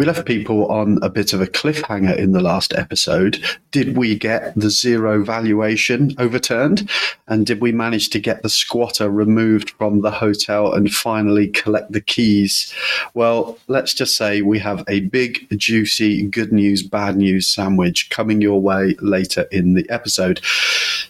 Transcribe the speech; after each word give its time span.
We 0.00 0.06
left 0.06 0.24
people 0.24 0.64
on 0.72 0.98
a 1.02 1.10
bit 1.10 1.34
of 1.34 1.42
a 1.42 1.46
cliffhanger 1.46 2.16
in 2.16 2.32
the 2.32 2.40
last 2.40 2.72
episode. 2.72 3.38
Did 3.70 3.98
we 3.98 4.16
get 4.16 4.54
the 4.58 4.70
zero 4.70 5.22
valuation 5.22 6.14
overturned? 6.16 6.88
And 7.28 7.44
did 7.44 7.60
we 7.60 7.70
manage 7.70 8.08
to 8.10 8.18
get 8.18 8.42
the 8.42 8.48
squatter 8.48 9.10
removed 9.10 9.72
from 9.72 10.00
the 10.00 10.10
hotel 10.10 10.72
and 10.72 10.90
finally 10.90 11.48
collect 11.48 11.92
the 11.92 12.00
keys? 12.00 12.72
Well, 13.12 13.58
let's 13.68 13.92
just 13.92 14.16
say 14.16 14.40
we 14.40 14.58
have 14.60 14.82
a 14.88 15.00
big, 15.00 15.46
juicy, 15.58 16.22
good 16.28 16.50
news, 16.50 16.82
bad 16.82 17.18
news 17.18 17.46
sandwich 17.46 18.08
coming 18.08 18.40
your 18.40 18.58
way 18.58 18.94
later 19.02 19.42
in 19.52 19.74
the 19.74 19.84
episode. 19.90 20.40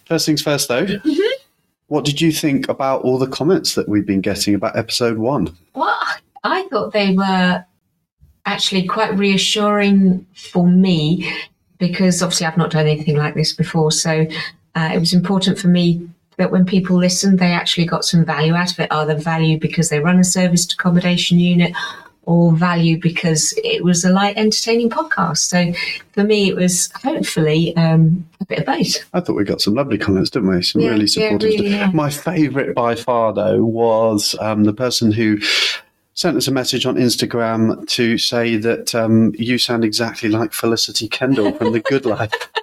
First 0.07 0.27
things 0.27 0.43
first, 0.43 0.67
though. 0.67 0.87
Mm-hmm. 0.87 1.43
What 1.87 2.05
did 2.05 2.21
you 2.21 2.33
think 2.33 2.69
about 2.69 3.03
all 3.03 3.19
the 3.21 3.29
comments 3.29 3.77
that 3.77 3.89
we've 3.89 4.05
been 4.05 4.21
getting 4.21 4.53
about 4.53 4.77
episode 4.77 5.19
one? 5.19 5.57
Well, 5.77 5.97
I 6.43 6.67
thought 6.71 6.93
they 6.93 7.15
were 7.15 7.65
actually 8.51 8.87
quite 8.87 9.17
reassuring 9.17 10.27
for 10.35 10.67
me 10.67 11.33
because 11.79 12.23
obviously 12.23 12.47
I've 12.47 12.57
not 12.57 12.71
done 12.71 12.87
anything 12.87 13.17
like 13.17 13.35
this 13.35 13.53
before. 13.53 13.93
So 13.93 14.27
uh, 14.75 14.91
it 14.93 14.99
was 14.99 15.13
important 15.13 15.59
for 15.59 15.69
me 15.69 16.09
that 16.37 16.51
when 16.51 16.65
people 16.65 16.97
listened, 16.97 17.39
they 17.39 17.53
actually 17.53 17.87
got 17.87 18.05
some 18.05 18.25
value 18.25 18.55
out 18.55 18.73
of 18.73 18.81
it, 18.81 18.89
either 18.91 19.15
value 19.15 19.59
because 19.59 19.89
they 19.89 20.01
run 20.01 20.19
a 20.19 20.25
serviced 20.25 20.75
accommodation 20.75 21.39
unit 21.39 21.73
or 22.25 22.53
value 22.53 22.99
because 23.01 23.55
it 23.65 23.83
was 23.83 24.05
a 24.05 24.11
light, 24.11 24.37
entertaining 24.37 24.91
podcast. 24.91 25.39
So 25.39 25.73
for 26.13 26.25
me, 26.25 26.49
it 26.49 26.57
was 26.57 26.91
hopefully 27.03 27.75
um, 27.77 28.27
a 28.41 28.45
bit 28.45 28.61
of 28.61 28.67
both. 28.67 29.09
I 29.13 29.21
thought 29.21 29.37
we 29.37 29.45
got 29.45 29.61
some 29.61 29.75
lovely 29.75 29.99
comments, 29.99 30.31
didn't 30.31 30.49
we? 30.49 30.63
Some 30.63 30.83
Yeah, 30.83 30.91
really 30.91 31.07
yeah, 31.07 31.07
supportive 31.07 31.51
really, 31.51 31.71
yeah. 31.71 31.91
My 31.93 32.11
favourite 32.11 32.75
by 32.75 32.95
far, 32.95 33.33
though, 33.33 33.65
was 33.65 34.35
um, 34.41 34.65
the 34.65 34.73
person 34.73 35.13
who 35.13 35.39
sent 36.21 36.37
us 36.37 36.47
a 36.49 36.53
message 36.53 36.85
on 36.85 36.97
Instagram 36.97 37.89
to 37.89 38.19
say 38.19 38.57
that 38.57 38.95
um, 38.95 39.33
you 39.39 39.57
sound 39.57 39.83
exactly 39.83 40.29
like 40.29 40.53
Felicity 40.53 41.09
Kendal 41.09 41.51
from 41.57 41.73
The 41.73 41.81
Good 41.81 42.05
Life. 42.05 42.33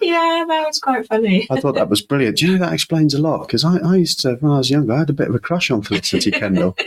Yeah, 0.00 0.44
that 0.48 0.64
was 0.66 0.78
quite 0.78 1.06
funny. 1.06 1.46
I 1.50 1.60
thought 1.60 1.74
that 1.74 1.90
was 1.90 2.00
brilliant. 2.00 2.38
Do 2.38 2.46
you 2.46 2.52
know 2.52 2.64
that 2.64 2.72
explains 2.72 3.12
a 3.12 3.20
lot? 3.20 3.46
Because 3.46 3.64
I, 3.64 3.76
I 3.78 3.96
used 3.96 4.18
to, 4.20 4.36
when 4.36 4.50
I 4.50 4.56
was 4.56 4.70
younger, 4.70 4.94
I 4.94 5.00
had 5.00 5.10
a 5.10 5.12
bit 5.12 5.28
of 5.28 5.34
a 5.34 5.38
crush 5.38 5.70
on 5.70 5.82
Felicity 5.82 6.30
Kendal. 6.30 6.74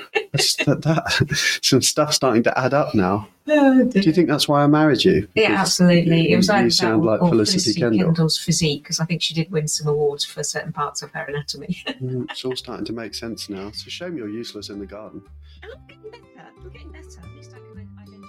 That, 0.65 0.81
that, 0.83 1.59
some 1.61 1.81
stuff 1.81 2.13
starting 2.13 2.41
to 2.43 2.57
add 2.57 2.73
up 2.73 2.95
now. 2.95 3.27
Oh, 3.49 3.83
Do 3.83 3.99
you 3.99 4.13
think 4.13 4.29
that's 4.29 4.47
why 4.47 4.63
I 4.63 4.67
married 4.67 5.03
you? 5.03 5.27
Yeah, 5.35 5.49
Because 5.49 5.59
absolutely. 5.59 6.31
It 6.31 6.37
was 6.37 6.47
you, 6.47 6.55
you 6.55 6.69
sound 6.71 7.03
like 7.03 7.21
or 7.21 7.29
Felicity, 7.29 7.79
Kendal. 7.79 8.05
Kendal's 8.05 8.37
physique 8.39 8.81
because 8.83 8.99
I 9.01 9.05
think 9.05 9.21
she 9.21 9.33
did 9.33 9.51
win 9.51 9.67
some 9.67 9.87
awards 9.87 10.23
for 10.23 10.41
certain 10.43 10.71
parts 10.71 11.01
of 11.03 11.11
her 11.11 11.23
anatomy. 11.25 11.83
Mm, 11.87 12.31
It's 12.31 12.45
all 12.45 12.55
starting 12.55 12.85
to 12.85 12.93
make 12.93 13.13
sense 13.13 13.49
now. 13.49 13.67
It's 13.67 13.85
a 13.85 13.89
shame 13.89 14.17
you're 14.17 14.29
useless 14.29 14.69
in 14.69 14.79
the 14.79 14.85
garden. 14.87 15.21
I'm 15.63 15.69
getting 15.87 16.11
better. 16.11 16.47
I'm 16.59 16.69
getting 16.69 16.91
better. 16.91 17.19
At 17.21 17.35
least 17.35 17.51
I 17.53 17.59
can 17.59 17.89
identify. 17.99 18.27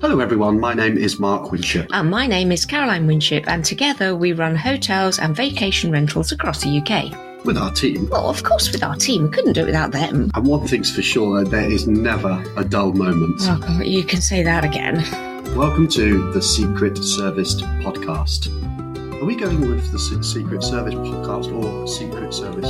Hello, 0.00 0.20
everyone. 0.20 0.58
My 0.58 0.74
name 0.74 0.96
is 0.96 1.20
Mark 1.20 1.52
Winship. 1.52 1.88
And 1.92 2.10
my 2.10 2.26
name 2.26 2.50
is 2.52 2.64
Caroline 2.64 3.06
Winship, 3.06 3.46
and 3.46 3.64
together 3.64 4.16
we 4.16 4.32
run 4.32 4.56
hotels 4.56 5.18
and 5.18 5.36
vacation 5.36 5.92
rentals 5.92 6.32
across 6.32 6.62
the 6.62 6.78
UK. 6.78 7.44
With 7.44 7.56
our 7.56 7.72
team. 7.72 8.08
Well, 8.10 8.28
of 8.28 8.42
course, 8.42 8.70
with 8.72 8.82
our 8.82 8.96
team, 8.96 9.24
we 9.24 9.30
couldn't 9.30 9.52
do 9.54 9.62
it 9.62 9.66
without 9.66 9.92
them. 9.92 10.30
And 10.34 10.46
one 10.46 10.66
thing's 10.66 10.94
for 10.94 11.02
sure, 11.02 11.44
there 11.44 11.70
is 11.70 11.86
never 11.86 12.42
a 12.56 12.64
dull 12.64 12.92
moment. 12.92 13.40
Oh, 13.42 13.58
God, 13.58 13.86
you 13.86 14.04
can 14.04 14.20
say 14.20 14.42
that 14.42 14.64
again. 14.64 14.96
Welcome 15.56 15.88
to 15.88 16.30
the 16.32 16.42
Secret 16.42 16.98
Serviced 16.98 17.60
podcast. 17.82 18.48
Are 19.20 19.24
we 19.24 19.36
going 19.36 19.60
with 19.60 19.90
the 19.92 19.98
Secret 19.98 20.62
Service 20.62 20.94
podcast 20.94 21.52
or 21.54 21.86
Secret 21.86 22.32
Service 22.32 22.66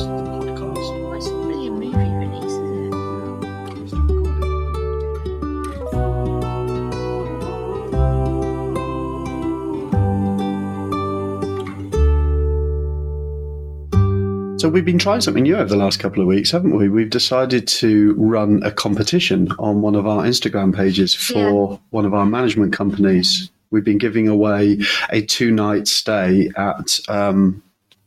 So 14.60 14.68
we've 14.68 14.84
been 14.84 14.98
trying 14.98 15.22
something 15.22 15.44
new 15.44 15.56
over 15.56 15.70
the 15.70 15.76
last 15.76 16.00
couple 16.00 16.20
of 16.20 16.28
weeks, 16.28 16.50
haven't 16.50 16.76
we? 16.76 16.90
We've 16.90 17.08
decided 17.08 17.66
to 17.68 18.12
run 18.18 18.62
a 18.62 18.70
competition 18.70 19.50
on 19.58 19.80
one 19.80 19.94
of 19.94 20.06
our 20.06 20.24
Instagram 20.24 20.76
pages 20.76 21.14
for 21.14 21.80
one 21.88 22.04
of 22.04 22.12
our 22.12 22.26
management 22.26 22.74
companies. 22.74 23.50
We've 23.70 23.84
been 23.84 23.96
giving 23.96 24.28
away 24.28 24.80
a 25.08 25.22
two-night 25.22 25.88
stay 25.88 26.50
at 26.58 26.98
um, 27.08 27.62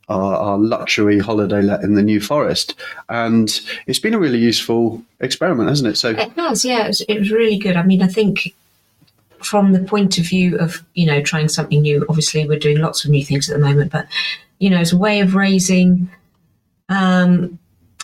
our, 0.09 0.35
our 0.35 0.57
luxury 0.59 1.17
holiday 1.17 1.63
let 1.63 1.81
in 1.81 1.95
the 1.95 2.03
New 2.03 2.21
Forest, 2.21 2.75
and 3.09 3.59
it's 3.87 3.97
been 3.97 4.13
a 4.13 4.19
really 4.19 4.37
useful 4.37 5.01
experiment, 5.21 5.69
hasn't 5.69 5.89
it? 5.89 5.95
So 5.95 6.11
It 6.11 6.33
has, 6.33 6.63
yeah. 6.63 6.83
It 6.83 6.87
was, 6.89 7.01
it 7.01 7.17
was 7.17 7.31
really 7.31 7.57
good. 7.57 7.77
I 7.77 7.81
mean, 7.81 8.03
I 8.03 8.07
think 8.07 8.53
from 9.39 9.71
the 9.71 9.79
point 9.79 10.19
of 10.19 10.25
view 10.25 10.59
of 10.59 10.85
you 10.93 11.07
know 11.07 11.19
trying 11.19 11.49
something 11.49 11.81
new. 11.81 12.05
Obviously, 12.09 12.47
we're 12.47 12.59
doing 12.59 12.77
lots 12.77 13.03
of 13.05 13.09
new 13.09 13.25
things 13.25 13.49
at 13.49 13.57
the 13.57 13.65
moment, 13.65 13.91
but 13.91 14.05
you 14.59 14.69
know, 14.69 14.77
as 14.77 14.93
a 14.93 14.97
way 14.97 15.19
of 15.19 15.33
raising 15.33 16.11
um, 16.93 17.59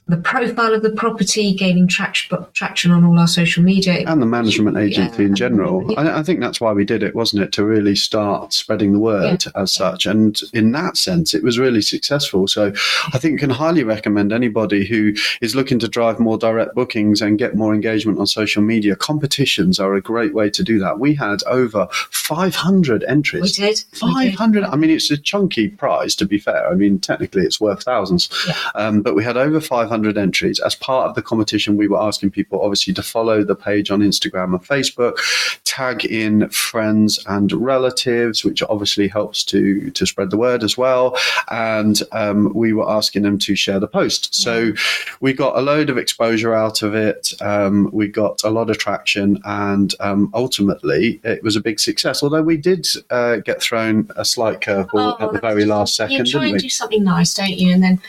the 0.09 0.18
profile 0.18 0.74
of 0.74 0.81
the 0.81 0.90
property, 0.92 1.53
gaining 1.53 1.88
traction 1.88 2.38
traction 2.53 2.92
on 2.92 3.03
all 3.03 3.18
our 3.20 3.28
social 3.28 3.64
media. 3.64 4.03
and 4.08 4.22
the 4.22 4.25
management 4.25 4.78
agency 4.78 5.24
Yeah. 5.24 5.30
in 5.30 5.36
general. 5.36 5.94
I, 6.00 6.20
I 6.20 6.24
think 6.24 6.40
that's 6.40 6.59
why 6.59 6.72
we 6.74 6.86
did 6.86 7.03
it, 7.03 7.16
wasn't 7.16 7.44
it? 7.44 7.52
To 7.53 7.64
really 7.64 7.96
start 7.96 8.53
spreading 8.53 8.94
the 8.94 9.00
word 9.00 9.44
as 9.56 9.74
such. 9.74 10.06
And 10.06 10.40
in 10.53 10.72
that 10.74 10.98
sense, 10.98 11.34
it 11.34 11.44
was 11.44 11.59
really 11.59 11.81
successful. 11.81 12.48
So 12.48 12.74
I 13.14 13.18
think 13.19 13.40
can 13.40 13.50
highly 13.50 13.84
recommend 13.84 14.34
anybody 14.34 14.86
who 14.86 15.14
is 15.42 15.56
looking 15.56 15.80
to 15.80 15.88
drive 15.88 16.19
more 16.19 16.38
direct 16.38 16.75
bookings 16.75 17.22
and 17.22 17.38
get 17.38 17.56
more 17.56 17.74
engagement 17.74 18.19
on 18.19 18.28
social 18.28 18.62
media. 18.62 18.96
Competitions 18.96 19.80
are 19.80 19.94
a 19.96 20.02
great 20.02 20.34
way 20.34 20.50
to 20.50 20.64
do 20.64 20.80
that. 20.80 21.00
We 21.00 21.14
had 21.16 21.44
over 21.46 21.88
500 22.12 23.02
we 23.02 23.08
entries. 23.08 23.56
did. 23.58 23.64
we 24.02 24.14
did. 24.25 24.36
500 24.36 24.64
i 24.66 24.75
mean 24.75 24.90
it's 24.90 25.09
a 25.12 25.18
chunky 25.18 25.68
prize 25.68 26.16
to 26.16 26.25
be 26.25 26.38
fair 26.40 26.68
i 26.69 26.74
mean 26.75 27.00
technically 27.00 27.44
it's 27.44 27.59
worth 27.59 27.84
thousands 27.84 28.30
Yeah. 28.48 28.53
um, 28.75 29.02
but 29.02 29.16
we 29.16 29.24
had 29.24 29.38
over 29.38 29.59
500 29.59 29.99
entries. 30.08 30.60
As 30.60 30.76
part 30.76 31.10
of 31.10 31.16
the 31.16 31.22
competition 31.22 31.78
we 31.78 31.88
were 31.88 32.02
asking 32.02 32.32
people 32.32 32.62
obviously 32.62 32.94
to 32.94 33.04
follow 33.04 33.44
the 33.44 33.56
page 33.56 33.92
on 33.92 34.00
instagram 34.00 34.56
and 34.56 34.64
facebook 34.64 35.18
tag 35.64 36.06
in 36.06 36.50
friends 36.50 37.24
and 37.28 37.52
relatives 37.52 38.44
which 38.44 38.64
obviously 38.64 39.08
helps 39.08 39.44
to 39.44 39.92
to 39.92 40.06
spread 40.06 40.30
the 40.30 40.38
word 40.38 40.64
as 40.64 40.78
well. 40.78 41.18
And 41.50 42.02
um, 42.12 42.52
we 42.54 42.74
were 42.74 42.90
asking 42.90 43.24
them 43.24 43.38
to 43.40 43.56
share 43.56 43.80
the 43.80 43.88
post. 43.88 44.34
So 44.36 44.72
we 45.20 45.34
got 45.34 45.58
a 45.58 45.62
load 45.62 45.90
of 45.90 45.98
exposure 45.98 46.54
out 46.54 46.81
of 46.81 46.96
it. 46.96 47.34
Um, 47.42 47.90
we 47.92 48.08
got 48.08 48.44
a 48.44 48.50
lot 48.50 48.70
of 48.70 48.78
traction 48.78 49.40
and 49.46 49.94
um, 50.00 50.31
ultimately 50.34 51.20
it 51.24 51.44
was 51.44 51.56
a 51.56 51.62
big 51.62 51.80
success. 51.80 52.24
Although 52.24 52.44
we 52.44 52.58
did 52.58 52.88
uh, 53.10 53.38
get 53.38 53.62
thrown 53.62 54.10
a 54.16 54.26
slight 54.26 54.62
curveball 54.62 55.18
Oh, 55.20 55.26
at 55.26 55.34
the 55.34 55.40
very 55.40 55.66
last 55.66 55.96
second. 55.96 56.28
You 56.28 56.31
try 56.31 56.44
and 56.46 56.54
we? 56.54 56.60
do 56.60 56.70
something 56.70 57.04
nice, 57.04 57.34
don't 57.34 57.58
you? 57.58 57.74
And 57.74 57.84
then 57.84 58.02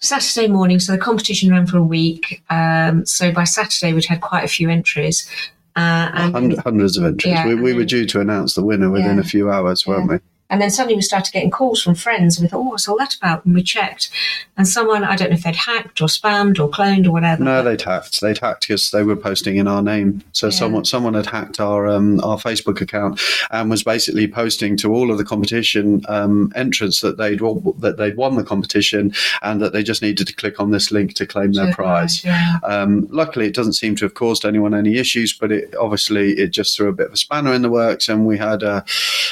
Saturday 0.00 0.48
morning, 0.48 0.78
so 0.80 0.92
the 0.92 0.98
competition 0.98 1.50
ran 1.50 1.66
for 1.66 1.78
a 1.78 1.82
week. 1.82 2.42
Um, 2.50 3.06
so 3.06 3.32
by 3.32 3.44
Saturday, 3.44 3.92
we'd 3.92 4.04
had 4.04 4.20
quite 4.20 4.44
a 4.44 4.48
few 4.48 4.68
entries. 4.70 5.28
Uh, 5.76 6.10
and, 6.14 6.32
Hundred, 6.32 6.58
hundreds 6.60 6.96
of 6.96 7.04
entries. 7.04 7.32
Yeah, 7.34 7.46
we, 7.46 7.54
we 7.56 7.72
were 7.72 7.84
due 7.84 8.06
to 8.06 8.20
announce 8.20 8.54
the 8.54 8.62
winner 8.64 8.90
within 8.90 9.16
Yeah. 9.16 9.20
a 9.22 9.24
few 9.24 9.50
hours, 9.50 9.86
weren't 9.86 10.08
we? 10.10 10.18
And 10.50 10.60
then 10.60 10.70
suddenly 10.70 10.94
we 10.96 11.02
started 11.02 11.32
getting 11.32 11.50
calls 11.50 11.82
from 11.82 11.94
friends. 11.94 12.36
And 12.36 12.44
we 12.44 12.48
thought, 12.48 12.58
oh, 12.58 12.70
what's 12.70 12.86
all 12.88 12.98
that 12.98 13.14
about? 13.16 13.44
And 13.44 13.54
we 13.54 13.62
checked. 13.62 14.10
And 14.56 14.68
someone, 14.68 15.02
I 15.02 15.16
don't 15.16 15.30
know 15.30 15.36
if 15.36 15.42
they'd 15.42 15.56
hacked 15.56 16.00
or 16.00 16.06
spammed 16.06 16.58
or 16.60 16.68
cloned 16.70 17.06
or 17.06 17.12
whatever. 17.12 17.42
No, 17.42 17.62
they'd 17.62 17.80
hacked. 17.82 18.20
They'd 18.20 18.38
hacked 18.38 18.68
because 18.68 18.90
they 18.90 19.02
were 19.02 19.16
posting 19.16 19.56
in 19.56 19.66
our 19.66 19.82
name. 19.82 20.22
So 20.32 20.46
Yeah. 20.48 20.50
someone 20.52 20.84
someone 20.84 21.14
had 21.14 21.26
hacked 21.26 21.60
our 21.60 21.88
um, 21.88 22.20
our 22.22 22.36
Facebook 22.36 22.80
account 22.80 23.20
and 23.50 23.70
was 23.70 23.82
basically 23.82 24.28
posting 24.28 24.76
to 24.78 24.92
all 24.94 25.10
of 25.10 25.18
the 25.18 25.24
competition 25.24 26.02
um, 26.08 26.52
entrants 26.54 27.00
that 27.00 27.16
they'd 27.16 27.40
won- 27.40 27.74
that 27.78 27.96
they'd 27.96 28.16
won 28.16 28.36
the 28.36 28.44
competition 28.44 29.12
and 29.42 29.60
that 29.62 29.72
they 29.72 29.82
just 29.82 30.02
needed 30.02 30.26
to 30.26 30.34
click 30.34 30.60
on 30.60 30.70
this 30.70 30.92
link 30.92 31.14
to 31.14 31.26
claim 31.26 31.52
their 31.52 31.72
prize. 31.72 32.24
Yeah. 32.24 32.58
Um, 32.64 33.06
luckily, 33.10 33.46
it 33.46 33.54
doesn't 33.54 33.72
seem 33.72 33.96
to 33.96 34.04
have 34.04 34.14
caused 34.14 34.44
anyone 34.44 34.74
any 34.74 34.98
issues, 34.98 35.32
but 35.32 35.50
it 35.50 35.74
obviously 35.80 36.32
it 36.32 36.48
just 36.48 36.76
threw 36.76 36.88
a 36.88 36.92
bit 36.92 37.06
of 37.06 37.12
a 37.14 37.16
spanner 37.16 37.52
in 37.52 37.62
the 37.62 37.70
works, 37.70 38.08
and 38.08 38.26
we 38.26 38.36
had 38.38 38.62
a, 38.62 38.84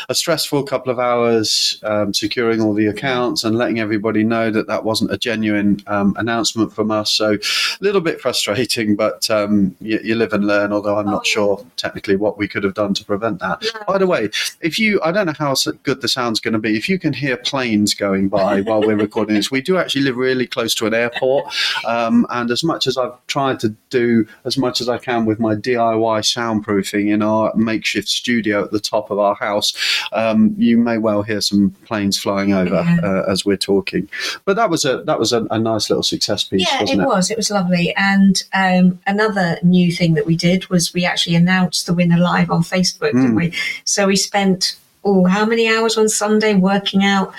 a 0.09 0.15
stressful 0.15 0.63
couple 0.65 0.91
of 0.91 0.99
hours 1.07 1.79
um, 1.93 2.09
securing 2.15 2.61
all 2.61 2.75
the 2.75 2.87
accounts 2.87 3.45
and 3.45 3.57
letting 3.57 3.79
everybody 3.87 4.23
know 4.25 4.51
that 4.51 4.67
that 4.67 4.83
wasn't 4.85 5.13
a 5.13 5.19
genuine 5.19 5.73
um, 5.87 6.15
announcement 6.19 6.73
from 6.73 6.91
us. 6.91 7.09
So, 7.21 7.29
a 7.35 7.83
little 7.89 8.01
bit 8.01 8.21
frustrating, 8.21 8.97
but 8.97 9.21
um, 9.31 9.77
you, 9.81 9.99
you 10.03 10.15
live 10.15 10.33
and 10.33 10.45
learn. 10.47 10.73
Although 10.73 10.99
I'm 10.99 11.09
Oh, 11.13 11.17
not 11.17 11.27
sure 11.27 11.65
technically 11.77 12.17
what 12.17 12.39
we 12.39 12.49
could 12.49 12.65
have 12.65 12.75
done 12.75 12.95
to 12.95 13.05
prevent 13.05 13.41
that. 13.41 13.63
No. 13.63 13.81
By 13.87 13.99
the 13.99 14.07
way, 14.07 14.31
if 14.61 14.79
you, 14.79 15.01
I 15.03 15.13
don't 15.13 15.27
know 15.27 15.35
how 15.39 15.55
good 15.83 16.01
the 16.01 16.09
sound's 16.09 16.41
going 16.41 16.55
to 16.55 16.59
be. 16.59 16.77
If 16.77 16.89
you 16.89 16.99
can 16.99 17.13
hear 17.13 17.37
planes 17.37 17.93
going 17.95 18.29
by 18.29 18.61
while 18.69 18.81
we're 18.81 18.97
recording 18.97 19.35
this, 19.35 19.51
we 19.51 19.61
do 19.61 19.77
actually 19.77 20.03
live 20.03 20.17
really 20.17 20.47
close 20.47 20.75
to 20.77 20.87
an 20.87 20.95
airport. 20.95 21.53
Um, 21.87 22.27
and 22.31 22.51
as 22.51 22.63
much 22.65 22.87
as 22.87 22.97
I've 22.97 23.15
tried 23.27 23.61
to 23.61 23.75
do 23.91 24.27
as 24.45 24.57
much 24.57 24.81
as 24.81 24.89
I 24.89 24.99
can 24.99 25.27
with 25.27 25.39
my 25.39 25.55
DIY 25.55 26.21
soundproofing 26.23 27.13
in 27.13 27.23
our 27.23 27.53
makeshift 27.55 28.09
studio 28.09 28.65
at 28.65 28.71
the 28.71 28.81
top 28.81 29.11
of 29.11 29.19
our 29.19 29.35
house, 29.35 29.75
um, 30.13 30.55
you 30.57 30.79
may 30.79 30.92
may 30.93 30.99
well 30.99 31.23
hear 31.23 31.41
some 31.41 31.71
planes 31.87 32.19
flying 32.19 32.53
over 32.53 32.75
Yeah. 32.75 33.01
uh, 33.03 33.31
as 33.33 33.45
we're 33.45 33.57
talking. 33.57 34.09
But 34.45 34.57
that 34.57 34.71
was 34.71 34.85
a 34.85 35.03
that 35.05 35.19
was 35.19 35.33
a, 35.33 35.45
a 35.51 35.59
nice 35.59 35.89
little 35.91 36.03
success 36.03 36.45
piece, 36.45 36.67
Yeah, 36.71 36.81
wasn't 36.81 37.01
it 37.01 37.03
it? 37.03 37.07
was. 37.07 37.31
It 37.31 37.37
was 37.37 37.51
lovely. 37.51 37.95
And 37.97 38.43
um, 38.55 38.99
another 39.07 39.59
new 39.63 39.91
thing 39.93 40.15
that 40.15 40.27
we 40.27 40.37
did 40.37 40.69
was 40.69 40.93
we 40.95 41.05
actually 41.05 41.37
announced 41.37 41.87
the 41.87 41.95
winner 41.95 42.19
live 42.19 42.51
on 42.51 42.63
Facebook, 42.63 43.13
didn't 43.13 43.33
Mm. 43.33 43.37
we? 43.37 43.53
So 43.85 44.07
we 44.07 44.17
spent 44.17 44.77
oh, 45.05 45.25
how 45.25 45.45
many 45.45 45.69
hours 45.69 45.97
on 45.99 46.09
Sunday 46.09 46.55
working 46.55 47.05
out, 47.05 47.33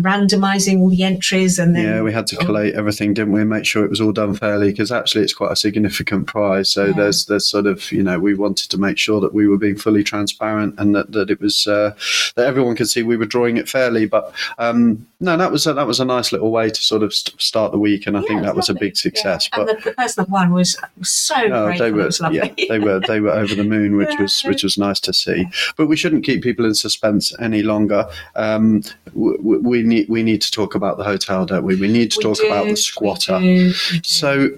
randomizing 0.00 0.80
all 0.80 0.88
the 0.88 1.02
entries, 1.02 1.58
and 1.58 1.74
then 1.76 1.84
Yeah, 1.84 2.02
we 2.02 2.12
had 2.12 2.26
to 2.28 2.36
collate 2.36 2.74
everything, 2.74 3.14
didn't 3.14 3.32
we? 3.32 3.44
Make 3.44 3.66
sure 3.66 3.84
it 3.84 3.90
was 3.90 4.00
all 4.00 4.12
done 4.12 4.34
fairly 4.34 4.70
because 4.70 4.90
actually 4.90 5.22
it's 5.24 5.34
quite 5.34 5.52
a 5.52 5.56
significant 5.56 6.26
prize. 6.26 6.70
So 6.70 6.86
Yeah. 6.86 6.92
there's 6.92 7.26
there's 7.26 7.46
sort 7.46 7.66
of 7.66 7.90
you 7.92 8.02
know 8.02 8.18
we 8.18 8.34
wanted 8.34 8.70
to 8.70 8.78
make 8.78 8.98
sure 8.98 9.20
that 9.20 9.34
we 9.34 9.46
were 9.46 9.58
being 9.58 9.76
fully 9.76 10.02
transparent 10.02 10.74
and 10.78 10.94
that, 10.94 11.12
that 11.12 11.30
it 11.30 11.40
was 11.40 11.66
uh, 11.66 11.94
that 12.36 12.46
everyone 12.46 12.76
could 12.76 12.88
see 12.88 13.02
we 13.02 13.16
were 13.16 13.26
drawing 13.26 13.56
it 13.56 13.68
fairly. 13.68 14.06
But 14.06 14.32
um, 14.58 15.06
no, 15.20 15.36
that 15.36 15.52
was 15.52 15.66
a, 15.66 15.74
that 15.74 15.86
was 15.86 16.00
a 16.00 16.04
nice 16.04 16.32
little 16.32 16.50
way 16.50 16.70
to 16.70 16.82
sort 16.82 17.02
of 17.02 17.12
st- 17.14 17.40
start 17.40 17.72
the 17.72 17.78
week, 17.78 18.06
and 18.06 18.16
I 18.16 18.20
Yeah, 18.20 18.26
think 18.26 18.42
that 18.42 18.56
was 18.56 18.68
a 18.68 18.74
big 18.74 18.96
success. 18.96 19.48
Yeah. 19.52 19.58
But 19.64 19.68
and 19.70 19.78
the, 19.78 19.90
the 19.90 19.94
person 19.94 20.24
that 20.24 20.30
won 20.30 20.52
was 20.52 20.76
so 21.02 21.34
Oh, 21.50 21.66
grateful. 21.66 21.78
they 21.86 21.92
were, 21.92 22.10
yeah, 22.32 22.54
they 22.68 22.78
were, 22.78 23.00
they 23.00 23.20
were 23.20 23.30
over 23.30 23.54
the 23.54 23.64
moon, 23.64 23.96
which 23.96 24.14
was, 24.18 24.42
which 24.42 24.62
was 24.62 24.78
nice 24.78 25.00
to 25.00 25.12
see. 25.12 25.46
But 25.76 25.86
we 25.86 25.96
shouldn't 25.96 26.24
keep 26.24 26.42
people 26.42 26.64
in 26.64 26.74
suspense 26.74 27.09
any 27.40 27.62
longer. 27.62 28.06
Um, 28.36 28.82
w- 29.06 29.36
w- 29.38 29.60
we 29.62 29.82
need, 29.82 30.08
we 30.08 30.22
need 30.22 30.42
to 30.42 30.50
talk 30.50 30.74
about 30.74 30.98
the 30.98 31.04
hotel, 31.04 31.46
don't 31.46 31.64
we? 31.64 31.76
We 31.76 31.88
need 31.88 32.10
to 32.12 32.18
We 32.18 32.22
talk 32.24 32.38
do, 32.38 32.46
about 32.46 32.66
the 32.66 32.76
squatter. 32.76 33.38
do, 33.38 33.44
we 33.44 33.98
do. 33.98 34.00
So 34.04 34.50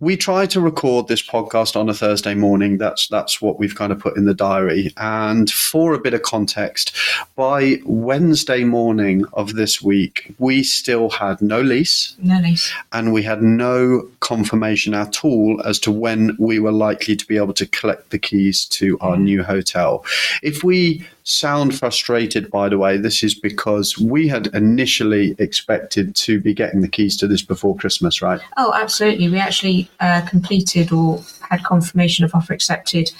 we 0.00 0.16
try 0.16 0.46
to 0.46 0.60
record 0.60 1.06
this 1.06 1.22
podcast 1.22 1.76
on 1.76 1.88
a 1.88 1.94
Thursday 1.94 2.34
morning. 2.34 2.76
That's 2.76 3.06
that's 3.06 3.40
what 3.40 3.60
we've 3.60 3.76
kind 3.76 3.92
of 3.92 4.00
put 4.00 4.16
in 4.16 4.24
the 4.24 4.34
diary. 4.34 4.92
And 4.96 5.48
for 5.48 5.94
a 5.94 6.00
bit 6.00 6.12
of 6.12 6.22
context, 6.22 6.92
by 7.36 7.78
Wednesday 7.84 8.64
morning 8.64 9.24
of 9.34 9.54
this 9.54 9.80
week, 9.80 10.34
we 10.40 10.64
still 10.64 11.08
had 11.08 11.40
no 11.40 11.60
lease 11.60 12.16
no, 12.18 12.40
nice. 12.40 12.72
and 12.92 13.12
we 13.12 13.22
had 13.22 13.42
no 13.44 14.08
confirmation 14.18 14.92
at 14.92 15.24
all 15.24 15.62
as 15.64 15.78
to 15.78 15.92
when 15.92 16.36
we 16.36 16.58
were 16.58 16.72
likely 16.72 17.14
to 17.14 17.26
be 17.28 17.36
able 17.36 17.54
to 17.54 17.66
collect 17.66 18.10
the 18.10 18.18
keys 18.18 18.64
to 18.66 18.98
our 19.02 19.16
new 19.16 19.44
hotel. 19.44 20.04
If 20.42 20.64
we 20.64 21.06
sound 21.24 21.78
frustrated, 21.78 22.50
by 22.50 22.68
the 22.68 22.78
way, 22.78 22.96
this 22.96 23.22
is 23.22 23.34
because 23.34 23.98
we 23.98 24.28
had 24.28 24.48
initially 24.48 25.34
expected 25.38 26.14
to 26.16 26.40
be 26.40 26.54
getting 26.54 26.80
the 26.80 26.88
keys 26.88 27.16
to 27.18 27.26
this 27.26 27.42
before 27.42 27.76
Christmas, 27.76 28.20
right? 28.20 28.40
Oh, 28.56 28.72
absolutely. 28.74 29.28
We 29.28 29.38
actually 29.38 29.88
uh, 30.00 30.22
completed 30.22 30.92
or 30.92 31.22
had 31.48 31.64
confirmation 31.64 32.24
of 32.24 32.34
offer 32.34 32.52
accepted 32.52 33.12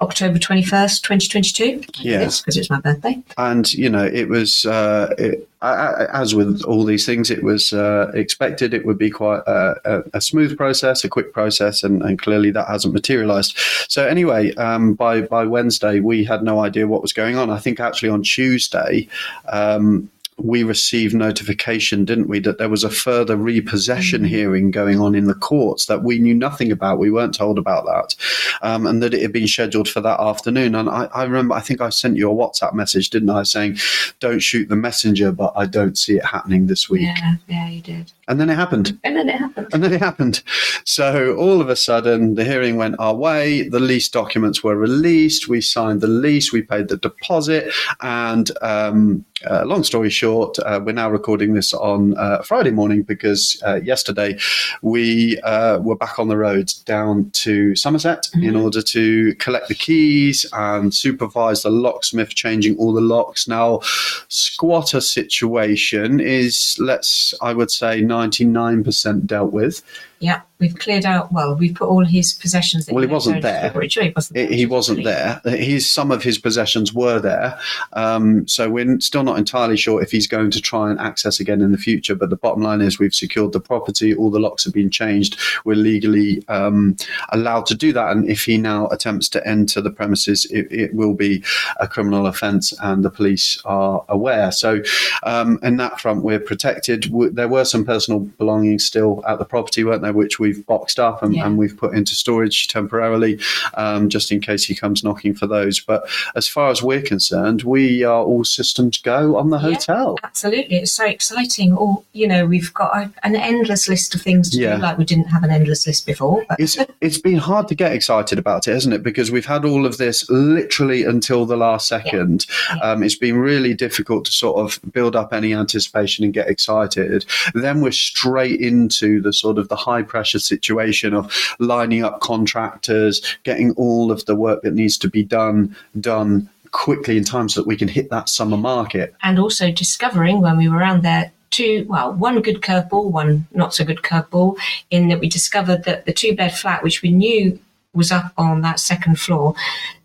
October 0.00 0.38
21st, 0.38 1.02
2022. 1.02 1.82
Yes. 2.00 2.40
Because 2.40 2.56
it's 2.56 2.70
my 2.70 2.80
birthday. 2.80 3.22
and 3.38 3.72
you 3.74 3.88
know 3.88 4.04
it 4.04 4.28
was 4.28 4.66
uh, 4.66 5.14
it, 5.18 5.48
I- 5.62 5.74
I- 6.04 6.20
as 6.22 6.34
with 6.34 6.62
all 6.64 6.84
these 6.84 7.06
things 7.06 7.30
it 7.30 7.42
was 7.42 7.72
uh, 7.72 8.10
expected 8.14 8.74
it 8.74 8.84
would 8.84 8.98
be 8.98 9.10
quite 9.10 9.40
a, 9.46 9.74
a, 9.84 10.02
a 10.14 10.20
smooth 10.20 10.56
process 10.56 11.02
a 11.04 11.08
quick 11.08 11.32
process 11.32 11.82
and, 11.82 12.02
and 12.02 12.20
clearly 12.20 12.50
that 12.50 12.68
hasn't 12.68 12.92
materialized 12.94 13.56
so 13.88 14.06
anyway 14.06 14.54
um, 14.56 14.94
by 14.94 15.22
by 15.22 15.44
wednesday 15.44 15.98
we 16.00 16.24
had 16.24 16.42
no 16.42 16.60
idea 16.60 16.86
what 16.86 17.00
was 17.02 17.12
going 17.14 17.36
on 17.38 17.48
i 17.50 17.58
think 17.58 17.80
actually 17.80 18.10
on 18.10 18.22
tuesday 18.22 19.08
um, 19.48 20.10
we 20.38 20.62
received 20.62 21.14
notification, 21.14 22.04
didn't 22.04 22.28
we, 22.28 22.38
that 22.40 22.58
there 22.58 22.68
was 22.68 22.84
a 22.84 22.90
further 22.90 23.36
repossession 23.36 24.22
hearing 24.22 24.70
going 24.70 25.00
on 25.00 25.14
in 25.14 25.26
the 25.26 25.34
courts 25.34 25.86
that 25.86 26.02
we 26.02 26.18
knew 26.18 26.34
nothing 26.34 26.70
about. 26.70 26.98
We 26.98 27.10
weren't 27.10 27.34
told 27.34 27.58
about 27.58 27.86
that, 27.86 28.14
um, 28.60 28.86
and 28.86 29.02
that 29.02 29.14
it 29.14 29.22
had 29.22 29.32
been 29.32 29.46
scheduled 29.46 29.88
for 29.88 30.02
that 30.02 30.20
afternoon. 30.20 30.74
And 30.74 30.90
I, 30.90 31.04
I 31.14 31.24
remember, 31.24 31.54
I 31.54 31.60
think 31.60 31.80
I 31.80 31.88
sent 31.88 32.16
you 32.16 32.30
a 32.30 32.34
WhatsApp 32.34 32.74
message, 32.74 33.08
didn't 33.10 33.30
I, 33.30 33.44
saying, 33.44 33.78
"Don't 34.20 34.40
shoot 34.40 34.68
the 34.68 34.76
messenger," 34.76 35.32
but 35.32 35.52
I 35.56 35.64
don't 35.64 35.96
see 35.96 36.16
it 36.16 36.24
happening 36.24 36.66
this 36.66 36.90
week. 36.90 37.02
Yeah, 37.02 37.36
yeah, 37.48 37.68
you 37.68 37.80
did. 37.80 38.12
And 38.28 38.40
then 38.40 38.50
it 38.50 38.56
happened. 38.56 38.98
And 39.04 39.16
then 39.16 39.28
it 39.28 39.36
happened. 39.38 39.68
And 39.72 39.84
then 39.84 39.92
it 39.92 40.00
happened. 40.00 40.42
So 40.84 41.36
all 41.36 41.60
of 41.60 41.68
a 41.68 41.76
sudden, 41.76 42.34
the 42.34 42.44
hearing 42.44 42.76
went 42.76 42.96
our 42.98 43.14
way. 43.14 43.68
The 43.68 43.78
lease 43.80 44.08
documents 44.08 44.64
were 44.64 44.76
released. 44.76 45.48
We 45.48 45.60
signed 45.60 46.00
the 46.00 46.08
lease. 46.08 46.52
We 46.52 46.62
paid 46.62 46.88
the 46.88 46.96
deposit. 46.96 47.72
And 48.00 48.50
um, 48.62 49.24
uh, 49.48 49.64
long 49.64 49.84
story 49.84 50.10
short, 50.10 50.58
uh, 50.60 50.80
we're 50.84 50.92
now 50.92 51.10
recording 51.10 51.54
this 51.54 51.72
on 51.72 52.16
uh, 52.16 52.42
Friday 52.42 52.70
morning 52.70 53.02
because 53.02 53.62
uh, 53.64 53.76
yesterday 53.76 54.38
we 54.82 55.38
uh, 55.40 55.78
were 55.78 55.96
back 55.96 56.18
on 56.18 56.28
the 56.28 56.36
road 56.36 56.72
down 56.84 57.30
to 57.30 57.76
Somerset 57.76 58.28
in 58.34 58.56
order 58.56 58.82
to 58.82 59.34
collect 59.36 59.68
the 59.68 59.74
keys 59.74 60.46
and 60.52 60.92
supervise 60.94 61.62
the 61.62 61.70
locksmith 61.70 62.34
changing 62.34 62.76
all 62.76 62.92
the 62.92 63.00
locks. 63.00 63.46
Now, 63.46 63.80
squatter 64.28 65.00
situation 65.00 66.18
is, 66.18 66.76
let's, 66.80 67.34
I 67.40 67.52
would 67.52 67.70
say, 67.70 68.00
99% 68.16 69.26
dealt 69.26 69.52
with. 69.52 69.82
Yeah, 70.18 70.40
we've 70.58 70.78
cleared 70.78 71.04
out. 71.04 71.30
Well, 71.30 71.54
we've 71.54 71.74
put 71.74 71.88
all 71.88 72.04
his 72.04 72.32
possessions. 72.32 72.86
that 72.86 72.94
Well, 72.94 73.04
he 73.04 73.08
wasn't 73.08 73.42
there. 73.42 73.70
Sure, 73.90 74.02
he 74.02 74.12
wasn't. 74.14 74.34
There. 74.34 74.46
he 74.46 74.66
wasn't 74.66 75.04
there. 75.04 75.40
His 75.44 75.88
some 75.88 76.10
of 76.10 76.22
his 76.22 76.38
possessions 76.38 76.94
were 76.94 77.20
there, 77.20 77.58
um, 77.92 78.48
so 78.48 78.70
we're 78.70 78.98
still 79.00 79.22
not 79.22 79.38
entirely 79.38 79.76
sure 79.76 80.02
if 80.02 80.10
he's 80.10 80.26
going 80.26 80.50
to 80.52 80.60
try 80.60 80.90
and 80.90 80.98
access 80.98 81.38
again 81.38 81.60
in 81.60 81.72
the 81.72 81.78
future. 81.78 82.14
But 82.14 82.30
the 82.30 82.36
bottom 82.36 82.62
line 82.62 82.80
is 82.80 82.98
we've 82.98 83.14
secured 83.14 83.52
the 83.52 83.60
property. 83.60 84.14
All 84.14 84.30
the 84.30 84.40
locks 84.40 84.64
have 84.64 84.72
been 84.72 84.90
changed. 84.90 85.38
We're 85.64 85.76
legally 85.76 86.42
um, 86.48 86.96
allowed 87.30 87.66
to 87.66 87.74
do 87.74 87.92
that. 87.92 88.10
And 88.16 88.28
if 88.28 88.44
he 88.44 88.56
now 88.56 88.88
attempts 88.88 89.28
to 89.30 89.46
enter 89.46 89.80
the 89.80 89.90
premises, 89.90 90.46
it, 90.46 90.66
it 90.70 90.94
will 90.94 91.14
be 91.14 91.44
a 91.78 91.86
criminal 91.86 92.26
offence, 92.26 92.72
and 92.82 93.04
the 93.04 93.10
police 93.10 93.60
are 93.66 94.04
aware. 94.08 94.50
So, 94.50 94.82
um, 95.24 95.58
in 95.62 95.76
that 95.76 96.00
front, 96.00 96.22
we're 96.22 96.40
protected. 96.40 97.12
There 97.32 97.48
were 97.48 97.64
some 97.64 97.84
personal 97.84 98.20
belongings 98.20 98.84
still 98.84 99.22
at 99.28 99.38
the 99.38 99.44
property, 99.44 99.84
weren't 99.84 100.02
there, 100.02 100.05
which 100.12 100.38
we've 100.38 100.64
boxed 100.66 100.98
up 100.98 101.22
and, 101.22 101.34
Yeah. 101.34 101.46
and 101.46 101.58
we've 101.58 101.76
put 101.76 101.94
into 101.94 102.14
storage 102.14 102.68
temporarily, 102.68 103.38
um, 103.74 104.08
just 104.08 104.30
in 104.32 104.40
case 104.40 104.64
he 104.64 104.74
comes 104.74 105.02
knocking 105.04 105.34
for 105.34 105.46
those. 105.46 105.80
But 105.80 106.08
as 106.34 106.48
far 106.48 106.70
as 106.70 106.82
we're 106.82 107.02
concerned, 107.02 107.62
we 107.62 108.04
are 108.04 108.22
all 108.22 108.44
systems 108.44 108.98
go 108.98 109.36
on 109.36 109.50
the 109.50 109.58
Yeah. 109.58 109.74
hotel. 109.74 110.18
Absolutely, 110.22 110.76
it's 110.78 110.92
so 110.92 111.04
exciting. 111.06 111.74
All 111.74 112.04
you 112.12 112.26
know, 112.26 112.46
we've 112.46 112.72
got 112.74 112.96
a, 112.96 113.10
an 113.24 113.36
endless 113.36 113.88
list 113.88 114.14
of 114.14 114.22
things 114.22 114.50
to 114.50 114.58
Yeah. 114.58 114.76
do. 114.76 114.82
Like 114.82 114.98
we 114.98 115.04
didn't 115.04 115.26
have 115.26 115.42
an 115.44 115.50
endless 115.50 115.86
list 115.86 116.06
before. 116.06 116.44
But 116.48 116.58
It's 116.60 116.76
it's 117.00 117.18
been 117.18 117.36
hard 117.38 117.68
to 117.68 117.74
get 117.74 117.92
excited 117.92 118.38
about 118.38 118.66
it, 118.68 118.72
hasn't 118.72 118.94
it? 118.94 119.02
Because 119.02 119.30
we've 119.30 119.46
had 119.46 119.64
all 119.64 119.84
of 119.86 119.98
this 119.98 120.28
literally 120.30 121.04
until 121.04 121.46
the 121.46 121.56
last 121.56 121.88
second. 121.88 122.46
Yeah. 122.74 122.80
Um, 122.82 123.02
it's 123.02 123.14
been 123.16 123.36
really 123.36 123.74
difficult 123.74 124.24
to 124.26 124.32
sort 124.32 124.56
of 124.58 124.80
build 124.92 125.14
up 125.16 125.32
any 125.32 125.54
anticipation 125.54 126.24
and 126.24 126.32
get 126.32 126.48
excited. 126.48 127.24
Then 127.54 127.80
we're 127.80 127.90
straight 127.92 128.60
into 128.60 129.20
the 129.20 129.32
sort 129.32 129.58
of 129.58 129.68
the 129.68 129.76
high 129.76 129.95
pressure 130.02 130.38
situation 130.38 131.14
of 131.14 131.32
lining 131.58 132.04
up 132.04 132.20
contractors, 132.20 133.20
getting 133.44 133.72
all 133.72 134.10
of 134.10 134.24
the 134.26 134.36
work 134.36 134.62
that 134.62 134.74
needs 134.74 134.98
to 134.98 135.08
be 135.08 135.22
done 135.22 135.74
done 136.00 136.48
quickly 136.72 137.16
in 137.16 137.24
time 137.24 137.48
so 137.48 137.60
that 137.60 137.66
we 137.66 137.76
can 137.76 137.88
hit 137.88 138.10
that 138.10 138.28
summer 138.28 138.56
market. 138.56 139.14
and 139.22 139.38
also 139.38 139.70
discovering 139.70 140.40
when 140.40 140.56
we 140.56 140.68
were 140.68 140.76
around 140.76 141.02
there 141.02 141.32
two 141.50 141.86
well 141.88 142.12
one 142.12 142.42
good 142.42 142.60
curveball 142.60 143.10
one 143.10 143.46
not 143.52 143.72
so 143.72 143.84
good 143.84 144.02
curveball 144.02 144.56
in 144.90 145.08
that 145.08 145.20
we 145.20 145.28
discovered 145.28 145.84
that 145.84 146.04
the 146.04 146.12
two 146.12 146.34
bed 146.34 146.52
flat 146.54 146.82
which 146.82 147.02
we 147.02 147.10
knew 147.10 147.58
was 147.94 148.12
up 148.12 148.32
on 148.36 148.60
that 148.62 148.78
second 148.78 149.18
floor 149.18 149.54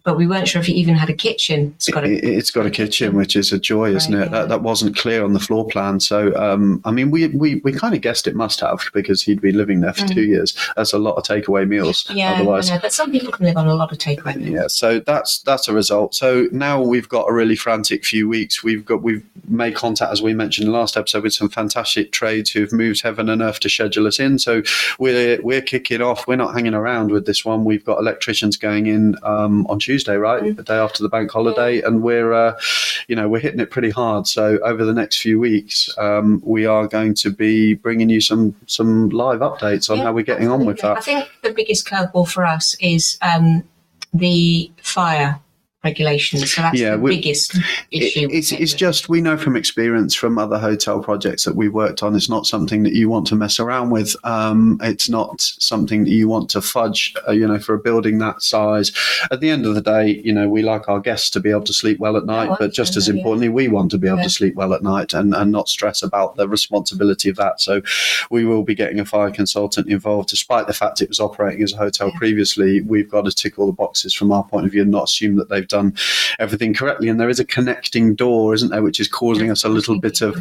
but 0.03 0.17
we 0.17 0.25
weren't 0.27 0.47
sure 0.47 0.61
if 0.61 0.67
it 0.69 0.73
even 0.73 0.95
had 0.95 1.09
a 1.09 1.13
kitchen 1.13 1.73
it's 1.75 1.89
got 1.89 2.03
a 2.03 2.07
It- 2.11 2.23
it's 2.23 2.51
got 2.51 2.65
a 2.65 2.69
kitchen, 2.71 3.15
which 3.15 3.35
is 3.35 3.51
a 3.51 3.59
joy, 3.59 3.93
isn't 3.95 4.13
Right, 4.13 4.21
it? 4.21 4.25
yeah. 4.25 4.29
That, 4.31 4.49
that 4.49 4.61
wasn't 4.63 4.95
clear 4.97 5.23
on 5.23 5.33
the 5.33 5.39
floor 5.39 5.67
plan. 5.67 5.99
So, 5.99 6.35
um, 6.35 6.81
I 6.85 6.91
mean, 6.91 7.11
we, 7.11 7.27
we, 7.27 7.55
we 7.63 7.71
kind 7.71 7.93
of 7.95 8.01
guessed 8.01 8.27
it 8.27 8.35
must 8.35 8.59
have 8.61 8.79
because 8.93 9.21
he'd 9.21 9.41
been 9.41 9.57
living 9.57 9.81
there 9.81 9.93
for 9.93 10.07
two 10.07 10.23
years. 10.23 10.55
That's 10.75 10.93
a 10.93 10.97
lot 10.99 11.15
of 11.15 11.23
takeaway 11.23 11.67
meals. 11.67 12.03
Mm. 12.05 12.15
yeah 12.15 12.31
I 12.31 12.35
Otherwise, 12.35 12.69
know, 12.69 12.79
but 12.81 12.93
some 12.93 13.11
people 13.11 13.31
can 13.31 13.45
live 13.45 13.57
on 13.57 13.67
a 13.67 13.75
lot 13.75 13.91
of 13.91 13.97
takeaway 13.97 14.35
meals. 14.37 14.49
yeah. 14.49 14.67
So 14.67 14.99
that's 14.99 15.39
that's 15.39 15.67
a 15.67 15.73
result. 15.73 16.15
So 16.15 16.47
now 16.51 16.81
we've 16.81 17.09
got 17.09 17.25
a 17.29 17.33
really 17.33 17.55
frantic 17.55 18.03
few 18.05 18.27
weeks. 18.29 18.63
We've 18.63 18.83
got 18.85 19.01
we've 19.03 19.23
made 19.47 19.75
contact, 19.75 20.11
as 20.11 20.21
we 20.21 20.33
mentioned 20.33 20.65
in 20.67 20.71
the 20.71 20.77
last 20.79 20.97
episode, 20.97 21.23
with 21.23 21.33
some 21.33 21.49
fantastic 21.49 22.11
trades 22.11 22.49
who've 22.51 22.71
moved 22.73 23.01
heaven 23.01 23.29
and 23.29 23.41
earth 23.41 23.59
to 23.61 23.69
schedule 23.69 24.07
us 24.07 24.19
in. 24.19 24.39
So 24.39 24.61
we're 24.99 25.41
we're 25.41 25.61
kicking 25.61 26.01
off. 26.01 26.27
We're 26.27 26.35
not 26.37 26.53
hanging 26.53 26.73
around 26.73 27.11
with 27.11 27.25
this 27.25 27.43
one. 27.45 27.65
We've 27.65 27.83
got 27.85 27.99
electricians 27.99 28.57
going 28.57 28.87
in 28.87 29.15
um, 29.23 29.65
on 29.67 29.79
Tuesday, 29.79 29.90
right, 29.97 30.43
Mm. 30.43 30.55
the 30.55 30.63
day 30.63 30.75
after 30.75 31.03
the 31.03 31.09
bank 31.09 31.31
holiday, 31.31 31.81
and 31.81 32.01
we're 32.01 32.33
uh, 32.33 32.59
you 33.07 33.15
know 33.15 33.27
we're 33.29 33.39
hitting 33.39 33.59
it 33.59 33.69
pretty 33.71 33.89
hard. 33.89 34.27
So 34.27 34.57
over 34.63 34.85
the 34.85 34.93
next 34.93 35.21
few 35.21 35.39
weeks, 35.39 35.89
um, 35.97 36.41
we 36.45 36.65
are 36.65 36.87
going 36.87 37.13
to 37.15 37.29
be 37.31 37.73
bringing 37.73 38.09
you 38.09 38.21
some 38.21 38.55
some 38.67 39.09
live 39.09 39.39
updates 39.39 39.89
on 39.89 39.97
Yeah, 39.97 40.03
how 40.05 40.13
we're 40.13 40.23
getting 40.23 40.49
on 40.49 40.65
with 40.65 40.79
that. 40.81 40.97
I 40.97 41.01
think 41.01 41.29
the 41.43 41.51
biggest 41.53 41.87
curveball 41.87 42.27
for 42.29 42.45
us 42.45 42.75
is 42.79 43.17
um, 43.21 43.63
the 44.13 44.71
fire 44.81 45.39
regulations. 45.83 46.53
So 46.53 46.61
that's 46.61 46.79
Yeah, 46.79 46.91
the 46.91 46.99
we- 46.99 47.15
biggest 47.17 47.55
It- 47.91 48.03
issue. 48.03 48.27
it's 48.31 48.51
it's 48.51 48.73
just 48.73 49.09
we 49.09 49.19
know 49.21 49.37
from 49.37 49.55
experience 49.55 50.13
from 50.13 50.37
other 50.37 50.59
hotel 50.59 50.99
projects 50.99 51.43
that 51.45 51.55
we 51.55 51.69
worked 51.69 52.03
on. 52.03 52.15
It's 52.15 52.29
not 52.29 52.45
something 52.45 52.83
that 52.83 52.93
you 52.93 53.09
want 53.09 53.27
to 53.27 53.35
mess 53.35 53.59
around 53.59 53.89
with. 53.89 54.15
Um, 54.23 54.79
it's 54.83 55.09
not 55.09 55.41
something 55.41 56.03
that 56.03 56.11
you 56.11 56.27
want 56.27 56.49
to 56.51 56.61
fudge. 56.61 57.13
Uh, 57.27 57.31
you 57.31 57.47
know, 57.47 57.59
for 57.59 57.73
a 57.73 57.79
building 57.79 58.19
that 58.19 58.41
size. 58.41 58.91
At 59.31 59.39
the 59.41 59.49
end 59.49 59.65
of 59.65 59.75
the 59.75 59.81
day, 59.81 60.21
you 60.23 60.33
know, 60.33 60.47
we 60.47 60.61
like 60.61 60.87
our 60.87 60.99
guests 60.99 61.29
to 61.31 61.39
be 61.39 61.49
able 61.49 61.61
to 61.63 61.73
sleep 61.73 61.99
well 61.99 62.15
at 62.17 62.25
night, 62.25 62.49
Oh, 62.51 62.57
but 62.59 62.73
just 62.73 62.95
as 62.95 63.07
yeah. 63.07 63.15
importantly, 63.15 63.49
we 63.49 63.67
want 63.67 63.91
to 63.91 63.97
be 63.97 64.07
able 64.07 64.17
Yeah. 64.17 64.23
to 64.23 64.29
sleep 64.29 64.55
well 64.55 64.73
at 64.73 64.83
night 64.83 65.13
and 65.13 65.33
and 65.33 65.51
not 65.51 65.67
stress 65.69 66.03
about 66.03 66.35
the 66.35 66.47
responsibility 66.47 67.29
of 67.29 67.37
that. 67.37 67.59
So, 67.61 67.81
we 68.29 68.45
will 68.45 68.63
be 68.63 68.75
getting 68.75 68.99
a 68.99 69.05
fire 69.05 69.31
consultant 69.31 69.87
involved, 69.87 70.29
despite 70.29 70.67
the 70.67 70.73
fact 70.73 71.01
it 71.01 71.09
was 71.09 71.19
operating 71.19 71.63
as 71.63 71.73
a 71.73 71.77
hotel 71.77 72.09
Yeah. 72.13 72.17
previously. 72.19 72.81
We've 72.81 73.09
got 73.09 73.25
to 73.25 73.31
tick 73.31 73.57
all 73.57 73.65
the 73.65 73.71
boxes 73.73 74.13
from 74.13 74.31
our 74.31 74.43
point 74.43 74.65
of 74.65 74.71
view 74.71 74.83
and 74.83 74.91
not 74.91 75.05
assume 75.05 75.35
that 75.37 75.49
they've 75.49 75.67
done 75.71 75.95
everything 76.39 76.73
correctly. 76.73 77.09
And 77.09 77.19
there 77.19 77.29
is 77.29 77.39
a 77.39 77.45
connecting 77.45 78.15
door, 78.15 78.53
isn't 78.53 78.69
there, 78.69 78.83
which 78.83 78.99
is 78.99 79.07
causing 79.07 79.49
us 79.49 79.63
a 79.63 79.69
little 79.69 79.99
bit 79.99 80.21
of 80.21 80.37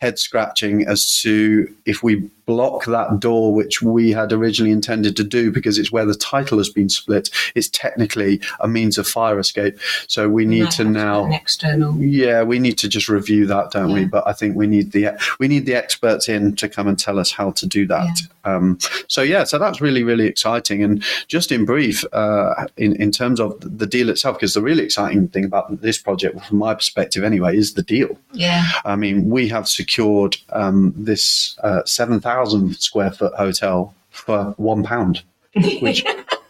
head 0.00 0.18
scratching 0.18 0.86
as 0.86 1.20
to 1.20 1.74
if 1.86 2.02
we 2.02 2.30
block 2.46 2.84
that 2.86 3.20
door, 3.20 3.54
which 3.54 3.82
we 3.82 4.10
had 4.10 4.32
originally 4.32 4.72
intended 4.72 5.16
to 5.16 5.24
do 5.24 5.50
because 5.50 5.78
it's 5.78 5.92
where 5.92 6.04
the 6.04 6.14
title 6.14 6.58
has 6.58 6.68
been 6.68 6.88
split, 6.88 7.30
it's 7.54 7.68
technically 7.68 8.40
a 8.60 8.68
means 8.68 8.98
of 8.98 9.06
fire 9.06 9.38
escape. 9.38 9.78
So 10.08 10.28
we 10.28 10.44
need 10.44 10.70
to 10.72 10.84
now. 10.84 11.30
external. 11.32 11.96
Yeah, 11.98 12.42
we 12.42 12.58
need 12.58 12.78
to 12.78 12.88
just 12.88 13.08
review 13.08 13.46
that, 13.46 13.70
don't 13.70 13.92
we? 13.92 14.04
But 14.04 14.26
I 14.26 14.32
think 14.32 14.56
we 14.56 14.66
need 14.66 14.92
the 14.92 15.10
we 15.38 15.48
need 15.48 15.66
the 15.66 15.74
experts 15.74 16.28
in 16.28 16.56
to 16.56 16.68
come 16.68 16.88
and 16.88 16.98
tell 16.98 17.18
us 17.18 17.30
how 17.30 17.52
to 17.52 17.66
do 17.66 17.86
that. 17.86 18.20
Um, 18.44 18.78
so 19.06 19.22
yeah, 19.22 19.44
so 19.44 19.58
that's 19.58 19.80
really 19.80 20.02
really 20.02 20.26
exciting. 20.26 20.82
And 20.82 21.02
just 21.28 21.52
in 21.52 21.64
brief, 21.64 22.04
uh, 22.12 22.66
in 22.76 22.96
in 22.96 23.10
terms 23.12 23.40
of 23.40 23.58
the 23.60 23.86
deal 23.86 24.08
itself, 24.08 24.36
because 24.36 24.54
the 24.54 24.62
really 24.62 24.84
exciting 24.84 25.28
thing 25.28 25.44
about 25.44 25.80
this 25.80 25.98
project, 25.98 26.44
from 26.44 26.58
my 26.58 26.74
perspective 26.74 27.24
anyway, 27.24 27.56
is 27.56 27.74
the 27.74 27.82
deal. 27.82 28.18
Yeah. 28.32 28.64
I 28.84 28.96
mean, 28.96 29.30
we 29.30 29.48
have 29.48 29.68
secured 29.68 30.36
um, 30.50 30.92
this 30.96 31.56
uh, 31.62 31.84
seven 31.84 32.20
thousand 32.20 32.31
square 32.74 33.10
foot 33.10 33.34
hotel 33.34 33.94
for 34.10 34.54
one 34.56 34.82
pound. 34.82 35.22
Which 35.80 36.04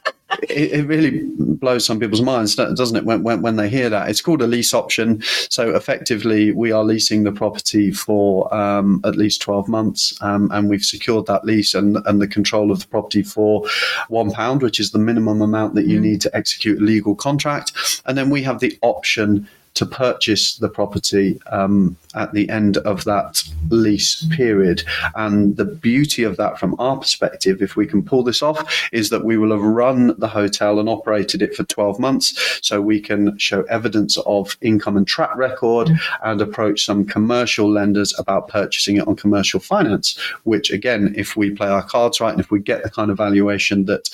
it, 0.43 0.73
it 0.73 0.87
really 0.87 1.23
blows 1.39 1.85
some 1.85 2.01
people's 2.01 2.23
minds, 2.23 2.57
doesn't 2.57 2.97
it? 2.97 3.05
When, 3.05 3.23
when 3.23 3.43
when 3.43 3.57
they 3.57 3.69
hear 3.69 3.89
that, 3.91 4.09
it's 4.09 4.21
called 4.21 4.43
a 4.43 4.47
lease 4.47 4.75
option. 4.75 5.23
So 5.49 5.75
effectively, 5.75 6.53
we 6.53 6.73
are 6.73 6.85
leasing 6.85 7.25
the 7.25 7.33
property 7.33 7.91
for 7.91 8.53
um, 8.55 9.01
at 9.05 9.17
least 9.17 9.43
twelve 9.43 9.69
months, 9.69 10.21
um, 10.23 10.51
and 10.53 10.69
we've 10.69 10.85
secured 10.85 11.27
that 11.27 11.45
lease 11.45 11.75
and 11.75 11.99
and 12.07 12.21
the 12.21 12.29
control 12.29 12.71
of 12.71 12.81
the 12.81 12.89
property 12.89 13.23
for 13.23 13.67
one 14.09 14.31
pound, 14.31 14.63
which 14.63 14.81
is 14.81 14.91
the 14.91 14.99
minimum 14.99 15.43
amount 15.43 15.75
that 15.75 15.87
you 15.87 16.01
need 16.01 16.21
to 16.23 16.37
execute 16.37 16.81
a 16.81 16.85
legal 16.85 17.15
contract, 17.15 18.03
and 18.07 18.17
then 18.17 18.31
we 18.31 18.43
have 18.43 18.61
the 18.61 18.79
option 18.83 19.49
to 19.75 19.87
purchase 19.87 20.57
the 20.57 20.69
property 20.69 21.41
um, 21.51 21.97
at 22.15 22.33
the 22.33 22.49
end 22.51 22.77
of 22.79 23.05
that 23.05 23.43
lease 23.71 24.27
period. 24.27 24.83
And 25.15 25.57
the 25.57 25.65
beauty 25.65 26.25
of 26.25 26.37
that, 26.37 26.59
from 26.59 26.77
our 26.79 26.99
perspective, 26.99 27.63
if 27.63 27.77
we 27.77 27.87
can 27.87 28.03
pull 28.03 28.23
this 28.23 28.43
off, 28.43 28.89
is 28.93 29.11
that 29.11 29.25
we 29.25 29.39
will 29.39 29.51
have 29.51 29.63
run 29.63 30.15
the 30.19 30.29
hotel 30.29 30.79
and 30.79 30.89
operated 30.89 31.43
it 31.43 31.55
for 31.55 31.65
12 31.65 31.99
months. 31.99 32.61
So 32.63 32.81
we 32.81 33.01
can 33.01 33.37
show 33.39 33.63
evidence 33.63 34.19
of 34.19 34.57
income 34.61 34.97
and 34.97 35.07
track 35.07 35.35
record 35.37 35.91
and 36.23 36.41
approach 36.41 36.85
some 36.85 37.05
commercial 37.05 37.71
lenders 37.71 38.19
about 38.19 38.49
purchasing 38.49 38.97
it 38.97 39.09
on 39.09 39.17
commercial 39.17 39.61
finance, 39.61 40.19
which, 40.45 40.71
again, 40.71 41.15
if 41.17 41.37
we 41.37 41.51
play 41.51 41.69
our 41.69 41.83
cards 41.83 42.21
right 42.21 42.33
and 42.33 42.41
if 42.41 42.51
we 42.51 42.61
get 42.61 42.83
the 42.83 42.91
kind 42.91 43.11
of 43.11 43.17
valuation 43.17 43.87
that 43.87 44.11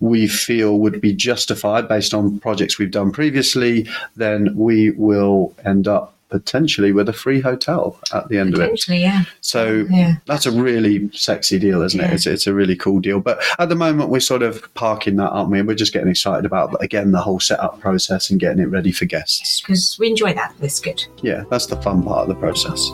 we 0.00 0.28
feel 0.28 0.78
would 0.78 1.00
be 1.00 1.12
justified 1.12 1.88
based 1.88 2.14
on 2.14 2.38
projects 2.40 2.78
we've 2.78 2.90
done 2.90 3.10
previously, 3.10 3.86
then 4.16 4.54
we 4.56 4.87
will 4.96 5.54
end 5.64 5.86
up 5.88 6.14
potentially 6.30 6.92
with 6.92 7.08
a 7.08 7.12
free 7.14 7.40
hotel 7.40 7.98
at 8.12 8.28
the 8.28 8.36
end 8.36 8.52
of 8.52 8.60
it. 8.60 8.64
Potentially, 8.64 9.00
yeah. 9.00 9.22
So 9.40 9.86
Yeah. 9.88 10.16
that's 10.26 10.44
a 10.44 10.50
really 10.52 11.08
sexy 11.14 11.58
deal, 11.58 11.80
isn't 11.80 11.98
it? 11.98 12.12
It's, 12.12 12.26
it's 12.26 12.46
a 12.46 12.52
really 12.52 12.76
cool 12.76 13.00
deal. 13.00 13.18
But 13.18 13.42
at 13.58 13.70
the 13.70 13.74
moment, 13.74 14.10
we're 14.10 14.20
sort 14.20 14.42
of 14.42 14.62
parking 14.74 15.16
that, 15.16 15.30
aren't 15.30 15.50
we? 15.50 15.58
And 15.58 15.66
we're 15.66 15.74
just 15.74 15.94
getting 15.94 16.10
excited 16.10 16.44
about, 16.44 16.76
again, 16.84 17.12
the 17.12 17.20
whole 17.22 17.40
setup 17.40 17.80
process 17.80 18.28
and 18.28 18.38
getting 18.38 18.58
it 18.62 18.66
ready 18.66 18.92
for 18.92 19.06
guests. 19.06 19.62
Because 19.62 19.96
we 19.98 20.08
enjoy 20.08 20.34
that. 20.34 20.52
That's 20.60 20.80
good. 20.80 21.02
Yeah, 21.22 21.44
that's 21.50 21.64
the 21.66 21.80
fun 21.80 22.02
part 22.02 22.28
of 22.28 22.28
the 22.28 22.34
process. 22.34 22.90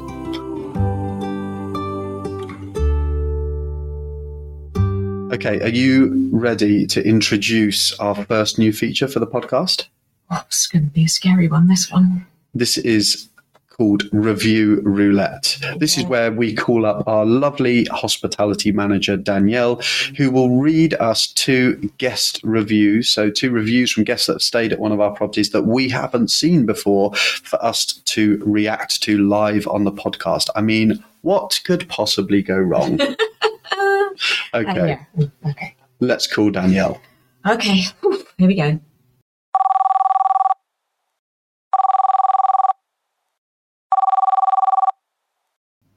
Okay, 5.32 5.60
are 5.62 5.68
you 5.68 6.28
ready 6.32 6.86
to 6.86 7.04
introduce 7.04 7.98
our 7.98 8.14
first 8.14 8.56
new 8.58 8.72
feature 8.72 9.08
for 9.08 9.18
the 9.18 9.26
podcast? 9.26 9.86
Oh, 10.30 10.42
it's 10.46 10.66
going 10.66 10.86
to 10.86 10.90
be 10.90 11.04
a 11.04 11.08
scary 11.08 11.48
one, 11.48 11.68
this 11.68 11.90
one. 11.90 12.26
This 12.54 12.78
is 12.78 13.28
called 13.68 14.04
Review 14.12 14.80
Roulette. 14.82 15.58
This 15.78 15.98
is 15.98 16.04
where 16.04 16.30
we 16.30 16.54
call 16.54 16.86
up 16.86 17.08
our 17.08 17.26
lovely 17.26 17.84
hospitality 17.86 18.70
manager, 18.70 19.16
Danielle, 19.16 19.80
who 20.16 20.30
will 20.30 20.60
read 20.60 20.94
us 20.94 21.26
two 21.26 21.90
guest 21.98 22.40
reviews. 22.44 23.10
So, 23.10 23.30
two 23.30 23.50
reviews 23.50 23.90
from 23.90 24.04
guests 24.04 24.28
that 24.28 24.34
have 24.34 24.42
stayed 24.42 24.72
at 24.72 24.78
one 24.78 24.92
of 24.92 25.00
our 25.00 25.10
properties 25.10 25.50
that 25.50 25.62
we 25.62 25.88
haven't 25.88 26.30
seen 26.30 26.66
before 26.66 27.12
for 27.14 27.62
us 27.64 27.84
to 27.86 28.40
react 28.46 29.02
to 29.02 29.18
live 29.26 29.66
on 29.66 29.82
the 29.82 29.92
podcast. 29.92 30.48
I 30.54 30.60
mean, 30.60 31.02
what 31.22 31.60
could 31.64 31.88
possibly 31.88 32.42
go 32.42 32.56
wrong? 32.56 33.00
Uh, 33.00 33.14
Okay, 34.54 34.88
yeah. 34.88 35.04
Mm, 35.18 35.32
Okay. 35.50 35.74
let's 35.98 36.28
call 36.32 36.50
Danielle. 36.50 37.00
Okay. 37.44 37.78
Here 38.38 38.46
we 38.46 38.54
go. 38.54 38.78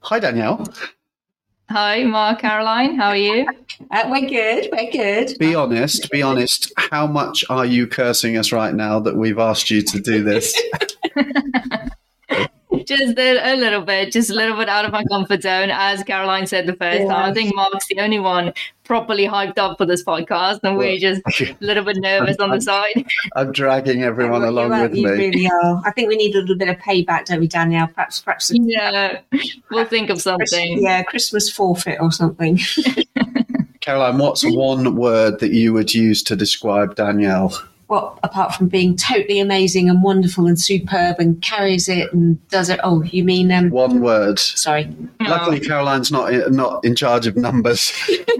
Hi, 0.09 0.19
Danielle. 0.19 0.65
Hi, 1.69 2.05
Mark, 2.05 2.39
Caroline. 2.39 2.95
How 2.95 3.09
are 3.09 3.17
you? 3.17 3.45
Uh, 3.91 4.03
we're 4.09 4.29
good. 4.29 4.69
We're 4.71 4.89
good. 4.89 5.37
Be 5.37 5.53
honest, 5.53 6.09
be 6.09 6.21
honest. 6.21 6.71
How 6.77 7.05
much 7.05 7.43
are 7.49 7.65
you 7.65 7.87
cursing 7.87 8.37
us 8.37 8.53
right 8.53 8.73
now 8.73 9.01
that 9.01 9.17
we've 9.17 9.37
asked 9.37 9.69
you 9.69 9.81
to 9.81 9.99
do 9.99 10.23
this? 10.23 10.57
just 12.87 13.17
a, 13.17 13.53
a 13.53 13.55
little 13.55 13.81
bit, 13.81 14.11
just 14.11 14.29
a 14.29 14.33
little 14.33 14.55
bit 14.57 14.69
out 14.69 14.85
of 14.85 14.91
my 14.91 15.03
comfort 15.05 15.41
zone. 15.43 15.69
As 15.71 16.03
Caroline 16.03 16.47
said 16.47 16.65
the 16.65 16.73
first 16.73 17.01
Yeah. 17.01 17.07
time, 17.07 17.29
I 17.29 17.33
think 17.33 17.53
Mark's 17.55 17.87
the 17.87 17.99
only 17.99 18.19
one 18.19 18.53
properly 18.85 19.27
hyped 19.27 19.57
up 19.57 19.77
for 19.77 19.85
this 19.85 20.03
podcast, 20.03 20.61
and 20.63 20.77
we're 20.77 20.97
just 20.97 21.21
a 21.41 21.55
little 21.59 21.83
bit 21.83 21.97
nervous 21.97 22.37
on 22.37 22.51
the 22.51 22.61
side. 22.61 23.05
I'm 23.35 23.51
dragging 23.51 24.03
everyone 24.03 24.41
You 24.41 24.49
along 24.49 24.71
are- 24.73 24.83
with 24.83 24.95
you 24.95 25.05
me. 25.05 25.11
really 25.11 25.47
are. 25.49 25.81
I 25.85 25.91
think 25.91 26.07
we 26.07 26.15
need 26.15 26.33
a 26.35 26.39
little 26.39 26.55
bit 26.57 26.69
of 26.69 26.77
payback, 26.77 27.25
don't 27.25 27.39
we, 27.41 27.47
Danielle? 27.47 27.87
Perhaps, 27.87 28.21
perhaps. 28.21 28.49
Yeah, 28.53 29.19
we'll 29.69 29.85
think 29.85 30.09
of 30.09 30.23
Christ- 30.23 30.23
something. 30.23 30.81
Yeah, 30.81 31.03
Christmas 31.03 31.49
forfeit 31.49 31.99
or 32.01 32.11
something. 32.11 32.59
Caroline, 33.81 34.17
what's 34.17 34.43
one 34.45 34.95
word 34.95 35.39
that 35.39 35.51
you 35.53 35.71
would 35.73 35.93
use 35.93 36.21
to 36.23 36.35
describe 36.35 36.95
Danielle? 36.95 37.53
Well, 37.89 38.19
apart 38.21 38.53
from 38.53 38.67
being 38.67 38.97
totally 38.97 39.39
amazing 39.39 39.89
and 39.89 40.03
wonderful 40.03 40.45
and 40.45 40.59
superb 40.59 41.19
and 41.19 41.41
carries 41.41 41.87
it 41.87 42.11
and 42.11 42.45
does 42.49 42.69
it. 42.69 42.81
Oh, 42.83 43.01
you 43.03 43.23
mean 43.23 43.49
um? 43.51 43.69
One 43.69 44.01
word. 44.01 44.39
Sorry. 44.39 44.93
Luckily, 45.21 45.61
Caroline's 45.61 46.11
not 46.11 46.33
in, 46.33 46.53
not 46.53 46.83
in 46.83 46.95
charge 46.95 47.27
of 47.27 47.37
numbers. 47.37 47.93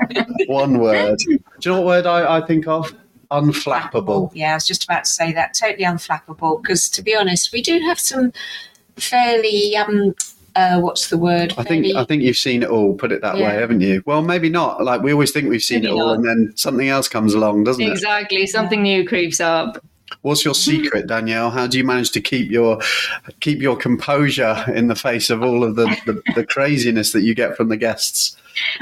One 0.48 0.80
word. 0.80 1.20
Do 1.20 1.32
you 1.32 1.40
know 1.72 1.82
what 1.82 1.86
word 1.86 2.06
I, 2.06 2.38
I 2.38 2.46
think 2.46 2.68
of? 2.68 2.94
Unflappable. 3.32 4.32
Yeah, 4.34 4.52
I 4.52 4.54
was 4.56 4.66
just 4.66 4.84
about 4.84 5.06
to 5.06 5.12
say 5.12 5.32
that. 5.34 5.54
Totally 5.54 5.86
unflappable. 5.86 6.62
Because 6.62 6.90
to 6.90 7.02
be 7.02 7.16
honest, 7.16 7.54
we 7.54 7.62
do 7.62 7.80
have 7.80 8.00
some 8.00 8.34
fairly 8.98 9.78
um. 9.78 10.14
Uh, 10.58 10.80
what's 10.80 11.10
the 11.10 11.18
word? 11.20 11.54
I 11.58 11.64
think 11.64 11.96
I 11.96 12.04
think 12.04 12.24
you've 12.24 12.36
seen 12.36 12.64
it 12.64 12.70
all. 12.70 12.96
Put 12.96 13.12
it 13.12 13.22
that 13.22 13.38
Yeah. 13.38 13.50
way, 13.50 13.56
haven't 13.62 13.82
you? 13.82 14.02
Well, 14.08 14.24
maybe 14.24 14.50
not. 14.50 14.84
Like 14.84 15.04
we 15.04 15.12
always 15.12 15.32
think 15.32 15.50
we've 15.50 15.62
seen 15.62 15.82
Maybe 15.84 15.94
it 15.94 16.00
all, 16.00 16.08
not. 16.08 16.16
and 16.18 16.26
then 16.28 16.54
something 16.56 16.88
else 16.88 17.08
comes 17.08 17.36
along, 17.36 17.66
doesn't 17.66 17.84
it? 17.84 17.92
Exactly, 17.92 18.48
something 18.48 18.82
new 18.82 19.06
creeps 19.08 19.40
up. 19.40 19.78
What's 20.28 20.44
your 20.44 20.56
secret, 20.56 21.08
Danielle? 21.08 21.52
How 21.52 21.68
do 21.68 21.78
you 21.78 21.86
manage 21.86 22.12
to 22.12 22.20
keep 22.20 22.52
your 22.52 22.82
keep 23.40 23.62
your 23.62 23.78
composure 23.78 24.62
in 24.76 24.88
the 24.88 24.96
face 24.96 25.30
of 25.30 25.42
all 25.42 25.64
of 25.64 25.78
the, 25.78 25.86
the, 26.06 26.22
the 26.36 26.46
craziness 26.46 27.14
that 27.14 27.22
you 27.22 27.34
get 27.34 27.56
from 27.56 27.70
the 27.70 27.78
guests? 27.78 28.36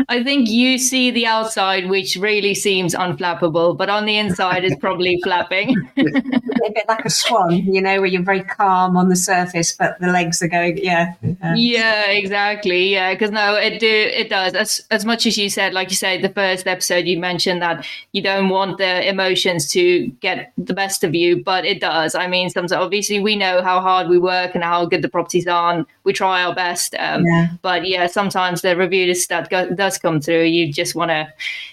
I 0.10 0.24
think 0.24 0.50
you 0.50 0.78
see 0.78 1.12
the 1.12 1.25
outside, 1.25 1.90
which 1.90 2.16
really 2.16 2.54
seems 2.54 2.96
unflappable, 2.96 3.78
but 3.78 3.90
on 3.90 4.06
the 4.06 4.18
inside 4.18 4.64
is 4.64 4.75
probably 4.80 5.20
flapping. 5.24 5.75
a 5.98 6.04
bit 6.04 6.86
like 6.88 7.06
a 7.06 7.10
swan, 7.10 7.52
you 7.52 7.82
know, 7.82 8.00
where 8.00 8.06
you're 8.06 8.24
very 8.24 8.44
calm 8.44 8.98
on 8.98 9.10
the 9.10 9.16
surface, 9.16 9.74
but 9.74 10.00
the 10.00 10.08
legs 10.08 10.42
are 10.42 10.48
going. 10.48 10.78
Yeah. 10.78 11.14
Uh, 11.44 11.54
Yeah, 11.56 12.10
exactly. 12.10 12.92
Yeah, 12.92 13.14
because 13.14 13.32
no, 13.32 13.56
it 13.56 13.80
do 13.80 13.88
it 13.88 14.30
does. 14.30 14.54
As 14.54 14.86
as 14.92 15.06
much 15.06 15.25
as 15.25 15.38
you 15.38 15.50
said, 15.50 15.74
like 15.74 15.90
you 15.90 15.96
said, 15.96 16.22
the 16.22 16.30
first 16.30 16.68
episode 16.68 17.06
you 17.06 17.20
mentioned 17.20 17.62
that 17.62 17.86
you 18.12 18.22
don't 18.22 18.50
want 18.50 18.78
the 18.78 19.08
emotions 19.08 19.70
to 19.72 20.08
get 20.22 20.52
the 20.58 20.74
best 20.74 21.04
of 21.04 21.14
you, 21.14 21.35
but 21.44 21.65
it 21.65 21.80
does. 21.80 22.15
I 22.15 22.27
mean, 22.27 22.50
sometimes 22.50 22.72
obviously 22.72 23.20
we 23.20 23.36
know 23.36 23.62
how 23.62 23.80
hard 23.80 24.10
we 24.10 24.18
work 24.18 24.56
and 24.56 24.63
how 24.63 24.86
good 24.86 25.01
the 25.04 25.10
properties 25.10 25.48
are, 25.48 25.74
and 25.74 25.86
we 26.04 26.13
try 26.13 26.44
our 26.44 26.56
best. 26.56 26.96
Um, 26.98 27.24
Yeah. 27.25 27.50
But 27.62 27.88
yeah, 27.88 28.08
sometimes 28.08 28.62
the 28.62 28.75
reviews 28.75 29.27
that 29.27 29.50
go, 29.50 29.70
does 29.70 29.98
come 29.98 30.20
through, 30.20 30.44
you 30.44 30.72
just 30.74 30.96
want 30.96 31.10
to, 31.10 31.27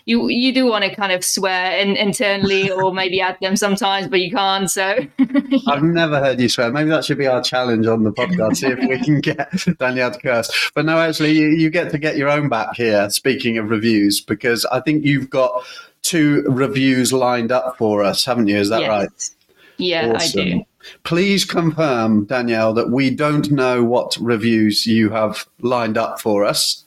you 0.05 0.29
you 0.29 0.53
do 0.53 0.67
want 0.67 0.85
to 0.85 0.95
kind 0.95 1.13
of 1.13 1.25
swear 1.25 1.77
in, 1.79 1.97
internally 1.97 2.71
or 2.71 2.93
maybe 2.93 3.21
at 3.21 3.41
them 3.41 3.57
sometimes, 3.57 4.09
but 4.09 4.21
you 4.21 4.31
can't. 4.31 4.71
So 4.71 4.83
So 4.83 5.07
I've 5.69 5.83
never 5.83 6.19
heard 6.19 6.41
you 6.41 6.49
swear. 6.49 6.71
Maybe 6.73 6.91
that 6.91 7.05
should 7.05 7.19
be 7.19 7.27
our 7.27 7.43
challenge 7.43 7.87
on 7.87 8.03
the 8.03 8.13
podcast. 8.13 8.57
See 8.57 8.67
if 8.67 8.79
we 8.79 8.99
can 8.99 9.21
get 9.21 9.49
Danielle 9.79 10.11
to 10.11 10.19
curse. 10.19 10.71
But 10.75 10.85
no, 10.87 10.99
actually, 10.99 11.33
you, 11.33 11.49
you 11.49 11.71
get 11.71 11.91
to 11.93 11.99
get 11.99 12.17
your 12.17 12.29
own 12.29 12.49
back 12.49 12.77
here. 12.77 13.09
Speaking 13.11 13.59
of 13.59 13.71
reviews, 13.71 14.21
because 14.21 14.65
I 14.67 14.81
think 14.81 15.05
you've 15.05 15.31
got 15.31 15.65
two 16.03 16.45
reviews 16.49 17.13
lined 17.13 17.53
up 17.53 17.77
for 17.79 18.03
us, 18.03 18.25
haven't 18.25 18.49
you? 18.49 18.57
Is 18.57 18.71
that 18.71 18.81
yes. 18.81 18.89
right? 18.89 19.31
Yeah, 19.83 20.13
Awesome. 20.15 20.41
I 20.41 20.45
do. 20.45 20.65
Please 21.05 21.45
confirm, 21.45 22.25
Danielle, 22.25 22.73
that 22.75 22.91
we 22.91 23.11
don't 23.11 23.51
know 23.51 23.85
what 23.85 24.17
reviews 24.21 24.87
you 24.87 25.11
have 25.11 25.47
lined 25.61 25.97
up 25.97 26.21
for 26.21 26.45
us. 26.45 26.85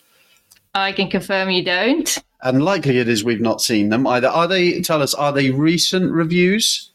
I 0.73 0.91
can 0.91 1.09
confirm 1.09 1.49
you 1.49 1.63
don't. 1.63 2.17
And 2.41 2.63
likely 2.63 2.97
it 2.99 3.07
is 3.07 3.23
we've 3.23 3.39
not 3.41 3.61
seen 3.61 3.89
them 3.89 4.05
either. 4.05 4.27
Are 4.27 4.47
they? 4.47 4.81
Tell 4.81 5.01
us, 5.01 5.13
are 5.13 5.31
they 5.31 5.49
recent 5.51 6.11
reviews, 6.11 6.91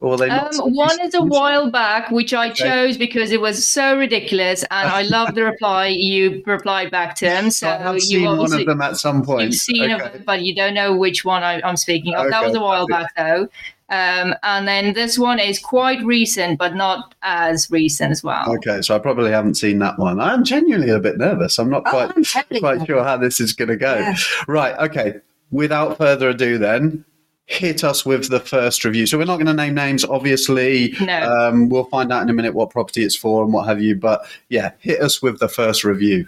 or 0.00 0.16
they? 0.16 0.30
Um, 0.30 0.72
one 0.72 0.98
is 1.02 1.12
a 1.14 1.22
while 1.24 1.70
back, 1.70 2.10
which 2.12 2.32
I 2.32 2.50
Okay. 2.50 2.64
chose 2.64 2.96
because 2.96 3.32
it 3.32 3.40
was 3.40 3.66
so 3.66 3.98
ridiculous, 3.98 4.62
and 4.70 4.88
I 4.88 5.02
love 5.02 5.34
the 5.34 5.42
reply 5.44 5.88
you 5.94 6.42
replied 6.46 6.90
back 6.92 7.16
to 7.16 7.28
him. 7.28 7.50
So 7.50 7.68
I 7.68 7.76
have 7.78 7.94
you 7.96 8.00
seen 8.00 8.24
one 8.24 8.52
of 8.52 8.64
them 8.64 8.80
at 8.80 8.96
some 8.96 9.24
point. 9.24 9.42
you've 9.50 9.54
seen 9.60 9.90
Okay. 9.92 10.04
it, 10.18 10.24
but 10.24 10.42
you 10.42 10.54
don't 10.54 10.72
know 10.74 10.96
which 10.96 11.24
one 11.24 11.42
I, 11.42 11.60
I'm 11.62 11.76
speaking 11.76 12.14
of. 12.14 12.30
that 12.30 12.44
was 12.44 12.54
a 12.54 12.60
while 12.60 12.86
back, 12.86 13.12
though. 13.16 13.48
Um, 13.90 14.34
and 14.42 14.66
then 14.66 14.94
this 14.94 15.18
one 15.18 15.38
is 15.38 15.58
quite 15.58 16.02
recent, 16.04 16.58
but 16.58 16.74
not 16.74 17.14
as 17.22 17.70
recent 17.70 18.12
as 18.12 18.22
well. 18.24 18.50
Okay, 18.56 18.80
so 18.80 18.96
I 18.96 18.98
probably 18.98 19.30
haven't 19.30 19.54
seen 19.56 19.78
that 19.80 19.98
one. 19.98 20.20
I'm 20.20 20.42
genuinely 20.42 20.90
a 20.90 20.98
bit 20.98 21.18
nervous. 21.18 21.58
I'm 21.58 21.68
not 21.70 21.82
Oh, 21.86 21.90
quite 21.90 22.12
I'm 22.16 22.24
quite 22.60 22.74
nervous. 22.78 22.86
sure 22.86 23.04
how 23.04 23.16
this 23.18 23.40
is 23.40 23.52
going 23.52 23.68
to 23.68 23.76
go. 23.76 23.94
Yeah. 23.94 24.16
Right. 24.48 24.74
Okay. 24.78 25.20
Without 25.50 25.98
further 25.98 26.30
ado, 26.30 26.56
then 26.58 27.04
hit 27.46 27.84
us 27.84 28.06
with 28.06 28.30
the 28.30 28.40
first 28.40 28.86
review. 28.86 29.04
So 29.06 29.18
we're 29.18 29.26
not 29.26 29.36
going 29.36 29.46
to 29.46 29.52
name 29.54 29.74
names, 29.74 30.02
obviously. 30.02 30.94
No. 31.02 31.20
Um, 31.48 31.68
we'll 31.68 31.84
find 31.84 32.10
out 32.10 32.22
in 32.22 32.30
a 32.30 32.32
minute 32.32 32.54
what 32.54 32.70
property 32.70 33.04
it's 33.04 33.14
for 33.14 33.44
and 33.44 33.52
what 33.52 33.66
have 33.66 33.82
you. 33.82 33.94
But 33.96 34.24
yeah, 34.48 34.72
hit 34.78 35.00
us 35.02 35.20
with 35.20 35.40
the 35.40 35.48
first 35.48 35.84
review. 35.84 36.26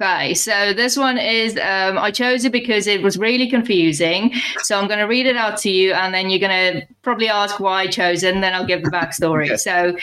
Okay, 0.00 0.32
so 0.32 0.72
this 0.72 0.96
one 0.96 1.18
is 1.18 1.56
um, 1.58 1.98
I 1.98 2.10
chose 2.10 2.46
it 2.46 2.52
because 2.52 2.86
it 2.86 3.02
was 3.02 3.18
really 3.18 3.48
confusing. 3.48 4.32
So 4.62 4.78
I'm 4.78 4.86
going 4.88 5.00
to 5.00 5.04
read 5.04 5.26
it 5.26 5.36
out 5.36 5.58
to 5.58 5.70
you, 5.70 5.92
and 5.92 6.14
then 6.14 6.30
you're 6.30 6.40
going 6.40 6.80
to 6.80 6.86
probably 7.02 7.28
ask 7.28 7.60
why 7.60 7.82
I 7.82 7.86
chose 7.88 8.22
it, 8.22 8.34
and 8.34 8.42
then 8.42 8.54
I'll 8.54 8.66
give 8.66 8.82
the 8.82 8.90
backstory. 8.90 9.46
Okay. 9.46 9.56
So 9.58 9.96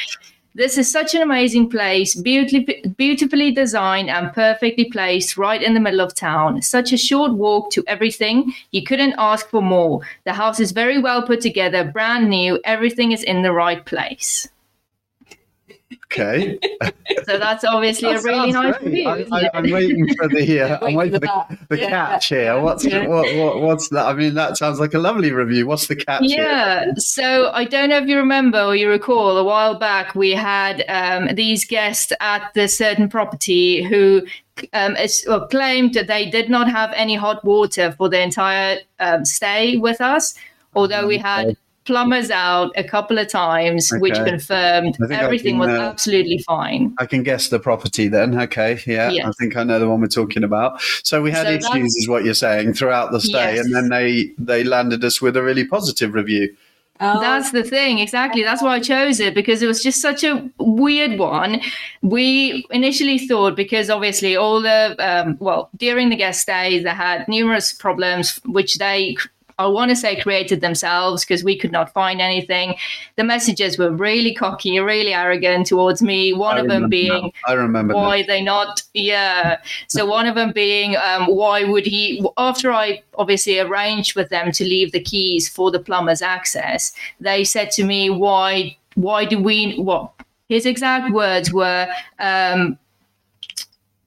this 0.53 0.77
is 0.77 0.91
such 0.91 1.15
an 1.15 1.23
amazing 1.23 1.69
place, 1.69 2.13
beautifully, 2.13 2.83
beautifully 2.97 3.51
designed 3.51 4.09
and 4.09 4.31
perfectly 4.31 4.85
placed 4.85 5.37
right 5.37 5.61
in 5.61 5.73
the 5.73 5.79
middle 5.79 6.01
of 6.01 6.13
town. 6.13 6.61
Such 6.61 6.93
a 6.93 6.97
short 6.97 7.33
walk 7.33 7.71
to 7.71 7.83
everything. 7.87 8.53
You 8.71 8.83
couldn't 8.83 9.15
ask 9.17 9.49
for 9.49 9.61
more. 9.61 10.01
The 10.23 10.33
house 10.33 10.59
is 10.59 10.71
very 10.71 10.99
well 10.99 11.23
put 11.23 11.41
together, 11.41 11.83
brand 11.83 12.29
new. 12.29 12.59
Everything 12.63 13.11
is 13.11 13.23
in 13.23 13.41
the 13.41 13.53
right 13.53 13.83
place. 13.85 14.47
Okay. 16.05 16.59
So 17.25 17.37
that's 17.37 17.63
obviously 17.63 18.09
a 18.11 18.21
really 18.21 18.51
nice 18.51 18.77
great. 18.77 19.05
review. 19.05 19.07
I, 19.07 19.25
I, 19.45 19.49
I'm 19.53 19.69
waiting 19.69 20.07
for 20.15 20.27
the 20.27 20.61
uh, 20.61 20.79
I'm 20.85 20.93
waiting 20.95 21.13
for 21.19 21.19
the, 21.19 21.57
the 21.69 21.79
Yeah. 21.79 21.89
catch 21.89 22.27
here. 22.27 22.59
What's 22.59 22.85
Yeah. 22.85 23.07
what, 23.07 23.35
what 23.35 23.61
what's 23.61 23.89
that? 23.89 24.05
I 24.07 24.13
mean, 24.13 24.33
that 24.35 24.57
sounds 24.57 24.79
like 24.79 24.93
a 24.95 24.99
lovely 24.99 25.31
review. 25.31 25.67
What's 25.67 25.87
the 25.87 25.95
catch? 25.95 26.23
here? 26.23 26.41
Yeah. 26.43 26.93
So 26.97 27.51
I 27.51 27.65
don't 27.65 27.89
know 27.89 27.97
if 27.97 28.07
you 28.07 28.17
remember 28.17 28.59
or 28.61 28.75
you 28.75 28.89
recall 28.89 29.37
a 29.37 29.43
while 29.43 29.77
back 29.77 30.15
we 30.15 30.31
had 30.31 30.83
um, 30.87 31.35
these 31.35 31.65
guests 31.65 32.11
at 32.19 32.51
the 32.55 32.67
certain 32.67 33.09
property 33.09 33.83
who 33.83 34.23
um, 34.73 34.95
es- 34.97 35.25
well, 35.27 35.47
claimed 35.47 35.93
that 35.95 36.07
they 36.07 36.29
did 36.29 36.49
not 36.49 36.69
have 36.69 36.91
any 36.95 37.15
hot 37.15 37.43
water 37.45 37.91
for 37.91 38.09
the 38.09 38.19
entire 38.21 38.77
um, 38.99 39.23
stay 39.25 39.77
with 39.77 40.01
us, 40.01 40.33
although 40.75 41.05
we 41.07 41.17
had 41.17 41.57
plumbers 41.89 42.29
out 42.29 42.71
a 42.77 42.83
couple 42.83 43.17
of 43.17 43.27
times, 43.27 43.91
which 43.97 44.13
confirmed 44.13 44.95
I 45.03 45.07
think 45.07 45.19
I 45.19 45.23
everything 45.25 45.55
can, 45.59 45.59
was 45.67 45.69
uh, 45.79 45.81
absolutely 45.91 46.37
fine. 46.39 46.93
I 46.99 47.05
can 47.07 47.23
guess 47.23 47.49
the 47.49 47.59
property 47.59 48.07
then. 48.07 48.39
Okay, 48.39 48.79
yeah, 48.85 49.09
Yes. 49.09 49.25
I 49.25 49.31
think 49.39 49.57
I 49.57 49.63
know 49.63 49.79
the 49.79 49.89
one 49.89 49.99
we're 50.01 50.07
talking 50.07 50.43
about. 50.43 50.79
So 51.03 51.21
we 51.21 51.31
had 51.31 51.47
So 51.47 51.53
issues, 51.53 51.63
that's- 51.69 51.95
is 51.95 52.07
what 52.07 52.23
you're 52.25 52.33
saying, 52.47 52.73
throughout 52.73 53.11
the 53.11 53.19
stay, 53.19 53.55
Yes. 53.55 53.65
and 53.65 53.75
then 53.75 53.89
they 53.89 54.31
they 54.37 54.63
landed 54.63 55.03
us 55.03 55.19
with 55.21 55.35
a 55.35 55.41
really 55.43 55.65
positive 55.65 56.13
review. 56.13 56.55
Oh, 57.01 57.21
That's 57.21 57.51
the 57.51 57.63
thing, 57.63 57.99
exactly. 57.99 58.43
That's 58.43 58.61
why 58.61 58.75
I 58.75 58.79
chose 58.81 59.21
it 59.21 59.33
because 59.33 59.61
it 59.63 59.67
was 59.67 59.81
just 59.81 60.01
such 60.01 60.21
a 60.25 60.33
weird 60.57 61.17
one. 61.17 61.61
We 62.01 62.65
initially 62.71 63.17
thought 63.17 63.55
because 63.55 63.89
obviously 63.89 64.35
all 64.35 64.61
the 64.61 64.95
um, 64.99 65.37
well 65.39 65.69
during 65.77 66.09
the 66.09 66.17
guest 66.17 66.41
stay 66.41 66.83
they 66.83 66.89
had 67.07 67.25
numerous 67.29 67.71
problems 67.71 68.41
which 68.45 68.79
they 68.79 69.15
I 69.59 69.67
want 69.67 69.89
to 69.89 69.95
say 69.95 70.19
created 70.19 70.61
themselves 70.61 71.23
because 71.23 71.43
we 71.43 71.57
could 71.57 71.71
not 71.71 71.93
find 71.93 72.21
anything. 72.21 72.75
The 73.17 73.23
messages 73.23 73.77
were 73.77 73.91
really 73.91 74.33
cocky, 74.33 74.79
really 74.79 75.13
arrogant 75.13 75.67
towards 75.67 76.01
me. 76.01 76.33
One 76.33 76.57
I 76.57 76.61
of 76.61 76.67
them 76.67 76.89
being 76.89 77.09
now. 77.23 77.31
I 77.45 77.53
remember. 77.53 77.93
why 77.93 78.23
they 78.23 78.41
not 78.41 78.81
yeah 78.93 79.61
so 79.87 80.05
one 80.05 80.25
of 80.25 80.35
them 80.35 80.51
being 80.51 80.95
um, 80.97 81.25
why 81.27 81.63
would 81.63 81.85
he 81.85 82.25
after 82.37 82.71
i 82.71 83.01
obviously 83.17 83.59
arranged 83.59 84.15
with 84.15 84.29
them 84.29 84.51
to 84.51 84.63
leave 84.63 84.91
the 84.91 84.99
keys 84.99 85.47
for 85.49 85.71
the 85.71 85.79
plumber's 85.79 86.21
access 86.21 86.93
they 87.19 87.43
said 87.43 87.71
to 87.71 87.83
me 87.83 88.09
why 88.09 88.75
why 88.95 89.25
do 89.25 89.41
we 89.41 89.75
what 89.79 90.11
his 90.47 90.65
exact 90.65 91.13
words 91.13 91.53
were 91.53 91.87
um, 92.19 92.77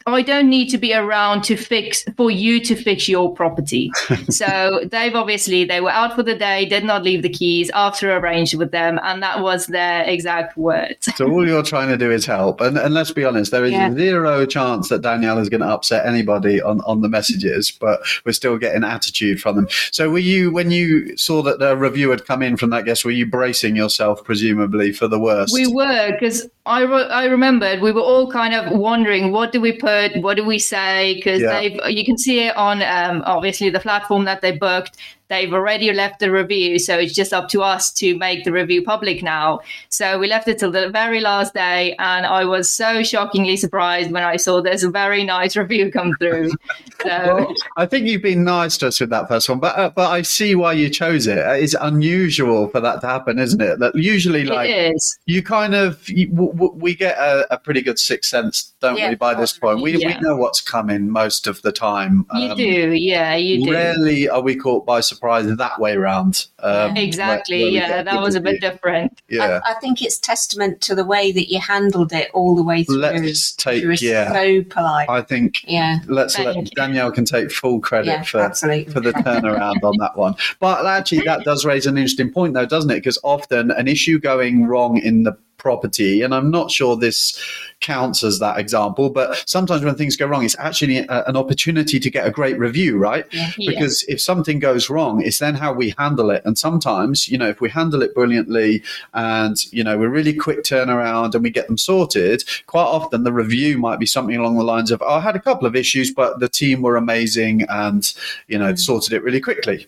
I 0.06 0.22
don't 0.22 0.48
need 0.48 0.68
to 0.70 0.78
be 0.78 0.94
around 0.94 1.42
to 1.44 1.56
fix 1.56 2.04
for 2.16 2.30
you 2.30 2.60
to 2.60 2.74
fix 2.74 3.08
your 3.08 3.32
property. 3.34 3.90
so 4.30 4.80
they've 4.90 5.14
obviously 5.14 5.64
they 5.64 5.80
were 5.80 5.90
out 5.90 6.14
for 6.14 6.22
the 6.22 6.34
day, 6.34 6.64
did 6.64 6.84
not 6.84 7.02
leave 7.02 7.22
the 7.22 7.28
keys 7.28 7.70
after 7.70 8.14
arranged 8.16 8.54
with 8.54 8.70
them, 8.72 8.98
and 9.02 9.22
that 9.22 9.40
was 9.40 9.66
their 9.66 10.02
exact 10.04 10.56
words. 10.56 11.08
So 11.16 11.30
all 11.30 11.46
you're 11.46 11.62
trying 11.62 11.88
to 11.88 11.96
do 11.96 12.10
is 12.10 12.26
help, 12.26 12.60
and 12.60 12.76
and 12.78 12.94
let's 12.94 13.10
be 13.12 13.24
honest, 13.24 13.50
there 13.50 13.64
is 13.64 13.72
Yeah. 13.72 13.92
zero 13.94 14.46
chance 14.46 14.88
that 14.88 15.02
Danielle 15.02 15.38
is 15.38 15.48
going 15.48 15.60
to 15.60 15.68
upset 15.68 16.06
anybody 16.06 16.60
on 16.60 16.80
on 16.82 17.00
the 17.00 17.08
messages, 17.08 17.70
but 17.70 18.00
we're 18.24 18.32
still 18.32 18.58
getting 18.58 18.84
attitude 18.84 19.40
from 19.40 19.56
them. 19.56 19.68
So 19.90 20.10
were 20.10 20.18
you 20.18 20.50
when 20.52 20.70
you 20.70 21.16
saw 21.16 21.42
that 21.42 21.58
the 21.58 21.76
review 21.76 22.10
had 22.10 22.24
come 22.26 22.42
in 22.42 22.56
from 22.56 22.70
that 22.70 22.84
guest? 22.84 23.04
Were 23.04 23.10
you 23.10 23.26
bracing 23.26 23.76
yourself 23.76 24.24
presumably 24.24 24.92
for 24.92 25.08
the 25.08 25.18
worst? 25.18 25.52
We 25.52 25.66
were 25.66 26.12
because 26.12 26.48
I 26.66 26.82
re- 26.82 27.08
I 27.08 27.24
remembered 27.26 27.80
we 27.80 27.92
were 27.92 28.00
all 28.00 28.30
kind 28.30 28.54
of 28.54 28.72
wondering 28.78 29.32
what 29.32 29.52
do 29.52 29.60
we 29.60 29.72
put, 29.72 29.90
what 30.16 30.36
do 30.36 30.44
we 30.44 30.58
say? 30.58 31.14
Because 31.14 31.40
Yeah. 31.42 31.88
you 31.88 32.04
can 32.04 32.16
see 32.18 32.40
it 32.46 32.56
on 32.56 32.82
um, 32.82 33.22
obviously 33.26 33.70
the 33.70 33.80
platform 33.80 34.24
that 34.24 34.40
they 34.40 34.52
booked. 34.52 34.96
They've 35.32 35.52
already 35.52 35.90
left 35.94 36.20
the 36.20 36.30
review, 36.30 36.78
so 36.78 36.98
it's 36.98 37.14
just 37.14 37.32
up 37.32 37.48
to 37.54 37.62
us 37.62 37.90
to 38.00 38.16
make 38.18 38.44
the 38.44 38.52
review 38.52 38.82
public 38.84 39.22
now. 39.22 39.60
So 39.88 40.18
we 40.18 40.26
left 40.28 40.46
it 40.46 40.58
till 40.58 40.70
the 40.70 40.90
very 40.90 41.20
last 41.20 41.54
day, 41.54 41.94
and 41.98 42.26
I 42.26 42.44
was 42.44 42.68
so 42.68 43.02
shockingly 43.02 43.56
surprised 43.56 44.10
when 44.12 44.22
I 44.24 44.36
saw 44.36 44.60
this 44.60 44.82
very 44.84 45.24
nice 45.24 45.56
review 45.56 45.90
come 45.90 46.14
through. 46.20 46.50
So 47.02 47.08
Well, 47.08 47.54
I 47.76 47.86
think 47.86 48.06
you've 48.06 48.22
been 48.22 48.44
nice 48.44 48.76
to 48.78 48.86
us 48.88 49.00
with 49.00 49.10
that 49.10 49.26
first 49.26 49.48
one, 49.48 49.58
but 49.58 49.76
uh, 49.76 49.90
but 49.90 50.08
I 50.12 50.22
see 50.22 50.54
why 50.54 50.74
you 50.74 50.88
chose 50.88 51.26
it. 51.26 51.38
Uh, 51.38 51.52
It's 51.64 51.74
unusual 51.80 52.68
for 52.68 52.80
that 52.80 53.00
to 53.00 53.06
happen, 53.08 53.38
isn't 53.40 53.60
it? 53.60 53.78
That 53.80 53.94
usually, 53.96 54.44
like 54.44 54.70
it 54.70 54.94
is. 54.94 55.18
you 55.26 55.42
kind 55.42 55.74
of 55.74 56.08
you, 56.08 56.28
w- 56.28 56.52
w- 56.52 56.74
we 56.76 56.94
get 56.94 57.16
a, 57.18 57.54
a 57.54 57.58
pretty 57.58 57.80
good 57.82 57.98
sixth 57.98 58.30
sense, 58.30 58.72
don't 58.80 58.98
Yeah, 58.98 59.08
we? 59.08 59.14
By 59.16 59.34
this 59.34 59.52
point, 59.58 59.80
we 59.82 59.96
Yeah. 59.96 60.08
we 60.08 60.20
know 60.20 60.36
what's 60.36 60.60
coming 60.60 61.10
most 61.10 61.46
of 61.48 61.60
the 61.62 61.72
time. 61.72 62.24
You 62.34 62.50
Um, 62.50 62.56
do, 62.56 62.92
yeah, 62.92 63.34
you 63.34 63.64
do. 63.64 63.72
Rarely 63.72 64.28
are 64.28 64.42
we 64.42 64.54
caught 64.54 64.84
by 64.86 65.00
surprise 65.00 65.21
that 65.30 65.78
way 65.78 65.92
around. 65.92 66.46
Um, 66.58 66.96
Exactly, 66.96 67.62
where- 67.62 67.72
where 67.72 67.90
yeah, 67.90 68.02
that 68.02 68.20
was 68.20 68.34
a 68.34 68.40
bit 68.40 68.54
review. 68.54 68.70
different. 68.70 69.22
Yeah. 69.28 69.60
I, 69.64 69.72
I 69.72 69.74
think 69.80 70.02
it's 70.02 70.18
testament 70.18 70.80
to 70.82 70.94
the 70.94 71.04
way 71.04 71.32
that 71.32 71.50
you 71.50 71.60
handled 71.60 72.12
it 72.12 72.30
all 72.34 72.54
the 72.54 72.62
way 72.62 72.84
through. 72.84 72.96
Let's 72.96 73.52
take 73.52 73.82
you 73.82 73.88
were 73.88 73.94
yeah. 73.94 74.32
so 74.32 74.62
polite. 74.64 75.08
I 75.08 75.22
think 75.22 75.64
yeah, 75.64 76.00
let's 76.06 76.36
Thank 76.36 76.46
let 76.46 76.56
you. 76.56 76.64
Danielle 76.74 77.12
can 77.12 77.24
take 77.24 77.50
full 77.50 77.80
credit 77.80 78.10
yeah, 78.10 78.22
for 78.22 78.40
absolutely. 78.40 78.92
for 78.92 79.00
the 79.00 79.12
turnaround 79.12 79.82
on 79.82 79.96
that 79.98 80.16
one. 80.16 80.34
But 80.60 80.84
actually, 80.86 81.22
that 81.22 81.44
does 81.44 81.64
raise 81.64 81.86
an 81.86 81.96
interesting 81.96 82.32
point, 82.32 82.54
though, 82.54 82.66
doesn't 82.66 82.90
it? 82.90 82.96
Because 82.96 83.18
often 83.22 83.70
an 83.70 83.88
issue 83.88 84.18
going 84.18 84.66
wrong 84.66 84.98
in 84.98 85.22
the 85.22 85.36
property, 85.62 86.22
and 86.22 86.34
I'm 86.34 86.50
not 86.50 86.72
sure 86.72 86.96
this 86.96 87.38
counts 87.80 88.24
as 88.24 88.38
that 88.40 88.58
example, 88.58 89.10
but 89.10 89.42
sometimes 89.46 89.84
when 89.84 89.94
things 89.94 90.16
go 90.16 90.26
wrong, 90.26 90.44
it's 90.44 90.58
actually 90.58 90.98
a, 90.98 91.24
an 91.26 91.36
opportunity 91.36 92.00
to 92.00 92.10
get 92.10 92.26
a 92.26 92.30
great 92.30 92.58
review, 92.58 92.98
right? 92.98 93.24
Yeah. 93.30 93.50
Yeah. 93.56 93.70
Because 93.70 94.04
if 94.08 94.20
something 94.20 94.58
goes 94.58 94.90
wrong, 94.90 95.22
it's 95.22 95.38
then 95.38 95.54
how 95.54 95.72
we 95.72 95.94
handle 95.98 96.30
it. 96.30 96.42
And 96.44 96.58
sometimes, 96.58 97.28
you 97.28 97.38
know, 97.38 97.48
if 97.48 97.60
we 97.60 97.70
handle 97.70 98.02
it 98.02 98.14
brilliantly 98.14 98.82
and, 99.14 99.56
you 99.72 99.84
know, 99.84 99.96
we're 99.96 100.08
really 100.08 100.34
quick 100.34 100.64
turnaround 100.64 101.34
and 101.34 101.44
we 101.44 101.50
get 101.50 101.68
them 101.68 101.78
sorted, 101.78 102.44
quite 102.66 102.82
often 102.82 103.22
the 103.22 103.32
review 103.32 103.78
might 103.78 104.00
be 104.00 104.06
something 104.06 104.36
along 104.36 104.56
the 104.56 104.64
lines 104.64 104.90
of, 104.90 105.00
oh, 105.02 105.14
I 105.14 105.20
had 105.20 105.36
a 105.36 105.40
couple 105.40 105.66
of 105.66 105.76
issues, 105.76 106.12
but 106.12 106.40
the 106.40 106.48
team 106.48 106.82
were 106.82 106.96
amazing 106.96 107.66
and, 107.68 108.12
you 108.48 108.58
know, 108.58 108.72
mm. 108.72 108.78
sorted 108.78 109.12
it 109.12 109.22
really 109.22 109.40
quickly. 109.40 109.86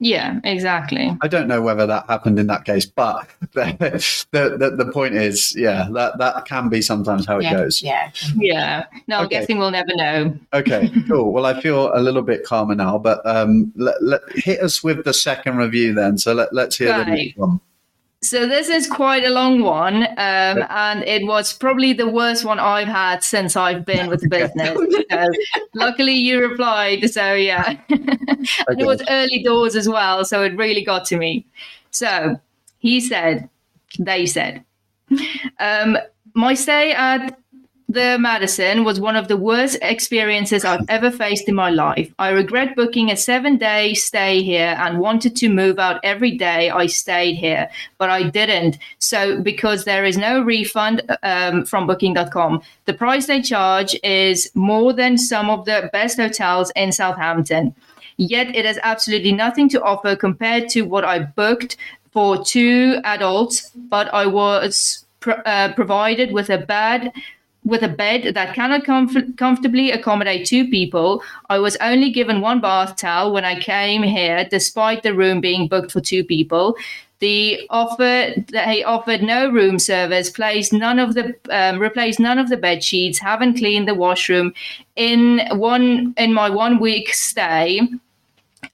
Yeah, 0.00 0.38
exactly. 0.44 1.16
I 1.22 1.28
don't 1.28 1.48
know 1.48 1.60
whether 1.60 1.84
that 1.86 2.06
happened 2.08 2.38
in 2.38 2.46
that 2.46 2.64
case, 2.64 2.86
but 2.86 3.28
the, 3.52 4.26
the, 4.30 4.74
the, 4.76 4.90
point 4.92 5.14
is, 5.14 5.56
yeah, 5.56 5.88
that, 5.92 6.18
that 6.18 6.44
can 6.44 6.68
be 6.68 6.80
sometimes 6.82 7.26
how 7.26 7.38
it 7.38 7.44
yeah, 7.44 7.52
goes. 7.52 7.82
yeah. 7.82 8.10
Yeah. 8.36 8.86
No, 9.08 9.18
I'm 9.18 9.28
guessing 9.28 9.58
we'll 9.58 9.72
never 9.72 9.94
know. 9.94 10.38
Okay, 10.52 10.92
cool. 11.08 11.32
Well, 11.32 11.46
I 11.46 11.60
feel 11.60 11.90
a 11.94 11.98
little 12.00 12.22
bit 12.22 12.44
calmer 12.44 12.76
now, 12.76 12.98
but 12.98 13.26
um, 13.26 13.72
let, 13.74 14.00
let, 14.00 14.20
hit 14.36 14.60
us 14.60 14.84
with 14.84 15.04
the 15.04 15.12
second 15.12 15.56
review 15.56 15.94
then. 15.94 16.16
So 16.16 16.32
let, 16.32 16.52
let's 16.52 16.76
hear 16.76 16.96
the 16.96 17.04
next 17.04 17.36
one. 17.36 17.60
So 18.20 18.48
this 18.48 18.68
is 18.68 18.88
quite 18.88 19.24
a 19.24 19.30
long 19.30 19.62
one, 19.62 20.02
um, 20.02 20.64
and 20.68 21.04
it 21.04 21.24
was 21.24 21.52
probably 21.52 21.92
the 21.92 22.08
worst 22.08 22.44
one 22.44 22.58
I've 22.58 22.88
had 22.88 23.22
since 23.22 23.54
I've 23.54 23.84
been 23.84 24.08
with 24.08 24.22
the 24.22 24.28
business. 24.38 24.76
so 25.08 25.28
luckily, 25.74 26.14
you 26.14 26.40
replied. 26.40 27.08
So 27.10 27.34
yeah, 27.34 27.78
it 27.88 28.86
was 28.86 29.02
early 29.08 29.42
doors 29.44 29.76
as 29.76 29.88
well, 29.88 30.24
so 30.24 30.42
it 30.42 30.56
really 30.56 30.84
got 30.84 31.04
to 31.06 31.16
me. 31.16 31.46
So 31.92 32.40
he 32.78 33.00
said, 33.00 33.48
they 34.00 34.26
said, 34.26 34.64
um, 35.60 35.96
my 36.34 36.54
stay 36.54 36.92
at 36.92 37.38
the 37.88 38.18
Madison 38.20 38.84
was 38.84 39.00
one 39.00 39.16
of 39.16 39.28
the 39.28 39.36
worst 39.36 39.78
experiences 39.80 40.62
I've 40.62 40.84
ever 40.90 41.10
faced 41.10 41.48
in 41.48 41.54
my 41.54 41.70
life. 41.70 42.12
I 42.18 42.28
regret 42.30 42.76
booking 42.76 43.10
a 43.10 43.16
seven 43.16 43.56
day 43.56 43.94
stay 43.94 44.42
here 44.42 44.76
and 44.78 44.98
wanted 44.98 45.34
to 45.36 45.48
move 45.48 45.78
out 45.78 45.98
every 46.02 46.36
day 46.36 46.68
I 46.68 46.86
stayed 46.86 47.36
here, 47.36 47.70
but 47.96 48.10
I 48.10 48.24
didn't. 48.24 48.76
So, 48.98 49.40
because 49.40 49.84
there 49.84 50.04
is 50.04 50.18
no 50.18 50.42
refund 50.42 51.00
um, 51.22 51.64
from 51.64 51.86
booking.com, 51.86 52.60
the 52.84 52.92
price 52.92 53.26
they 53.26 53.40
charge 53.40 53.96
is 54.04 54.50
more 54.54 54.92
than 54.92 55.16
some 55.16 55.48
of 55.48 55.64
the 55.64 55.88
best 55.90 56.18
hotels 56.18 56.70
in 56.76 56.92
Southampton. 56.92 57.74
Yet, 58.18 58.54
it 58.54 58.66
has 58.66 58.78
absolutely 58.82 59.32
nothing 59.32 59.68
to 59.70 59.82
offer 59.82 60.14
compared 60.14 60.68
to 60.70 60.82
what 60.82 61.06
I 61.06 61.20
booked 61.20 61.78
for 62.10 62.44
two 62.44 63.00
adults, 63.04 63.70
but 63.74 64.12
I 64.12 64.26
was 64.26 65.06
pr- 65.20 65.40
uh, 65.46 65.72
provided 65.72 66.32
with 66.32 66.50
a 66.50 66.58
bad 66.58 67.12
with 67.68 67.82
a 67.82 67.88
bed 67.88 68.34
that 68.34 68.54
cannot 68.54 68.84
comf- 68.84 69.36
comfortably 69.36 69.90
accommodate 69.90 70.46
two 70.46 70.66
people. 70.68 71.22
I 71.50 71.58
was 71.58 71.76
only 71.76 72.10
given 72.10 72.40
one 72.40 72.60
bath 72.60 72.96
towel 72.96 73.32
when 73.32 73.44
I 73.44 73.60
came 73.60 74.02
here, 74.02 74.46
despite 74.50 75.02
the 75.02 75.14
room 75.14 75.40
being 75.40 75.68
booked 75.68 75.92
for 75.92 76.00
two 76.00 76.24
people. 76.24 76.76
The 77.20 77.66
offer 77.68 78.32
they 78.52 78.84
offered 78.84 79.22
no 79.22 79.50
room 79.50 79.78
service, 79.78 80.30
placed 80.30 80.72
none 80.72 80.98
of 80.98 81.14
the 81.14 81.34
um, 81.50 81.78
replaced 81.78 82.20
none 82.20 82.38
of 82.38 82.48
the 82.48 82.56
bed 82.56 82.82
sheets, 82.82 83.18
haven't 83.18 83.58
cleaned 83.58 83.88
the 83.88 83.94
washroom 83.94 84.54
in 84.96 85.40
one 85.52 86.14
in 86.16 86.32
my 86.32 86.48
one 86.48 86.78
week 86.78 87.12
stay 87.12 87.80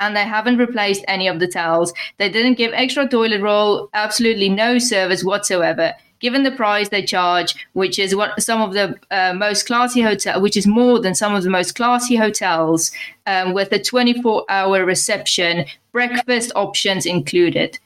and 0.00 0.16
they 0.16 0.24
haven't 0.24 0.58
replaced 0.58 1.04
any 1.08 1.26
of 1.26 1.40
the 1.40 1.48
towels. 1.48 1.92
They 2.18 2.28
didn't 2.28 2.54
give 2.54 2.72
extra 2.74 3.08
toilet 3.08 3.40
roll, 3.40 3.88
absolutely 3.94 4.48
no 4.50 4.78
service 4.78 5.24
whatsoever 5.24 5.94
given 6.24 6.42
the 6.42 6.50
price 6.50 6.88
they 6.88 7.02
charge, 7.02 7.54
which 7.74 7.98
is 7.98 8.16
what 8.16 8.42
some 8.42 8.62
of 8.62 8.72
the 8.72 8.98
uh, 9.10 9.34
most 9.34 9.66
classy 9.66 10.00
hotel, 10.00 10.40
which 10.40 10.56
is 10.56 10.66
more 10.66 10.98
than 10.98 11.14
some 11.14 11.34
of 11.34 11.42
the 11.42 11.50
most 11.50 11.74
classy 11.74 12.16
hotels, 12.16 12.90
um, 13.26 13.52
with 13.52 13.70
a 13.72 13.78
24-hour 13.78 14.86
reception, 14.86 15.66
breakfast 15.92 16.50
options 16.56 17.04
included. 17.04 17.78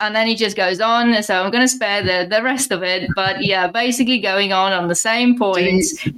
And 0.00 0.16
then 0.16 0.26
he 0.26 0.34
just 0.34 0.56
goes 0.56 0.80
on. 0.80 1.22
So 1.22 1.34
I'm 1.34 1.50
going 1.50 1.64
to 1.64 1.68
spare 1.68 2.02
the, 2.02 2.26
the 2.34 2.42
rest 2.42 2.72
of 2.72 2.82
it. 2.82 3.10
But 3.14 3.44
yeah, 3.44 3.66
basically 3.66 4.20
going 4.20 4.54
on 4.54 4.72
on 4.72 4.88
the 4.88 4.94
same 4.94 5.36
points. 5.38 6.08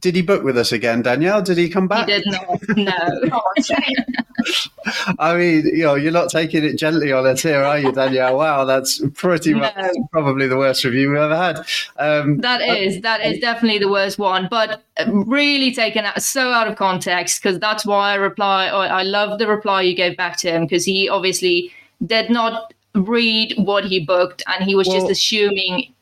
Did 0.00 0.14
he, 0.14 0.22
book 0.22 0.42
with 0.44 0.56
us 0.58 0.72
again, 0.72 1.02
Danielle? 1.02 1.42
Did 1.42 1.58
he 1.58 1.68
come 1.68 1.88
back? 1.88 2.08
He 2.08 2.14
did 2.14 2.26
not. 2.26 2.60
No. 2.76 3.42
I 5.18 5.36
mean, 5.36 5.66
you 5.66 5.84
know, 5.84 5.94
you're 5.94 6.12
not 6.12 6.30
taking 6.30 6.64
it 6.64 6.76
gently 6.76 7.12
on 7.12 7.26
us 7.26 7.42
here, 7.42 7.62
are 7.62 7.78
you, 7.78 7.92
Danielle? 7.92 8.36
Wow, 8.36 8.64
that's 8.64 9.00
pretty 9.14 9.54
much 9.54 9.74
no. 9.76 10.08
probably 10.12 10.46
the 10.46 10.56
worst 10.56 10.84
review 10.84 11.10
we've 11.10 11.18
ever 11.18 11.36
had. 11.36 11.60
Um, 11.98 12.38
that 12.38 12.60
is 12.60 13.00
that 13.02 13.24
is 13.24 13.38
definitely 13.40 13.78
the 13.78 13.90
worst 13.90 14.18
one, 14.18 14.48
but 14.50 14.82
really 15.06 15.74
taken 15.74 16.04
out, 16.04 16.22
so 16.22 16.52
out 16.52 16.68
of 16.68 16.76
context 16.76 17.42
because 17.42 17.58
that's 17.58 17.84
why 17.84 18.12
I 18.12 18.14
reply. 18.14 18.66
I 18.66 19.02
love 19.02 19.38
the 19.38 19.46
reply 19.46 19.82
you 19.82 19.94
gave 19.94 20.16
back 20.16 20.36
to 20.38 20.50
him 20.50 20.64
because 20.64 20.84
he 20.84 21.08
obviously 21.08 21.72
did 22.06 22.30
not 22.30 22.72
read 22.94 23.54
what 23.56 23.84
he 23.84 24.04
booked 24.04 24.42
and 24.46 24.64
he 24.64 24.74
was 24.74 24.88
well, 24.88 25.00
just 25.00 25.10
assuming. 25.10 25.92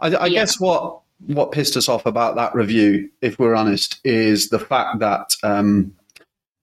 I, 0.00 0.08
I 0.08 0.26
yeah. 0.26 0.40
guess 0.40 0.60
what 0.60 1.00
what 1.26 1.52
pissed 1.52 1.76
us 1.76 1.88
off 1.88 2.06
about 2.06 2.36
that 2.36 2.54
review, 2.54 3.10
if 3.22 3.38
we're 3.38 3.54
honest, 3.54 4.00
is 4.04 4.50
the 4.50 4.58
fact 4.58 4.98
that. 5.00 5.34
Um, 5.42 5.94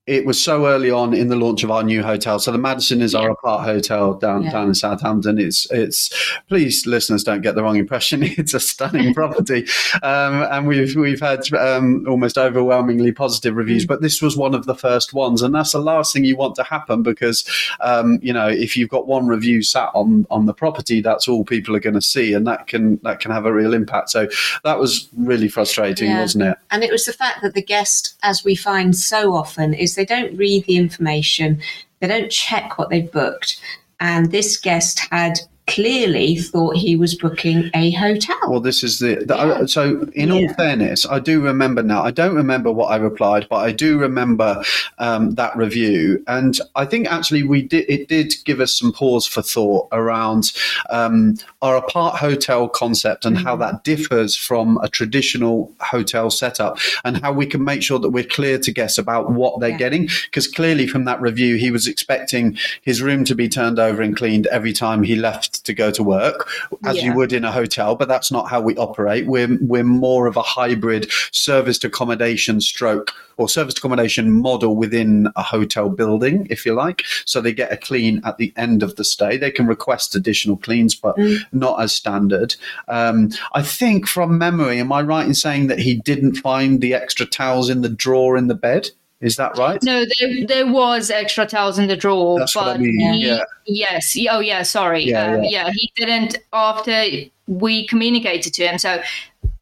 it 0.06 0.26
was 0.26 0.42
so 0.42 0.68
early 0.68 0.92
on 0.92 1.13
in 1.13 1.30
the 1.30 1.36
launch 1.38 1.63
of 1.63 1.72
our 1.72 1.82
new 1.82 2.04
hotel. 2.04 2.38
So 2.38 2.52
the 2.52 2.58
Madison 2.58 3.02
is 3.02 3.13
yeah. 3.13 3.20
our 3.20 3.30
apart 3.32 3.63
hotel 3.63 4.13
down 4.13 4.44
yeah. 4.44 4.52
down 4.52 4.68
in 4.68 4.76
Southampton. 4.76 5.39
It's 5.39 5.70
it's 5.72 6.13
please 6.50 6.86
listeners 6.86 7.24
don't 7.24 7.42
get 7.42 7.56
the 7.56 7.63
wrong 7.63 7.78
impression. 7.78 8.22
It's 8.44 8.54
a 8.54 8.60
stunning 8.60 9.13
property, 9.16 9.66
um, 10.02 10.44
and 10.44 10.68
we've 10.68 10.96
we've 10.96 11.20
had 11.20 11.52
um, 11.54 12.06
almost 12.08 12.38
overwhelmingly 12.38 13.12
positive 13.12 13.56
reviews. 13.56 13.86
Mm. 13.86 13.88
But 13.88 14.02
this 14.02 14.22
was 14.22 14.36
one 14.36 14.54
of 14.54 14.66
the 14.66 14.76
first 14.76 15.13
ones, 15.13 15.42
and 15.42 15.54
that's 15.54 15.72
the 15.72 15.80
last 15.80 16.12
thing 16.12 16.26
you 16.26 16.36
want 16.36 16.56
to 16.56 16.63
happen 16.63 17.04
because 17.04 17.48
um, 17.80 18.20
you 18.22 18.34
know 18.34 18.48
if 18.48 18.76
you've 18.76 18.89
got 18.89 19.08
one 19.08 19.28
review 19.28 19.62
sat 19.62 19.89
on 19.94 20.26
on 20.30 20.46
the 20.46 20.54
property, 20.54 21.00
that's 21.00 21.28
all 21.28 21.46
people 21.46 21.76
are 21.76 21.80
going 21.80 21.94
to 21.94 22.02
see, 22.02 22.34
and 22.34 22.46
that 22.48 22.68
can 22.68 23.00
that 23.04 23.20
can 23.20 23.32
have 23.32 23.46
a 23.46 23.54
real 23.54 23.74
impact. 23.74 24.10
So 24.10 24.28
that 24.63 24.80
was 24.80 25.08
really 25.16 25.48
frustrating, 25.48 26.10
yeah. 26.10 26.22
wasn't 26.22 26.44
it? 26.46 26.58
And 26.72 26.84
it 26.84 26.92
was 26.92 27.06
the 27.06 27.13
fact 27.13 27.42
that 27.44 27.54
the 27.54 27.62
guest, 27.62 28.18
as 28.24 28.44
we 28.44 28.56
find 28.56 28.96
so 28.96 29.34
often, 29.34 29.74
is 29.74 29.92
they 29.95 30.06
don't 30.06 30.36
read 30.38 30.65
the 30.65 30.77
information, 30.77 31.62
they 31.99 32.08
don't 32.08 32.32
check 32.32 32.77
what 32.77 32.89
they've 32.89 33.12
booked. 33.12 33.62
And 33.99 34.32
this 34.32 34.58
guest 34.58 34.99
had 35.12 35.39
clearly 35.67 36.36
thought 36.36 36.76
he 36.76 36.95
was 36.95 37.15
booking 37.15 37.69
a 37.73 37.91
hotel. 37.91 38.38
Well, 38.47 38.60
this 38.60 38.84
is 38.84 38.99
the, 38.99 39.15
the 39.26 39.36
yeah. 39.36 39.65
so. 39.65 40.08
In 40.13 40.30
yeah. 40.30 40.36
all 40.36 40.54
fairness, 40.56 41.06
I 41.06 41.19
do 41.19 41.41
remember 41.41 41.82
now. 41.82 42.04
I 42.04 42.12
don't 42.12 42.36
remember 42.36 42.71
what 42.71 42.88
I 42.88 42.97
replied, 42.97 43.47
but 43.49 43.58
I 43.58 43.71
do 43.71 43.97
remember 43.97 44.63
um, 44.99 45.36
that 45.36 45.56
review, 45.56 46.23
and 46.28 46.60
I 46.76 46.86
think 46.86 47.08
actually 47.08 47.43
we 47.43 47.62
did. 47.62 47.86
It 47.89 48.08
did 48.08 48.34
give 48.45 48.60
us 48.60 48.78
some 48.78 48.91
pause 48.91 49.26
for 49.26 49.41
thought 49.41 49.88
around 49.91 50.52
um, 50.89 51.38
our 51.62 51.78
apart 51.78 52.15
hotel 52.17 52.67
concept 52.67 53.26
and 53.26 53.38
mm-hmm. 53.38 53.45
how 53.45 53.56
that 53.58 53.84
differs 53.84 54.36
from 54.36 54.78
a 54.84 54.89
traditional 54.89 55.71
hotel 55.80 56.30
setup, 56.30 56.78
and 57.06 57.17
how 57.17 57.32
we 57.32 57.45
can 57.45 57.63
make 57.63 57.82
sure 57.82 57.99
that 57.99 58.10
we're 58.10 58.23
clear 58.23 58.58
to 58.60 58.71
guests 58.71 58.97
about 58.97 59.32
what 59.32 59.60
they're 59.60 59.69
yeah. 59.69 59.78
getting. 59.78 60.10
Because 60.26 60.47
clearly, 60.47 60.88
from 60.88 61.06
that 61.06 61.21
review, 61.21 61.56
he 61.56 61.71
was 61.71 61.88
expecting 61.88 62.58
his 62.82 63.02
room 63.02 63.23
to 63.26 63.36
be 63.36 63.47
turned 63.47 63.80
over 63.80 64.02
and 64.02 64.15
cleaned 64.15 64.47
every 64.47 64.73
time 64.73 65.04
he 65.04 65.15
left 65.15 65.53
to 65.54 65.74
go 65.74 65.92
to 65.92 66.04
work 66.04 66.50
as 66.86 66.98
yeah. 66.98 67.06
you 67.06 67.13
would 67.16 67.34
in 67.34 67.44
a 67.44 67.52
hotel, 67.52 67.96
but 67.96 68.08
that's 68.08 68.32
not 68.32 68.50
how 68.50 68.62
we 68.62 68.76
operate. 68.78 69.28
We're 69.28 69.58
we're 69.62 69.84
more 69.84 70.28
of 70.28 70.38
a 70.38 70.42
hybrid 70.42 71.12
service 71.32 71.84
accommodation 71.84 72.62
stroke 72.62 73.13
or 73.38 73.50
service 73.50 73.78
accommodation 73.78 74.32
model 74.32 74.76
within 74.76 75.28
a 75.36 75.44
hotel 75.44 75.89
building, 75.89 76.48
if 76.50 76.66
you 76.66 76.74
like. 76.74 77.04
So 77.26 77.42
they 77.42 77.54
get 77.54 77.72
a 77.72 77.78
clean 77.78 78.22
at 78.26 78.38
the 78.38 78.54
end 78.56 78.84
of 78.84 78.96
the 78.96 79.04
stay. 79.04 79.38
They 79.38 79.52
can 79.52 79.66
request 79.66 80.16
additional 80.16 80.58
cleans, 80.58 80.96
but 80.96 81.18
mm. 81.18 81.39
not 81.52 81.82
as 81.82 81.94
standard. 81.94 82.56
Um, 82.88 83.30
I 83.54 83.63
think 83.63 84.08
from 84.08 84.38
memory, 84.38 84.80
am 84.80 84.92
I 84.92 85.02
right 85.02 85.26
in 85.26 85.34
saying 85.34 85.68
that 85.68 85.80
he 85.80 85.96
didn't 85.96 86.36
find 86.36 86.82
the 86.82 86.94
extra 86.94 87.26
towels 87.26 87.70
in 87.70 87.82
the 87.82 87.89
drawer 87.89 88.38
in 88.38 88.48
the 88.48 88.56
bed? 88.56 88.92
Is 89.24 89.38
that 89.38 89.58
right? 89.58 89.82
No, 89.84 90.06
there, 90.20 90.46
there 90.48 90.68
was 90.72 91.10
extra 91.10 91.46
towels 91.46 91.80
in 91.80 91.88
the 91.88 91.96
drawer, 91.96 92.40
That's 92.40 92.54
but 92.54 92.76
I 92.76 92.78
mean. 92.78 93.14
he, 93.14 93.28
yeah. 93.28 93.44
yes, 93.66 94.18
oh 94.30 94.42
yeah, 94.42 94.64
sorry, 94.64 95.06
yeah, 95.06 95.36
um, 95.36 95.44
yeah. 95.44 95.50
yeah, 95.50 95.72
he 95.74 95.92
didn't 95.96 96.38
after 96.52 97.06
we 97.48 97.88
communicated 97.88 98.54
to 98.56 98.68
him. 98.68 98.78
So 98.78 99.02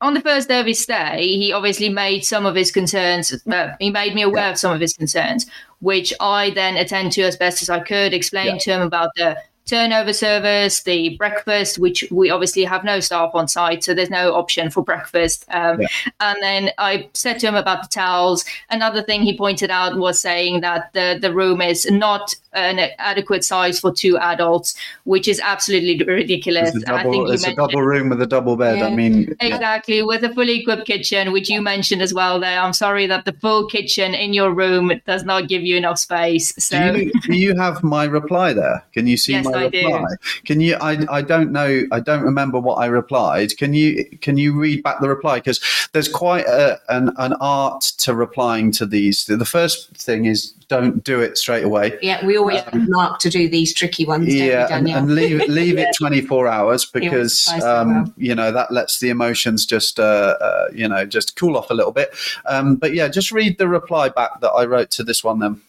on 0.01 0.15
the 0.15 0.21
first 0.21 0.47
day 0.47 0.59
of 0.59 0.65
his 0.65 0.79
stay, 0.79 1.37
he 1.37 1.53
obviously 1.53 1.89
made 1.89 2.25
some 2.25 2.47
of 2.47 2.55
his 2.55 2.71
concerns. 2.71 3.33
Uh, 3.45 3.75
he 3.79 3.91
made 3.91 4.15
me 4.15 4.23
aware 4.23 4.45
yeah. 4.45 4.51
of 4.51 4.57
some 4.57 4.73
of 4.73 4.81
his 4.81 4.95
concerns, 4.95 5.45
which 5.79 6.11
I 6.19 6.49
then 6.49 6.75
attend 6.75 7.11
to 7.13 7.21
as 7.21 7.37
best 7.37 7.61
as 7.61 7.69
I 7.69 7.81
could. 7.81 8.13
Explain 8.13 8.57
to 8.57 8.71
him 8.71 8.81
about 8.81 9.11
the 9.15 9.37
turnover 9.65 10.13
service, 10.13 10.83
the 10.83 11.15
breakfast, 11.17 11.79
which 11.79 12.03
we 12.11 12.29
obviously 12.29 12.63
have 12.63 12.83
no 12.83 12.99
staff 12.99 13.31
on 13.33 13.47
site, 13.47 13.83
so 13.83 13.93
there's 13.93 14.09
no 14.09 14.33
option 14.33 14.69
for 14.69 14.83
breakfast. 14.83 15.45
Um, 15.49 15.81
yeah. 15.81 15.87
And 16.19 16.37
then 16.41 16.71
I 16.77 17.09
said 17.13 17.39
to 17.39 17.47
him 17.47 17.55
about 17.55 17.83
the 17.83 17.89
towels. 17.89 18.43
Another 18.69 19.01
thing 19.01 19.21
he 19.21 19.37
pointed 19.37 19.71
out 19.71 19.97
was 19.97 20.19
saying 20.19 20.61
that 20.61 20.91
the, 20.93 21.17
the 21.21 21.33
room 21.33 21.61
is 21.61 21.89
not 21.89 22.35
an 22.53 22.79
adequate 22.97 23.43
size 23.43 23.79
for 23.79 23.91
two 23.91 24.17
adults, 24.17 24.75
which 25.05 25.27
is 25.27 25.39
absolutely 25.39 26.03
ridiculous. 26.05 26.75
It's 26.75 26.83
a 26.83 26.87
double, 26.87 26.99
I 26.99 27.11
think 27.11 27.29
it's 27.29 27.47
a 27.47 27.55
double 27.55 27.81
room 27.81 28.09
with 28.09 28.21
a 28.21 28.27
double 28.27 28.55
bed. 28.55 28.79
Yeah. 28.79 28.87
I 28.87 28.95
mean, 28.95 29.27
mm. 29.27 29.35
exactly 29.39 29.97
yeah. 29.97 30.03
with 30.03 30.23
a 30.23 30.33
fully 30.33 30.59
equipped 30.59 30.85
kitchen, 30.85 31.31
which 31.31 31.49
you 31.49 31.61
mentioned 31.61 32.01
as 32.01 32.13
well. 32.13 32.39
There, 32.39 32.59
I'm 32.59 32.73
sorry 32.73 33.07
that 33.07 33.25
the 33.25 33.33
full 33.33 33.67
kitchen 33.67 34.13
in 34.13 34.33
your 34.33 34.53
room 34.53 34.91
does 35.05 35.23
not 35.23 35.47
give 35.47 35.63
you 35.63 35.77
enough 35.77 35.99
space. 35.99 36.53
So, 36.57 36.93
do 36.93 37.03
you, 37.05 37.11
do 37.21 37.35
you 37.35 37.55
have 37.55 37.83
my 37.83 38.05
reply 38.05 38.53
there? 38.53 38.83
Can 38.93 39.07
you 39.07 39.17
see 39.17 39.33
yes, 39.33 39.45
my 39.45 39.51
I 39.51 39.63
reply? 39.65 40.05
Do. 40.09 40.41
Can 40.45 40.61
you? 40.61 40.75
I 40.81 41.05
I 41.09 41.21
don't 41.21 41.51
know. 41.51 41.83
I 41.91 41.99
don't 41.99 42.23
remember 42.23 42.59
what 42.59 42.75
I 42.75 42.87
replied. 42.87 43.57
Can 43.57 43.73
you 43.73 44.05
can 44.21 44.37
you 44.37 44.59
read 44.59 44.83
back 44.83 44.99
the 44.99 45.09
reply? 45.09 45.39
Because 45.39 45.59
there's 45.93 46.09
quite 46.09 46.45
a, 46.45 46.79
an 46.89 47.11
an 47.17 47.33
art 47.33 47.81
to 47.99 48.13
replying 48.13 48.71
to 48.73 48.85
these. 48.85 49.25
The 49.25 49.45
first 49.45 49.91
thing 49.97 50.25
is 50.25 50.53
don't 50.71 51.03
do 51.03 51.19
it 51.19 51.37
straight 51.37 51.65
away. 51.65 51.99
Yeah, 52.01 52.25
we 52.25 52.37
always 52.37 52.61
um, 52.71 52.87
mark 52.89 53.19
to 53.19 53.29
do 53.29 53.49
these 53.49 53.73
tricky 53.73 54.05
ones. 54.05 54.33
Yeah, 54.33 54.67
we, 54.67 54.73
and, 54.73 54.87
and, 54.87 55.15
leave 55.15 55.41
leave 55.49 55.77
it 55.77 55.93
24 55.97 56.47
hours 56.47 56.85
because 56.85 57.45
um, 57.61 58.13
you 58.15 58.33
know 58.33 58.53
that 58.53 58.71
lets 58.71 59.01
the 59.01 59.09
emotions 59.09 59.65
just 59.65 59.99
uh, 59.99 60.37
uh, 60.39 60.67
you 60.73 60.87
know 60.87 61.05
just 61.05 61.35
cool 61.35 61.57
off 61.57 61.69
a 61.71 61.73
little 61.73 61.91
bit. 61.91 62.15
Um, 62.45 62.77
but 62.77 62.93
yeah, 62.93 63.09
just 63.09 63.33
read 63.33 63.57
the 63.57 63.67
reply 63.67 64.07
back 64.07 64.39
that 64.39 64.51
I 64.51 64.63
wrote 64.63 64.91
to 64.91 65.03
this 65.03 65.25
one 65.25 65.39
then. 65.39 65.61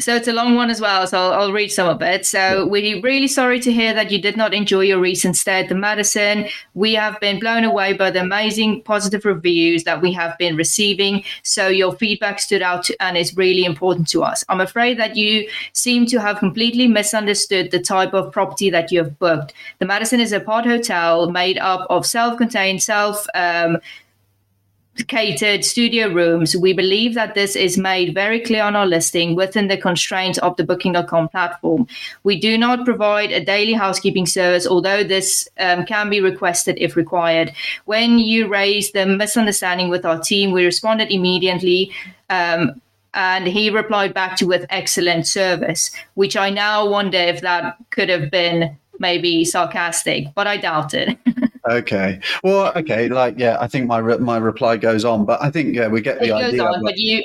So 0.00 0.16
it's 0.16 0.28
a 0.28 0.32
long 0.32 0.54
one 0.54 0.70
as 0.70 0.80
well, 0.80 1.06
so 1.06 1.18
I'll, 1.18 1.32
I'll, 1.32 1.52
read 1.52 1.70
some 1.70 1.88
of 1.88 2.00
it. 2.00 2.24
So 2.24 2.66
we're 2.66 3.00
really 3.02 3.28
sorry 3.28 3.60
to 3.60 3.72
hear 3.72 3.92
that 3.92 4.10
you 4.10 4.20
did 4.20 4.36
not 4.36 4.54
enjoy 4.54 4.80
your 4.80 4.98
recent 4.98 5.36
stay 5.36 5.60
at 5.60 5.68
the 5.68 5.74
Madison. 5.74 6.46
We 6.74 6.94
have 6.94 7.20
been 7.20 7.38
blown 7.38 7.64
away 7.64 7.92
by 7.92 8.10
the 8.10 8.20
amazing 8.20 8.82
positive 8.82 9.24
reviews 9.24 9.84
that 9.84 10.00
we 10.00 10.12
have 10.12 10.38
been 10.38 10.56
receiving. 10.56 11.24
So 11.42 11.68
your 11.68 11.92
feedback 11.92 12.38
stood 12.38 12.62
out 12.62 12.88
and 12.98 13.16
is 13.16 13.36
really 13.36 13.64
important 13.64 14.08
to 14.08 14.22
us. 14.22 14.44
I'm 14.48 14.60
afraid 14.60 14.98
that 14.98 15.16
you 15.16 15.48
seem 15.74 16.06
to 16.06 16.20
have 16.20 16.38
completely 16.38 16.86
misunderstood 16.86 17.70
the 17.70 17.80
type 17.80 18.14
of 18.14 18.32
property 18.32 18.70
that 18.70 18.90
you 18.90 19.00
have 19.00 19.18
booked. 19.18 19.52
The 19.80 19.86
Madison 19.86 20.20
is 20.20 20.32
apart 20.32 20.64
hotel 20.64 21.30
made 21.30 21.58
up 21.58 21.86
of 21.90 22.06
self-contained, 22.06 22.82
self 22.82 23.26
um, 23.34 23.78
catered 25.06 25.64
studio 25.64 26.08
rooms. 26.08 26.56
We 26.56 26.72
believe 26.72 27.14
that 27.14 27.34
this 27.34 27.56
is 27.56 27.78
made 27.78 28.14
very 28.14 28.40
clear 28.40 28.62
on 28.62 28.76
our 28.76 28.86
listing 28.86 29.34
within 29.34 29.68
the 29.68 29.76
constraints 29.76 30.38
of 30.38 30.56
the 30.56 30.64
booking.com 30.64 31.28
platform. 31.28 31.86
We 32.22 32.38
do 32.38 32.56
not 32.58 32.84
provide 32.84 33.32
a 33.32 33.44
daily 33.44 33.72
housekeeping 33.72 34.26
service, 34.26 34.66
although 34.66 35.04
this 35.04 35.48
um, 35.58 35.84
can 35.86 36.10
be 36.10 36.20
requested 36.20 36.76
if 36.78 36.96
required. 36.96 37.52
When 37.84 38.18
you 38.18 38.48
raised 38.48 38.94
the 38.94 39.06
misunderstanding 39.06 39.88
with 39.88 40.04
our 40.04 40.20
team, 40.20 40.52
we 40.52 40.64
responded 40.64 41.10
immediately. 41.10 41.92
Um, 42.28 42.80
and 43.12 43.46
he 43.46 43.70
replied 43.70 44.14
back 44.14 44.36
to 44.36 44.46
with 44.46 44.66
excellent 44.70 45.26
service, 45.26 45.90
which 46.14 46.36
I 46.36 46.50
now 46.50 46.88
wonder 46.88 47.18
if 47.18 47.40
that 47.40 47.76
could 47.90 48.08
have 48.08 48.30
been 48.30 48.76
maybe 49.00 49.44
sarcastic, 49.44 50.26
but 50.34 50.46
I 50.46 50.58
doubt 50.58 50.94
it. 50.94 51.18
okay. 51.68 52.20
Well, 52.42 52.72
okay. 52.76 53.08
Like, 53.08 53.38
yeah, 53.38 53.56
I 53.60 53.66
think 53.66 53.86
my 53.86 53.98
re- 53.98 54.18
my 54.18 54.38
reply 54.38 54.76
goes 54.76 55.04
on, 55.04 55.24
but 55.24 55.42
I 55.42 55.50
think 55.50 55.74
yeah, 55.74 55.88
we 55.88 56.00
get 56.00 56.20
the 56.20 56.28
it 56.28 56.32
idea. 56.32 56.64
On, 56.64 56.82
but 56.82 56.96
you, 56.96 57.22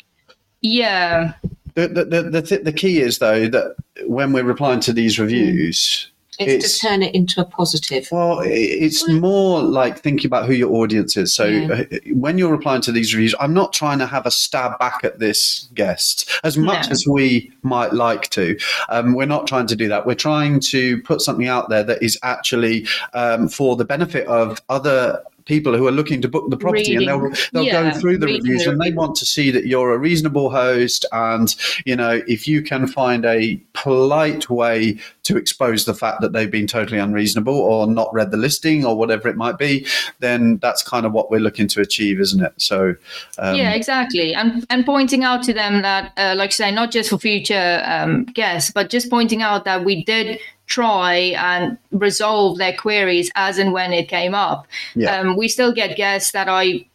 yeah. 0.62 1.34
The 1.76 1.88
the 1.88 2.06
the 2.06 2.24
the, 2.24 2.42
th- 2.42 2.64
the 2.64 2.74
key 2.74 3.00
is 3.02 3.20
though 3.20 3.48
that 3.48 3.76
when 4.06 4.34
we're 4.34 4.44
replying 4.44 4.80
to 4.82 4.94
these 4.94 5.18
hmm. 5.18 5.24
reviews, 5.24 6.12
it's, 6.40 6.66
it's, 6.66 6.80
to 6.80 6.88
turn 6.88 7.04
it 7.04 7.14
into 7.16 7.42
a 7.42 7.46
positive. 7.46 8.08
Well, 8.12 8.42
it's 8.44 9.08
more 9.08 9.62
like 9.62 10.00
thinking 10.00 10.28
about 10.28 10.46
who 10.46 10.54
your 10.54 10.74
audience 10.74 11.18
is. 11.18 11.34
So 11.34 11.46
yeah. 11.46 11.84
Uh, 11.92 11.98
when 12.14 12.38
you're 12.38 12.52
replying 12.52 12.82
to 12.84 12.92
these 12.92 13.14
reviews, 13.14 13.36
I'm 13.40 13.54
not 13.54 13.74
trying 13.74 14.00
to 14.00 14.06
have 14.06 14.26
a 14.26 14.32
stab 14.32 14.78
back 14.80 15.04
at 15.04 15.20
this 15.20 15.70
guest 15.74 16.30
as 16.44 16.58
much 16.58 16.88
no. 16.88 16.92
as 16.92 17.06
we 17.08 17.52
might 17.62 17.94
like 17.94 18.30
to. 18.32 18.58
Um, 18.90 19.14
we're 19.14 19.26
not 19.26 19.48
trying 19.48 19.68
to 19.68 19.76
do 19.76 19.88
that. 19.90 20.06
We're 20.06 20.16
trying 20.16 20.60
to 20.62 21.02
put 21.04 21.22
something 21.22 21.48
out 21.48 21.70
there 21.70 21.84
that 21.84 22.02
is 22.02 22.18
actually 22.24 22.88
um, 23.14 23.48
for 23.48 23.76
the 23.76 23.86
benefit 23.86 24.28
of 24.28 24.62
other 24.70 25.24
people 25.46 25.78
who 25.78 25.88
are 25.88 25.92
looking 25.92 26.22
to 26.22 26.28
book 26.28 26.50
the 26.50 26.58
property 26.58 26.98
reading, 26.98 27.10
and 27.10 27.34
they'll 27.34 27.48
they'll 27.54 27.64
yeah, 27.64 27.92
go 27.92 28.00
through 28.00 28.18
the 28.18 28.26
reviews 28.26 28.66
the 28.66 28.72
and 28.72 28.82
they 28.82 28.92
want 28.92 29.16
to 29.16 29.26
see 29.26 29.52
that 29.52 29.66
you're 29.66 29.94
a 29.94 29.98
reasonable 29.98 30.50
host 30.50 31.06
and 31.12 31.56
you 31.86 31.96
know 31.96 32.22
if 32.28 32.48
you 32.48 32.62
can 32.62 32.88
find 32.88 33.26
a 33.26 33.56
polite 33.74 34.50
way 34.50 34.98
to 35.24 35.38
expose 35.38 35.86
the 35.86 35.94
fact 35.94 36.22
that 36.22 36.34
they've 36.34 36.52
been 36.52 36.68
totally 36.68 37.00
unreasonable 37.00 37.56
or 37.56 37.88
not 37.88 38.14
read 38.14 38.32
the 38.32 38.38
listing 38.38 38.86
or 38.86 38.96
whatever 38.98 39.28
it 39.28 39.38
might 39.38 39.58
be 39.58 39.86
then 40.20 40.58
that's 40.58 40.82
kind 40.82 41.06
of 41.06 41.14
what 41.14 41.32
we're 41.32 41.40
looking 41.40 41.68
to 41.68 41.82
achieve 41.82 42.20
isn't 42.20 42.44
it? 42.44 42.54
So 42.58 42.96
um, 43.38 43.56
yeah 43.56 43.74
exactly. 43.74 44.34
And 44.34 44.66
and 44.70 44.86
pointing 44.86 45.24
out 45.24 45.44
to 45.44 45.54
them 45.54 45.82
that 45.84 46.12
uh, 46.18 46.34
like 46.36 46.50
I 46.50 46.52
say 46.52 46.72
not 46.72 46.92
just 46.92 47.10
for 47.10 47.20
future 47.20 47.84
um, 47.86 48.26
guests 48.26 48.72
but 48.72 48.90
just 48.90 49.10
pointing 49.10 49.42
out 49.42 49.66
that 49.66 49.86
we 49.86 50.04
did 50.04 50.40
try 50.68 51.16
and 51.38 51.78
resolve 51.92 52.58
their 52.58 52.76
queries 52.76 53.32
as 53.36 53.58
and 53.58 53.72
when 53.72 53.94
it 53.94 54.10
came 54.10 54.34
up. 54.34 54.68
Yeah. 54.96 55.20
Um, 55.20 55.36
we 55.36 55.48
still 55.48 55.72
get 55.72 55.98
guests 55.98 56.32
that 56.32 56.50
I 56.50 56.86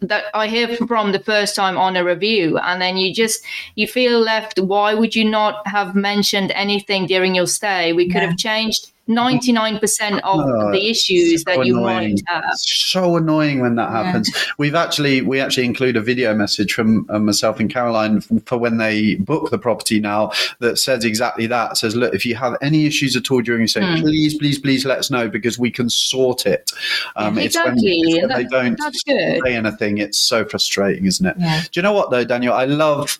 that 0.00 0.24
I 0.34 0.48
hear 0.48 0.76
from 0.76 1.12
the 1.12 1.20
first 1.20 1.54
time 1.54 1.78
on 1.78 1.96
a 1.96 2.04
review, 2.04 2.58
and 2.58 2.82
then 2.82 2.96
you 2.96 3.14
just 3.14 3.44
you 3.74 3.86
feel 3.86 4.18
left. 4.20 4.58
Why 4.58 4.94
would 4.94 5.14
you 5.14 5.24
not 5.24 5.66
have 5.66 5.94
mentioned 5.94 6.52
anything 6.54 7.06
during 7.06 7.34
your 7.34 7.46
stay? 7.46 7.92
We 7.92 8.06
could 8.06 8.22
yeah. 8.22 8.28
have 8.28 8.36
changed 8.36 8.92
99% 9.08 10.20
of 10.20 10.40
oh, 10.40 10.70
the 10.70 10.90
issues 10.90 11.42
so 11.42 11.56
that 11.56 11.66
you 11.66 11.78
annoying. 11.78 12.10
might 12.10 12.22
have. 12.26 12.58
so 12.58 13.16
annoying 13.16 13.60
when 13.60 13.76
that 13.76 13.90
happens. 13.90 14.30
Yeah. 14.32 14.42
We've 14.58 14.74
actually, 14.74 15.22
we 15.22 15.40
actually 15.40 15.64
include 15.64 15.96
a 15.96 16.02
video 16.02 16.34
message 16.34 16.74
from 16.74 17.06
uh, 17.08 17.18
myself 17.18 17.58
and 17.58 17.72
Caroline 17.72 18.20
for 18.20 18.58
when 18.58 18.76
they 18.76 19.14
book 19.14 19.50
the 19.50 19.58
property 19.58 19.98
now 19.98 20.32
that 20.58 20.78
says 20.78 21.04
exactly 21.04 21.46
that. 21.46 21.72
It 21.72 21.76
says, 21.76 21.96
look, 21.96 22.14
if 22.14 22.26
you 22.26 22.34
have 22.34 22.56
any 22.60 22.84
issues 22.84 23.16
at 23.16 23.30
all 23.30 23.40
during 23.40 23.62
your 23.62 23.68
stay, 23.68 23.80
mm. 23.80 24.00
please, 24.00 24.36
please, 24.36 24.58
please 24.58 24.84
let 24.84 24.98
us 24.98 25.10
know 25.10 25.28
because 25.28 25.58
we 25.58 25.70
can 25.70 25.88
sort 25.88 26.44
it. 26.44 26.70
Um, 27.16 27.38
exactly. 27.38 27.90
It's 27.90 28.12
when, 28.12 28.14
it's 28.14 28.22
when 28.22 28.28
that, 28.28 28.36
they 28.36 28.44
don't 28.44 29.40
say 29.42 29.56
anything. 29.56 29.98
It's 29.98 30.18
so 30.18 30.44
frustrating, 30.44 31.06
isn't 31.06 31.24
it? 31.24 31.36
Yeah. 31.38 31.62
Do 31.62 31.78
you 31.78 31.82
know 31.82 31.94
what 31.94 32.10
though, 32.10 32.24
Danielle? 32.24 32.54
I 32.54 32.66
love, 32.66 33.18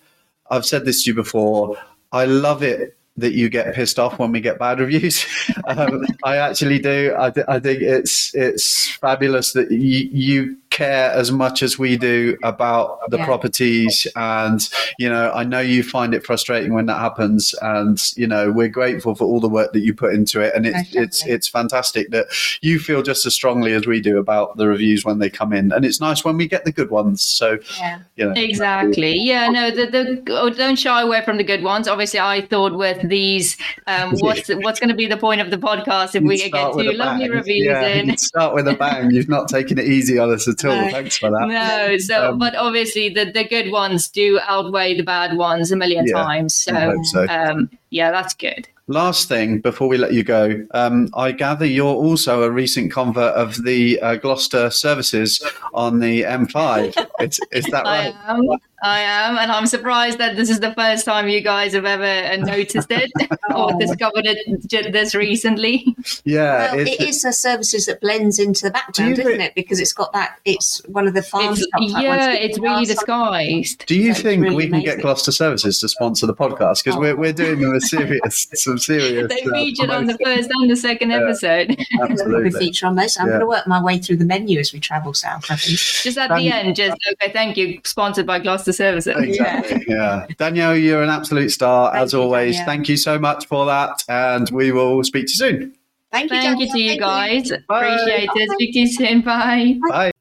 I've 0.51 0.66
said 0.66 0.85
this 0.85 1.05
to 1.05 1.11
you 1.11 1.14
before. 1.14 1.79
I 2.12 2.27
love 2.27 2.62
it 2.62 2.98
that 3.18 3.33
you 3.33 3.48
get 3.48 3.74
pissed 3.74 3.98
off 3.98 4.18
when 4.18 4.33
we 4.33 4.40
get 4.40 4.59
bad 4.59 4.81
reviews. 4.81 5.26
um, 5.66 6.04
I 6.24 6.37
actually 6.37 6.78
do. 6.78 7.14
I, 7.18 7.31
th- 7.31 7.46
I, 7.48 7.59
think 7.59 7.83
it's 7.83 8.35
it's 8.35 8.90
fabulous 8.96 9.52
that 9.52 9.70
you, 9.70 10.09
you 10.12 10.57
care 10.79 11.11
as 11.11 11.33
much 11.33 11.61
as 11.62 11.77
we 11.77 11.97
do 11.97 12.37
about 12.45 13.11
the 13.11 13.19
yeah. 13.19 13.25
properties. 13.25 14.07
And 14.14 14.67
you 14.99 15.09
know 15.09 15.33
i 15.33 15.43
know 15.45 15.61
you 15.61 15.83
find 15.83 16.14
it 16.14 16.25
frustrating 16.25 16.73
when 16.73 16.87
that 16.87 17.01
happens. 17.01 17.55
And 17.62 18.01
you 18.17 18.27
know 18.27 18.53
we're 18.53 18.69
grateful 18.69 19.14
for 19.14 19.25
all 19.25 19.41
the 19.41 19.49
work 19.49 19.73
that 19.73 19.81
you 19.81 19.93
put 19.93 20.14
into 20.14 20.41
it. 20.41 20.55
And 20.55 20.67
it's 20.67 20.77
Definitely. 20.77 21.03
it's 21.03 21.27
it's 21.27 21.49
fantastic 21.49 22.11
that 22.11 22.27
you 22.62 22.79
feel 22.79 23.03
just 23.03 23.27
as 23.27 23.35
strongly 23.35 23.73
as 23.73 23.87
we 23.87 24.01
do 24.01 24.19
about 24.19 24.57
the 24.57 24.69
reviews 24.69 25.05
when 25.05 25.19
they 25.19 25.31
come 25.31 25.53
in. 25.53 25.73
And 25.73 25.85
it's 25.85 26.01
nice 26.01 26.25
when 26.25 26.37
we 26.37 26.47
get 26.47 26.64
the 26.64 26.73
good 26.73 26.91
ones. 26.91 27.23
So 27.23 27.59
yeah. 27.79 27.99
you 28.17 28.25
know, 28.27 28.35
exactly. 28.37 29.17
Yeah 29.17 29.49
no 29.49 29.71
the, 29.71 29.87
the 29.87 30.33
oh, 30.33 30.51
don't 30.51 30.79
shy 30.79 31.03
away 31.03 31.25
from 31.25 31.38
the 31.38 31.45
good 31.45 31.62
ones. 31.62 31.88
Obviously 31.88 32.21
i 32.21 32.41
thought 32.47 32.75
with 32.77 33.01
these 33.09 33.57
um, 33.87 34.14
what's 34.21 34.49
what's 34.49 34.79
going 34.79 34.91
to 34.91 34.95
be 34.95 35.07
the 35.07 35.17
point 35.17 35.41
of 35.41 35.51
the 35.51 35.59
podcast 35.59 36.14
if 36.14 36.23
we 36.23 36.37
get 36.38 36.73
two 36.73 36.93
lovely 36.93 37.29
reviews 37.29 37.67
yeah, 37.67 37.87
in? 37.88 38.17
start 38.17 38.55
with 38.55 38.69
a 38.69 38.75
bang. 38.75 39.11
You've 39.11 39.29
not 39.29 39.49
taken 39.49 39.79
it 39.79 39.87
easy 39.87 40.19
on 40.19 40.33
us 40.33 40.47
at 40.47 40.64
all 40.64 40.67
no. 40.68 40.90
Thanks 40.90 41.18
for 41.18 41.31
that. 41.31 41.48
No, 41.48 41.96
so 41.98 42.31
um, 42.31 42.38
but 42.38 42.54
obviously 42.54 43.09
the, 43.09 43.31
the 43.31 43.44
good 43.44 43.70
ones 43.70 44.09
do 44.09 44.38
outweigh 44.46 44.96
the 44.96 45.02
bad 45.02 45.37
ones 45.37 45.72
a 45.72 45.76
million 45.76 46.07
yeah, 46.07 46.14
times. 46.14 46.54
So, 46.54 46.94
so. 47.04 47.26
Um, 47.28 47.70
yeah, 47.90 48.11
that's 48.11 48.35
good. 48.35 48.68
Last 48.90 49.29
thing 49.29 49.61
before 49.61 49.87
we 49.87 49.98
let 49.98 50.14
you 50.14 50.22
go, 50.22 50.66
um, 50.70 51.11
I 51.14 51.33
gather 51.33 51.66
you're 51.66 51.94
also 51.94 52.42
a 52.42 52.51
recent 52.51 52.90
convert 52.90 53.35
of 53.35 53.62
the 53.64 54.01
uh, 54.01 54.16
Gloucester 54.16 54.70
services 54.70 55.44
on 55.74 56.01
the 56.01 56.22
M5. 56.22 57.07
is, 57.20 57.38
is 57.53 57.66
that 57.66 57.85
right? 57.85 58.14
I 58.24 58.33
am. 58.33 58.48
I 58.83 59.01
am, 59.01 59.38
and 59.38 59.51
I'm 59.51 59.66
surprised 59.66 60.18
that 60.18 60.37
this 60.37 60.48
is 60.48 60.61
the 60.61 60.72
first 60.74 61.05
time 61.05 61.29
you 61.29 61.40
guys 61.40 61.72
have 61.72 61.85
ever 61.85 62.05
uh, 62.05 62.37
noticed 62.37 62.87
it 62.90 63.11
or 63.55 63.72
discovered 63.79 64.24
it 64.24 64.92
this 64.92 65.16
recently. 65.16 65.96
Yeah, 66.22 66.77
well, 66.77 66.87
it 66.87 67.01
is 67.01 67.24
a 67.24 67.33
services 67.33 67.87
that 67.87 68.01
blends 68.01 68.38
into 68.38 68.66
the 68.66 68.70
background, 68.70 69.18
isn't 69.18 69.40
it? 69.40 69.55
Because 69.57 69.81
it's 69.81 69.92
got 69.92 70.12
that. 70.12 70.38
It's 70.44 70.79
one 70.87 71.09
of 71.09 71.14
the 71.14 71.22
farm 71.22 71.55
it's, 71.55 71.66
Yeah, 71.77 72.31
it's 72.31 72.59
really 72.61 72.85
disguised. 72.85 73.85
Do 73.87 73.98
you 73.98 74.14
so 74.14 74.22
think 74.22 74.44
really 74.44 74.55
we 74.55 74.62
can 74.66 74.74
amazing. 74.74 74.96
get 74.96 75.03
Gloucester 75.03 75.33
Services 75.33 75.81
to 75.81 75.88
sponsor 75.88 76.27
the 76.27 76.35
podcast? 76.35 76.85
Because 76.85 76.96
oh. 76.96 77.01
we're, 77.01 77.16
we're 77.16 77.33
doing 77.33 77.61
them 77.61 77.74
a 77.79 77.87
serious, 77.87 78.47
some 78.55 78.79
serious. 78.79 79.29
They 79.29 79.43
uh, 79.43 79.53
featured 79.53 79.91
on 79.91 80.07
the 80.07 80.19
first 80.23 80.51
and 80.51 80.71
the 80.71 80.77
second 80.77 81.12
episode. 81.12 81.77
absolutely, 82.03 82.51
we 82.51 82.51
feature 82.51 82.87
on 82.87 82.97
this. 82.97 83.19
I'm 83.19 83.27
yeah. 83.27 83.33
going 83.33 83.41
to 83.41 83.47
work 83.47 83.67
my 83.67 83.83
way 83.83 83.99
through 83.99 84.17
the 84.17 84.25
menu 84.25 84.59
as 84.59 84.73
we 84.73 84.81
travel 84.81 85.14
south. 85.14 85.51
I 85.51 85.57
think. 85.57 85.79
Just 85.79 86.19
at 86.19 86.31
um, 86.31 86.38
the 86.38 86.53
end, 86.53 86.77
just 86.77 86.97
okay. 87.12 87.33
Thank 87.33 87.57
you. 87.57 87.81
Sponsored 87.85 88.27
by 88.27 88.38
Gloucester 88.38 88.73
Services. 88.73 89.17
Exactly. 89.17 89.85
Yeah. 89.88 90.27
yeah. 90.29 90.35
Danielle, 90.37 90.77
you're 90.77 91.03
an 91.03 91.11
absolute 91.11 91.51
star 91.51 91.93
Thank 91.93 92.03
as 92.03 92.12
you, 92.12 92.21
always. 92.21 92.57
Danielle. 92.57 92.67
Thank 92.67 92.88
you 92.88 92.97
so 92.97 93.19
much 93.19 93.47
for 93.47 93.67
that. 93.67 94.03
And 94.09 94.49
we 94.51 94.73
will 94.73 95.03
speak 95.05 95.27
to 95.27 95.31
you 95.31 95.37
soon. 95.37 95.75
Thank 96.11 96.31
you. 96.31 96.41
Thank 96.41 96.61
you 96.61 96.73
to 96.73 96.79
you 96.79 96.88
Thank 96.91 97.01
guys. 97.01 97.51
You. 97.51 97.57
Appreciate 97.69 98.31
it. 98.35 98.51
Speak 98.53 98.73
to 98.73 98.79
you 98.81 98.88
soon. 98.88 99.21
Bye. 99.23 99.79
Bye. 99.88 100.12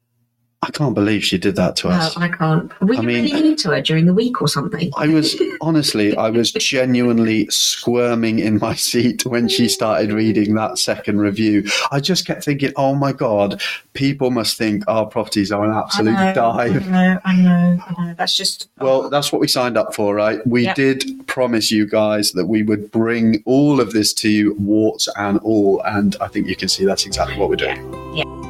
I 0.68 0.70
can't 0.70 0.94
believe 0.94 1.24
she 1.24 1.38
did 1.38 1.56
that 1.56 1.76
to 1.76 1.88
us. 1.88 2.14
No, 2.14 2.22
I 2.22 2.28
can't. 2.28 2.80
Were 2.82 2.92
you 2.92 2.98
I 3.00 3.02
mean, 3.02 3.24
really 3.24 3.48
into 3.48 3.70
her 3.70 3.80
during 3.80 4.04
the 4.04 4.12
week 4.12 4.42
or 4.42 4.48
something? 4.48 4.92
I 4.98 5.08
was 5.08 5.34
honestly, 5.62 6.14
I 6.14 6.28
was 6.28 6.52
genuinely 6.52 7.48
squirming 7.48 8.38
in 8.38 8.58
my 8.58 8.74
seat 8.74 9.24
when 9.24 9.48
she 9.48 9.66
started 9.66 10.12
reading 10.12 10.54
that 10.56 10.76
second 10.76 11.20
review. 11.20 11.66
I 11.90 12.00
just 12.00 12.26
kept 12.26 12.44
thinking, 12.44 12.72
oh 12.76 12.94
my 12.94 13.12
god, 13.12 13.62
people 13.94 14.30
must 14.30 14.58
think 14.58 14.84
our 14.88 15.06
properties 15.06 15.50
are 15.50 15.64
an 15.64 15.72
absolute 15.72 16.14
I 16.14 16.26
know, 16.26 16.34
dive. 16.34 16.86
I 16.88 16.90
know, 16.90 17.20
I 17.24 17.36
know, 17.36 17.84
I 17.86 18.04
know. 18.04 18.14
That's 18.18 18.36
just 18.36 18.68
oh. 18.78 18.84
well, 18.84 19.10
that's 19.10 19.32
what 19.32 19.40
we 19.40 19.48
signed 19.48 19.78
up 19.78 19.94
for, 19.94 20.14
right? 20.14 20.46
We 20.46 20.64
yep. 20.64 20.76
did 20.76 21.26
promise 21.26 21.70
you 21.70 21.86
guys 21.88 22.32
that 22.32 22.44
we 22.44 22.62
would 22.62 22.90
bring 22.90 23.42
all 23.46 23.80
of 23.80 23.92
this 23.92 24.12
to 24.14 24.28
you, 24.28 24.54
warts 24.58 25.08
and 25.16 25.38
all, 25.38 25.80
and 25.86 26.14
I 26.20 26.28
think 26.28 26.46
you 26.46 26.56
can 26.56 26.68
see 26.68 26.84
that's 26.84 27.06
exactly 27.06 27.38
what 27.38 27.48
we're 27.48 27.56
doing. 27.56 27.78
yeah. 28.14 28.24
yeah. 28.26 28.47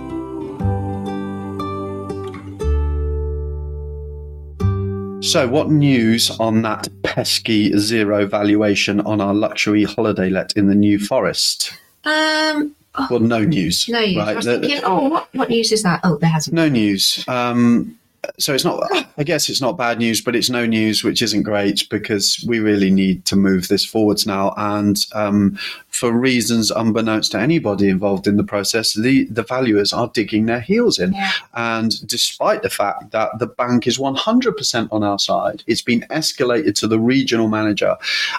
So, 5.21 5.49
what 5.49 5.69
news 5.69 6.31
on 6.39 6.63
that 6.63 6.89
pesky 7.03 7.77
zero 7.77 8.25
valuation 8.27 9.01
on 9.01 9.21
our 9.21 9.35
luxury 9.35 9.83
holiday 9.83 10.31
let 10.31 10.53
in 10.57 10.69
the 10.69 10.77
New 10.77 10.99
Forest? 10.99 11.73
Um, 12.05 12.75
oh, 12.95 13.09
well, 13.11 13.21
no 13.21 13.45
news. 13.45 13.89
No 13.89 14.01
news. 14.01 14.17
Right? 14.17 14.29
I 14.29 14.35
was 14.35 14.47
thinking, 14.47 14.81
oh, 14.85 15.09
what, 15.09 15.29
what 15.35 15.49
news 15.49 15.73
is 15.73 15.83
that? 15.83 16.01
Oh, 16.05 16.17
there 16.17 16.31
hasn't. 16.31 16.55
No 16.55 16.69
news. 16.69 17.25
Um, 17.27 17.99
so 18.39 18.55
it's 18.55 18.65
not. 18.65 18.83
I 19.17 19.25
guess 19.25 19.49
it's 19.49 19.61
not 19.61 19.77
bad 19.77 19.99
news, 19.99 20.21
but 20.21 20.37
it's 20.37 20.51
no 20.51 20.67
news, 20.67 21.03
which 21.03 21.23
isn't 21.23 21.43
great 21.43 21.89
because 21.89 22.45
we 22.47 22.61
really 22.61 22.91
need 22.91 23.25
to 23.27 23.37
move 23.37 23.69
this 23.69 23.85
forwards 23.85 24.27
now. 24.27 24.55
And 24.57 25.05
um, 25.13 25.59
for 25.89 26.13
reasons 26.13 26.71
unbeknownst 26.71 27.33
to 27.33 27.41
anybody 27.41 27.89
involved 27.89 28.27
in 28.27 28.37
the 28.37 28.45
process, 28.45 28.95
the 28.95 29.25
the 29.25 29.43
valuers 29.43 29.93
are 29.93 30.09
digging 30.09 30.47
their 30.47 30.61
heels 30.61 30.99
in. 30.99 31.13
Yeah. 31.13 31.33
And 31.55 32.07
despite 32.07 32.63
the 32.63 32.71
fact 32.71 33.11
that 33.11 33.39
the 33.39 33.47
bank 33.47 33.87
is 33.87 33.99
100% 33.99 34.89
on 34.93 35.03
our 35.03 35.19
side, 35.19 35.63
it's 35.67 35.83
been 35.83 36.03
escalated 36.11 36.75
to 36.77 36.87
the 36.87 37.01
regional 37.01 37.49
manager 37.49 37.97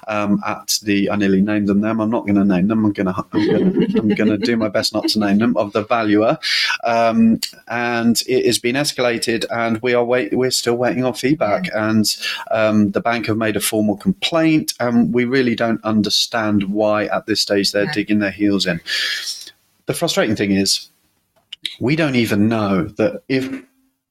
um, 0.08 0.42
at 0.46 0.80
the. 0.84 1.10
I 1.10 1.16
nearly 1.16 1.42
named 1.42 1.68
them. 1.68 1.82
Them. 1.82 2.00
I'm 2.00 2.10
not 2.10 2.26
going 2.26 2.36
to 2.36 2.46
name 2.46 2.68
them. 2.68 2.86
I'm 2.86 2.94
going 2.94 3.08
to. 3.08 3.26
I'm 3.34 3.48
going 3.48 3.74
to. 3.74 4.00
I'm 4.00 4.10
going 4.10 4.30
to 4.30 4.38
do 4.38 4.56
my 4.56 4.70
best 4.70 4.94
not 4.94 5.08
to 5.10 5.20
name 5.20 5.40
them. 5.40 5.58
Of 5.58 5.74
the 5.74 5.84
valuer, 5.84 6.38
um, 6.84 7.40
and 7.68 8.22
it 8.28 8.46
has 8.46 8.60
been 8.60 8.76
escalated, 8.76 9.46
and 9.52 9.79
we 9.82 9.94
are 9.94 10.04
wait. 10.04 10.34
We're 10.34 10.52
still 10.52 10.76
waiting 10.76 11.04
on 11.06 11.14
feedback, 11.14 11.66
and 11.74 12.06
um, 12.52 12.92
the 12.92 13.02
bank 13.02 13.28
have 13.28 13.38
made 13.38 13.56
a 13.56 13.60
formal 13.62 13.98
complaint, 13.98 14.74
and 14.80 15.14
we 15.14 15.26
really 15.26 15.56
don't 15.56 15.84
understand 15.84 16.64
why 16.66 17.06
at 17.06 17.26
this 17.26 17.42
stage 17.42 17.72
they're 17.72 17.86
Yeah. 17.86 17.94
digging 17.94 18.20
their 18.20 18.32
heels 18.32 18.66
in. 18.66 18.82
The 19.86 19.94
frustrating 19.94 20.36
thing 20.36 20.52
is, 20.52 20.90
we 21.80 21.96
don't 21.96 22.16
even 22.16 22.48
know 22.48 22.86
that 22.98 23.24
if 23.28 23.50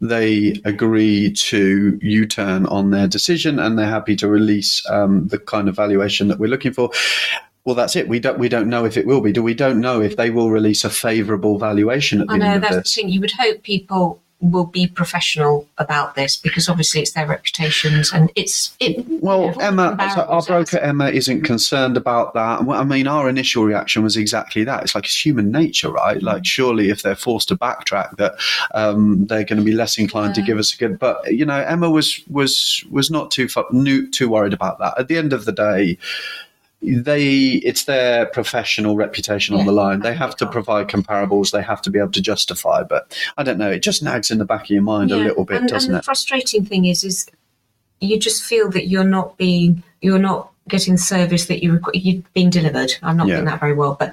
they 0.00 0.60
agree 0.64 1.32
to 1.32 1.98
U-turn 2.02 2.66
on 2.66 2.90
their 2.90 3.08
decision 3.08 3.58
and 3.58 3.76
they're 3.76 3.86
happy 3.86 4.14
to 4.16 4.28
release 4.28 4.88
um, 4.88 5.26
the 5.28 5.38
kind 5.38 5.68
of 5.68 5.74
valuation 5.74 6.28
that 6.28 6.38
we're 6.38 6.48
looking 6.48 6.72
for. 6.72 6.90
Well, 7.64 7.74
that's 7.74 7.96
it. 7.96 8.08
We 8.08 8.18
don't. 8.18 8.38
We 8.38 8.48
don't 8.48 8.68
know 8.68 8.84
if 8.86 8.96
it 8.96 9.06
will 9.06 9.20
be. 9.20 9.32
Do 9.32 9.42
we 9.42 9.54
don't 9.54 9.80
know 9.80 10.00
if 10.00 10.16
they 10.16 10.30
will 10.30 10.50
release 10.50 10.84
a 10.84 10.90
favourable 10.90 11.58
valuation 11.58 12.20
at 12.20 12.28
the 12.28 12.34
I 12.34 12.38
know 12.38 12.46
end 12.46 12.56
of 12.56 12.62
that's 12.62 12.74
the 12.76 12.80
this? 12.80 12.94
thing. 12.94 13.08
You 13.10 13.20
would 13.20 13.32
hope 13.32 13.62
people 13.62 14.22
will 14.40 14.66
be 14.66 14.86
professional 14.86 15.66
about 15.78 16.14
this 16.14 16.36
because 16.36 16.68
obviously 16.68 17.00
it's 17.00 17.12
their 17.12 17.26
reputations 17.26 18.12
and 18.12 18.30
it's 18.36 18.76
it. 18.78 19.04
Well, 19.20 19.46
you 19.46 19.50
know, 19.52 19.58
Emma, 19.58 20.12
so 20.14 20.22
our 20.22 20.42
broker 20.42 20.78
Emma 20.78 21.08
isn't 21.08 21.42
concerned 21.42 21.96
about 21.96 22.34
that. 22.34 22.60
I 22.60 22.84
mean, 22.84 23.08
our 23.08 23.28
initial 23.28 23.64
reaction 23.64 24.04
was 24.04 24.16
exactly 24.16 24.62
that. 24.64 24.84
It's 24.84 24.94
like 24.94 25.04
it's 25.04 25.26
human 25.26 25.50
nature, 25.50 25.90
right? 25.90 26.22
Like, 26.22 26.46
surely 26.46 26.90
if 26.90 27.02
they're 27.02 27.16
forced 27.16 27.48
to 27.48 27.56
backtrack, 27.56 28.16
that 28.16 28.36
um, 28.74 29.26
they're 29.26 29.44
going 29.44 29.58
to 29.58 29.64
be 29.64 29.72
less 29.72 29.98
inclined 29.98 30.36
to 30.36 30.42
give 30.42 30.58
us 30.58 30.72
a 30.72 30.78
good. 30.78 30.98
But 30.98 31.34
you 31.34 31.44
know, 31.44 31.58
Emma 31.58 31.90
was 31.90 32.22
was 32.28 32.84
was 32.90 33.10
not 33.10 33.30
too 33.32 33.48
too 34.10 34.28
worried 34.28 34.52
about 34.52 34.78
that. 34.78 34.94
At 34.98 35.08
the 35.08 35.18
end 35.18 35.32
of 35.32 35.44
the 35.44 35.52
day. 35.52 35.98
They, 36.80 37.54
it's 37.64 37.84
their 37.84 38.26
professional 38.26 38.94
reputation 38.96 39.56
on 39.56 39.66
the 39.66 39.72
line. 39.72 40.00
They 40.00 40.14
have 40.14 40.36
to 40.36 40.46
provide 40.46 40.86
comparables. 40.86 41.50
They 41.50 41.62
have 41.62 41.82
to 41.82 41.90
be 41.90 41.98
able 41.98 42.12
to 42.12 42.22
justify. 42.22 42.84
But 42.84 43.18
I 43.36 43.42
don't 43.42 43.58
know. 43.58 43.70
It 43.70 43.80
just 43.82 44.02
nags 44.02 44.30
in 44.30 44.38
the 44.38 44.44
back 44.44 44.64
of 44.64 44.70
your 44.70 44.82
mind 44.82 45.10
a 45.10 45.16
little 45.16 45.44
bit, 45.44 45.62
and, 45.62 45.68
doesn't 45.68 45.90
and 45.90 45.96
the 45.96 45.98
it? 45.98 46.04
frustrating 46.04 46.64
thing 46.64 46.84
is, 46.84 47.02
is 47.02 47.26
you 48.00 48.16
just 48.18 48.44
feel 48.44 48.70
that 48.70 48.86
you're 48.86 49.02
not 49.02 49.36
being, 49.36 49.82
you're 50.02 50.20
not 50.20 50.52
getting 50.68 50.94
the 50.94 50.98
service 50.98 51.46
that 51.46 51.64
you 51.64 51.72
requ- 51.80 51.90
you're 51.94 52.22
being 52.32 52.50
delivered. 52.50 52.92
I'm 53.02 53.16
not 53.16 53.26
Yeah. 53.26 53.36
doing 53.36 53.46
that 53.46 53.58
very 53.58 53.74
well, 53.74 53.96
but 53.98 54.12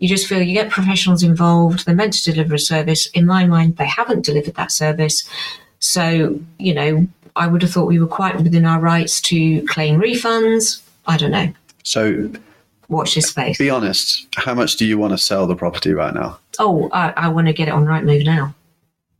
you 0.00 0.08
just 0.08 0.26
feel 0.26 0.42
you 0.42 0.54
get 0.54 0.70
professionals 0.70 1.22
involved. 1.22 1.86
They're 1.86 1.94
meant 1.94 2.14
to 2.14 2.32
deliver 2.32 2.54
a 2.54 2.58
service. 2.58 3.06
In 3.10 3.26
my 3.26 3.46
mind, 3.46 3.76
they 3.76 3.86
haven't 3.86 4.24
delivered 4.24 4.56
that 4.56 4.72
service. 4.72 5.28
So 5.78 6.40
you 6.58 6.74
know, 6.74 7.06
I 7.36 7.46
would 7.46 7.62
have 7.62 7.70
thought 7.70 7.86
we 7.86 8.00
were 8.00 8.06
quite 8.06 8.36
within 8.36 8.64
our 8.64 8.80
rights 8.80 9.20
to 9.22 9.62
claim 9.66 10.00
refunds. 10.00 10.82
I 11.06 11.16
don't 11.16 11.30
know. 11.30 11.52
So 11.82 12.30
Watch 12.88 13.14
this 13.14 13.28
space. 13.28 13.56
be 13.58 13.70
honest, 13.70 14.26
how 14.36 14.54
much 14.54 14.76
do 14.76 14.84
you 14.84 14.98
want 14.98 15.12
to 15.12 15.18
sell 15.18 15.46
the 15.46 15.54
property 15.54 15.92
right 15.92 16.12
now? 16.12 16.38
Oh, 16.58 16.88
I, 16.92 17.12
I 17.16 17.28
want 17.28 17.46
to 17.46 17.52
get 17.52 17.68
it 17.68 17.72
on 17.72 17.84
Rightmove 17.84 18.24
now. 18.24 18.54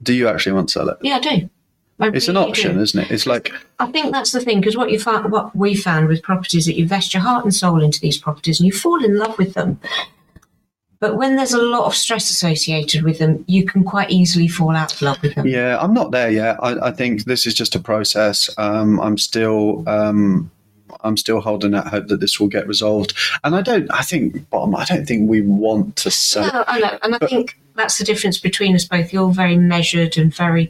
Do 0.03 0.13
you 0.13 0.29
actually 0.29 0.53
want 0.53 0.69
to 0.69 0.73
sell 0.73 0.89
it? 0.89 0.99
Yeah, 1.03 1.17
I 1.17 1.21
do. 1.21 1.51
I 2.01 2.09
It's 2.09 2.29
an 2.29 2.37
option, 2.37 2.77
do. 2.77 2.83
isn't 2.83 2.99
it? 3.05 3.11
It's 3.11 3.27
like, 3.27 3.53
I 3.79 3.87
think 3.93 4.13
that's 4.13 4.33
the 4.33 4.41
thing 4.41 4.59
because 4.61 4.77
what 4.77 4.91
you 4.91 4.99
found, 4.99 5.31
what 5.31 5.55
we 5.55 5.75
found 5.77 6.09
with 6.09 6.23
properties, 6.23 6.67
that 6.67 6.75
you 6.75 6.83
invest 6.83 7.13
your 7.15 7.23
heart 7.23 7.45
and 7.45 7.55
soul 7.55 7.83
into 7.83 8.01
these 8.01 8.17
properties 8.19 8.59
and 8.59 8.67
you 8.67 8.73
fall 8.73 9.05
in 9.05 9.17
love 9.19 9.37
with 9.39 9.55
them. 9.55 9.79
But 10.99 11.17
when 11.17 11.37
there's 11.37 11.53
a 11.55 11.63
lot 11.63 11.85
of 11.87 11.95
stress 11.95 12.29
associated 12.31 13.03
with 13.05 13.19
them, 13.19 13.45
you 13.49 13.65
can 13.65 13.85
quite 13.85 14.11
easily 14.11 14.49
fall 14.49 14.77
out 14.77 14.93
of 14.95 15.01
love 15.01 15.23
with 15.23 15.35
them. 15.35 15.47
yeah, 15.47 15.79
I'm 15.81 15.95
not 15.95 16.11
there 16.11 16.31
yet. 16.31 16.57
I, 16.63 16.89
I 16.89 16.91
think 16.91 17.25
this 17.25 17.47
is 17.47 17.55
just 17.55 17.75
a 17.75 17.81
process. 17.81 18.51
Um, 18.59 19.01
I'm 19.01 19.17
still. 19.17 19.89
Um, 19.89 20.51
I'm 21.03 21.17
still 21.17 21.41
holding 21.41 21.75
out 21.75 21.89
hope 21.89 22.09
that 22.09 22.21
this 22.21 22.39
will 22.41 22.49
get 22.49 22.67
resolved, 22.67 23.15
and 23.45 23.55
I 23.55 23.63
don't. 23.63 23.91
I 23.93 24.03
think, 24.03 24.49
bottom. 24.51 24.75
I 24.75 24.85
don't 24.85 25.07
think 25.07 25.29
we 25.29 25.41
want 25.41 25.97
to 25.97 26.11
sell. 26.11 26.47
No, 26.53 26.65
I 26.67 26.79
know, 26.81 26.99
and 27.03 27.15
I 27.15 27.19
But- 27.19 27.31
think 27.31 27.59
that's 27.77 27.99
the 27.99 28.05
difference 28.05 28.39
between 28.39 28.75
us 28.75 28.85
both. 28.85 29.13
You're 29.13 29.31
very 29.33 29.57
measured 29.57 30.19
and 30.19 30.35
very, 30.35 30.69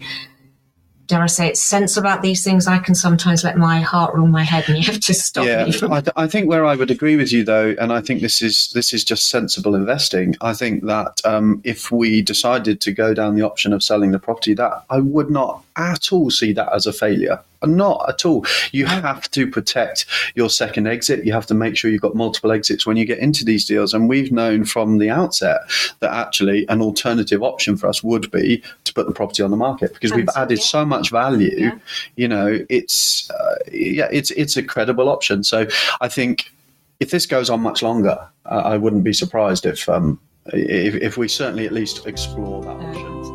dare 1.08 1.22
I 1.22 1.26
say, 1.26 1.48
it, 1.48 1.56
sense 1.56 1.96
about 1.96 2.22
these 2.22 2.44
things. 2.44 2.68
I 2.68 2.78
can 2.78 2.94
sometimes 2.94 3.42
let 3.42 3.56
my 3.58 3.80
heart 3.80 4.14
rule 4.14 4.28
my 4.28 4.44
head, 4.44 4.68
and 4.68 4.78
you 4.78 4.84
have 4.84 5.00
to 5.00 5.14
stop 5.14 5.44
Yeah. 5.44 5.62
I, 5.90 6.00
th- 6.00 6.12
I 6.16 6.26
think 6.28 6.48
where 6.48 6.64
I 6.64 6.76
would 6.76 6.90
agree 6.90 7.16
with 7.16 7.32
you 7.32 7.42
though, 7.42 7.74
and 7.80 7.92
I 7.92 8.00
think 8.00 8.20
this 8.20 8.40
is 8.42 8.70
this 8.74 8.92
is 8.92 9.02
just 9.02 9.28
sensible 9.28 9.74
investing. 9.74 10.36
I 10.40 10.52
think 10.54 10.84
that 10.84 11.20
um, 11.24 11.60
if 11.64 11.90
we 11.90 12.22
decided 12.22 12.80
to 12.82 12.92
go 12.92 13.12
down 13.12 13.34
the 13.34 13.42
option 13.42 13.72
of 13.72 13.82
selling 13.82 14.12
the 14.12 14.20
property, 14.20 14.54
that 14.54 14.84
I 14.88 15.00
would 15.00 15.30
not 15.30 15.64
at 15.76 16.12
all 16.12 16.30
see 16.30 16.52
that 16.52 16.72
as 16.72 16.86
a 16.86 16.92
failure. 16.92 17.40
Not 17.64 18.08
at 18.08 18.24
all. 18.24 18.46
You 18.72 18.86
have 18.86 19.30
to 19.32 19.46
protect 19.46 20.06
your 20.34 20.48
second 20.48 20.86
exit. 20.86 21.24
You 21.24 21.32
have 21.32 21.46
to 21.46 21.54
make 21.54 21.76
sure 21.76 21.90
you've 21.90 22.00
got 22.00 22.14
multiple 22.14 22.52
exits 22.52 22.86
when 22.86 22.96
you 22.96 23.04
get 23.04 23.18
into 23.18 23.44
these 23.44 23.66
deals. 23.66 23.92
And 23.92 24.08
we've 24.08 24.32
known 24.32 24.64
from 24.64 24.98
the 24.98 25.10
outset 25.10 25.60
that 26.00 26.12
actually 26.12 26.66
an 26.68 26.80
alternative 26.80 27.42
option 27.42 27.76
for 27.76 27.88
us 27.88 28.02
would 28.02 28.30
be 28.30 28.62
to 28.84 28.94
put 28.94 29.06
the 29.06 29.12
property 29.12 29.42
on 29.42 29.50
the 29.50 29.56
market 29.56 29.92
because 29.92 30.12
we've 30.12 30.28
added 30.36 30.60
so 30.60 30.84
much 30.84 31.10
value. 31.10 31.54
Yeah. 31.56 31.78
You 32.16 32.28
know, 32.28 32.64
it's 32.68 33.30
uh, 33.30 33.56
yeah, 33.70 34.08
it's 34.10 34.30
it's 34.32 34.56
a 34.56 34.62
credible 34.62 35.08
option. 35.08 35.44
So 35.44 35.66
I 36.00 36.08
think 36.08 36.50
if 36.98 37.10
this 37.10 37.26
goes 37.26 37.50
on 37.50 37.60
much 37.60 37.82
longer, 37.82 38.18
uh, 38.46 38.62
I 38.64 38.76
wouldn't 38.76 39.04
be 39.04 39.12
surprised 39.12 39.66
if 39.66 39.88
um, 39.88 40.18
if, 40.46 40.94
if 40.94 41.16
we 41.16 41.28
certainly 41.28 41.66
at 41.66 41.72
least 41.72 42.06
explore 42.06 42.62
that 42.62 42.76
option. 42.76 43.29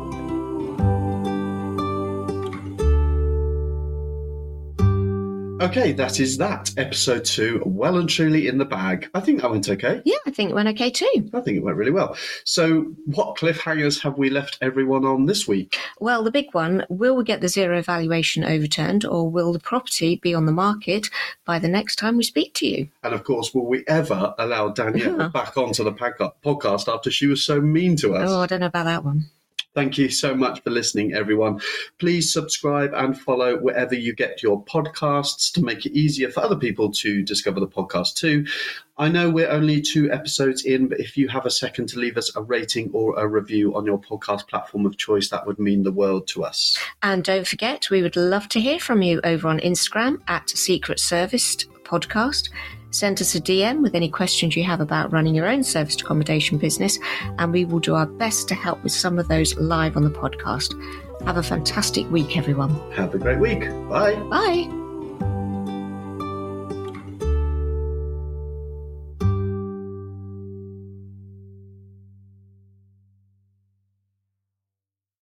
Okay, 5.58 5.92
that 5.92 6.20
is 6.20 6.36
that. 6.36 6.70
Episode 6.76 7.24
two, 7.24 7.62
well 7.64 7.96
and 7.96 8.08
truly 8.08 8.46
in 8.46 8.58
the 8.58 8.66
bag. 8.66 9.08
I 9.14 9.20
think 9.20 9.40
that 9.40 9.50
went 9.50 9.70
okay. 9.70 10.02
yeah, 10.04 10.18
I 10.26 10.30
think 10.30 10.50
it 10.50 10.54
went 10.54 10.68
okay 10.68 10.90
too. 10.90 11.30
I 11.32 11.40
think 11.40 11.56
it 11.56 11.62
went 11.62 11.78
really 11.78 11.90
well. 11.90 12.14
So, 12.44 12.92
what 13.06 13.38
cliffhangers 13.38 14.02
have 14.02 14.18
we 14.18 14.28
left 14.28 14.58
everyone 14.60 15.06
on 15.06 15.24
this 15.24 15.48
week? 15.48 15.78
Well, 15.98 16.22
the 16.22 16.30
big 16.30 16.52
one 16.52 16.84
will 16.90 17.16
we 17.16 17.24
get 17.24 17.40
the 17.40 17.48
zero 17.48 17.80
valuation 17.80 18.44
overturned, 18.44 19.06
or 19.06 19.30
will 19.30 19.54
the 19.54 19.58
property 19.58 20.16
be 20.16 20.34
on 20.34 20.44
the 20.44 20.52
market 20.52 21.08
by 21.46 21.58
the 21.58 21.68
next 21.68 21.96
time 21.96 22.18
we 22.18 22.22
speak 22.22 22.52
to 22.54 22.66
you? 22.66 22.88
And 23.02 23.14
of 23.14 23.24
course, 23.24 23.54
will 23.54 23.66
we 23.66 23.82
ever 23.88 24.34
allow 24.38 24.68
Danielle 24.68 25.28
back 25.32 25.56
onto 25.56 25.84
the 25.84 25.92
podcast 25.92 26.92
after 26.92 27.10
she 27.10 27.26
was 27.26 27.42
so 27.42 27.62
mean 27.62 27.96
to 27.96 28.14
us? 28.14 28.30
Oh, 28.30 28.42
I 28.42 28.46
don't 28.46 28.60
know 28.60 28.66
about 28.66 28.84
that 28.84 29.04
one. 29.04 29.30
Thank 29.76 29.98
you 29.98 30.08
so 30.08 30.34
much 30.34 30.62
for 30.62 30.70
listening, 30.70 31.12
everyone. 31.12 31.60
Please 31.98 32.32
subscribe 32.32 32.94
and 32.94 33.20
follow 33.20 33.58
wherever 33.58 33.94
you 33.94 34.14
get 34.14 34.42
your 34.42 34.64
podcasts 34.64 35.52
to 35.52 35.62
make 35.62 35.84
it 35.84 35.92
easier 35.92 36.30
for 36.30 36.40
other 36.40 36.56
people 36.56 36.90
to 36.92 37.22
discover 37.22 37.60
the 37.60 37.68
podcast 37.68 38.14
too. 38.14 38.46
I 38.96 39.10
know 39.10 39.28
we're 39.28 39.50
only 39.50 39.82
two 39.82 40.10
episodes 40.10 40.64
in, 40.64 40.88
but 40.88 40.98
if 40.98 41.18
you 41.18 41.28
have 41.28 41.44
a 41.44 41.50
second 41.50 41.90
to 41.90 41.98
leave 41.98 42.16
us 42.16 42.34
a 42.34 42.40
rating 42.40 42.90
or 42.94 43.18
a 43.18 43.28
review 43.28 43.76
on 43.76 43.84
your 43.84 44.00
podcast 44.00 44.48
platform 44.48 44.86
of 44.86 44.96
choice, 44.96 45.28
that 45.28 45.46
would 45.46 45.58
mean 45.58 45.82
the 45.82 45.92
world 45.92 46.26
to 46.28 46.44
us. 46.44 46.78
And 47.02 47.22
don't 47.22 47.46
forget, 47.46 47.90
we 47.90 48.00
would 48.00 48.16
love 48.16 48.48
to 48.48 48.60
hear 48.60 48.80
from 48.80 49.02
you 49.02 49.20
over 49.24 49.46
on 49.46 49.60
Instagram 49.60 50.22
at 50.26 50.48
Secret 50.48 50.96
Podcast. 50.96 52.48
Send 52.90 53.20
us 53.20 53.34
a 53.34 53.40
DM 53.40 53.82
with 53.82 53.94
any 53.94 54.08
questions 54.08 54.56
you 54.56 54.64
have 54.64 54.80
about 54.80 55.12
running 55.12 55.34
your 55.34 55.46
own 55.46 55.62
serviced 55.62 56.00
accommodation 56.00 56.58
business, 56.58 56.98
and 57.38 57.52
we 57.52 57.64
will 57.64 57.80
do 57.80 57.94
our 57.94 58.06
best 58.06 58.48
to 58.48 58.54
help 58.54 58.82
with 58.82 58.92
some 58.92 59.18
of 59.18 59.28
those 59.28 59.56
live 59.56 59.96
on 59.96 60.04
the 60.04 60.10
podcast. 60.10 60.74
Have 61.24 61.36
a 61.36 61.42
fantastic 61.42 62.10
week, 62.10 62.36
everyone. 62.36 62.70
Have 62.92 63.14
a 63.14 63.18
great 63.18 63.38
week. 63.38 63.60
Bye. 63.88 64.14
Bye. 64.30 64.85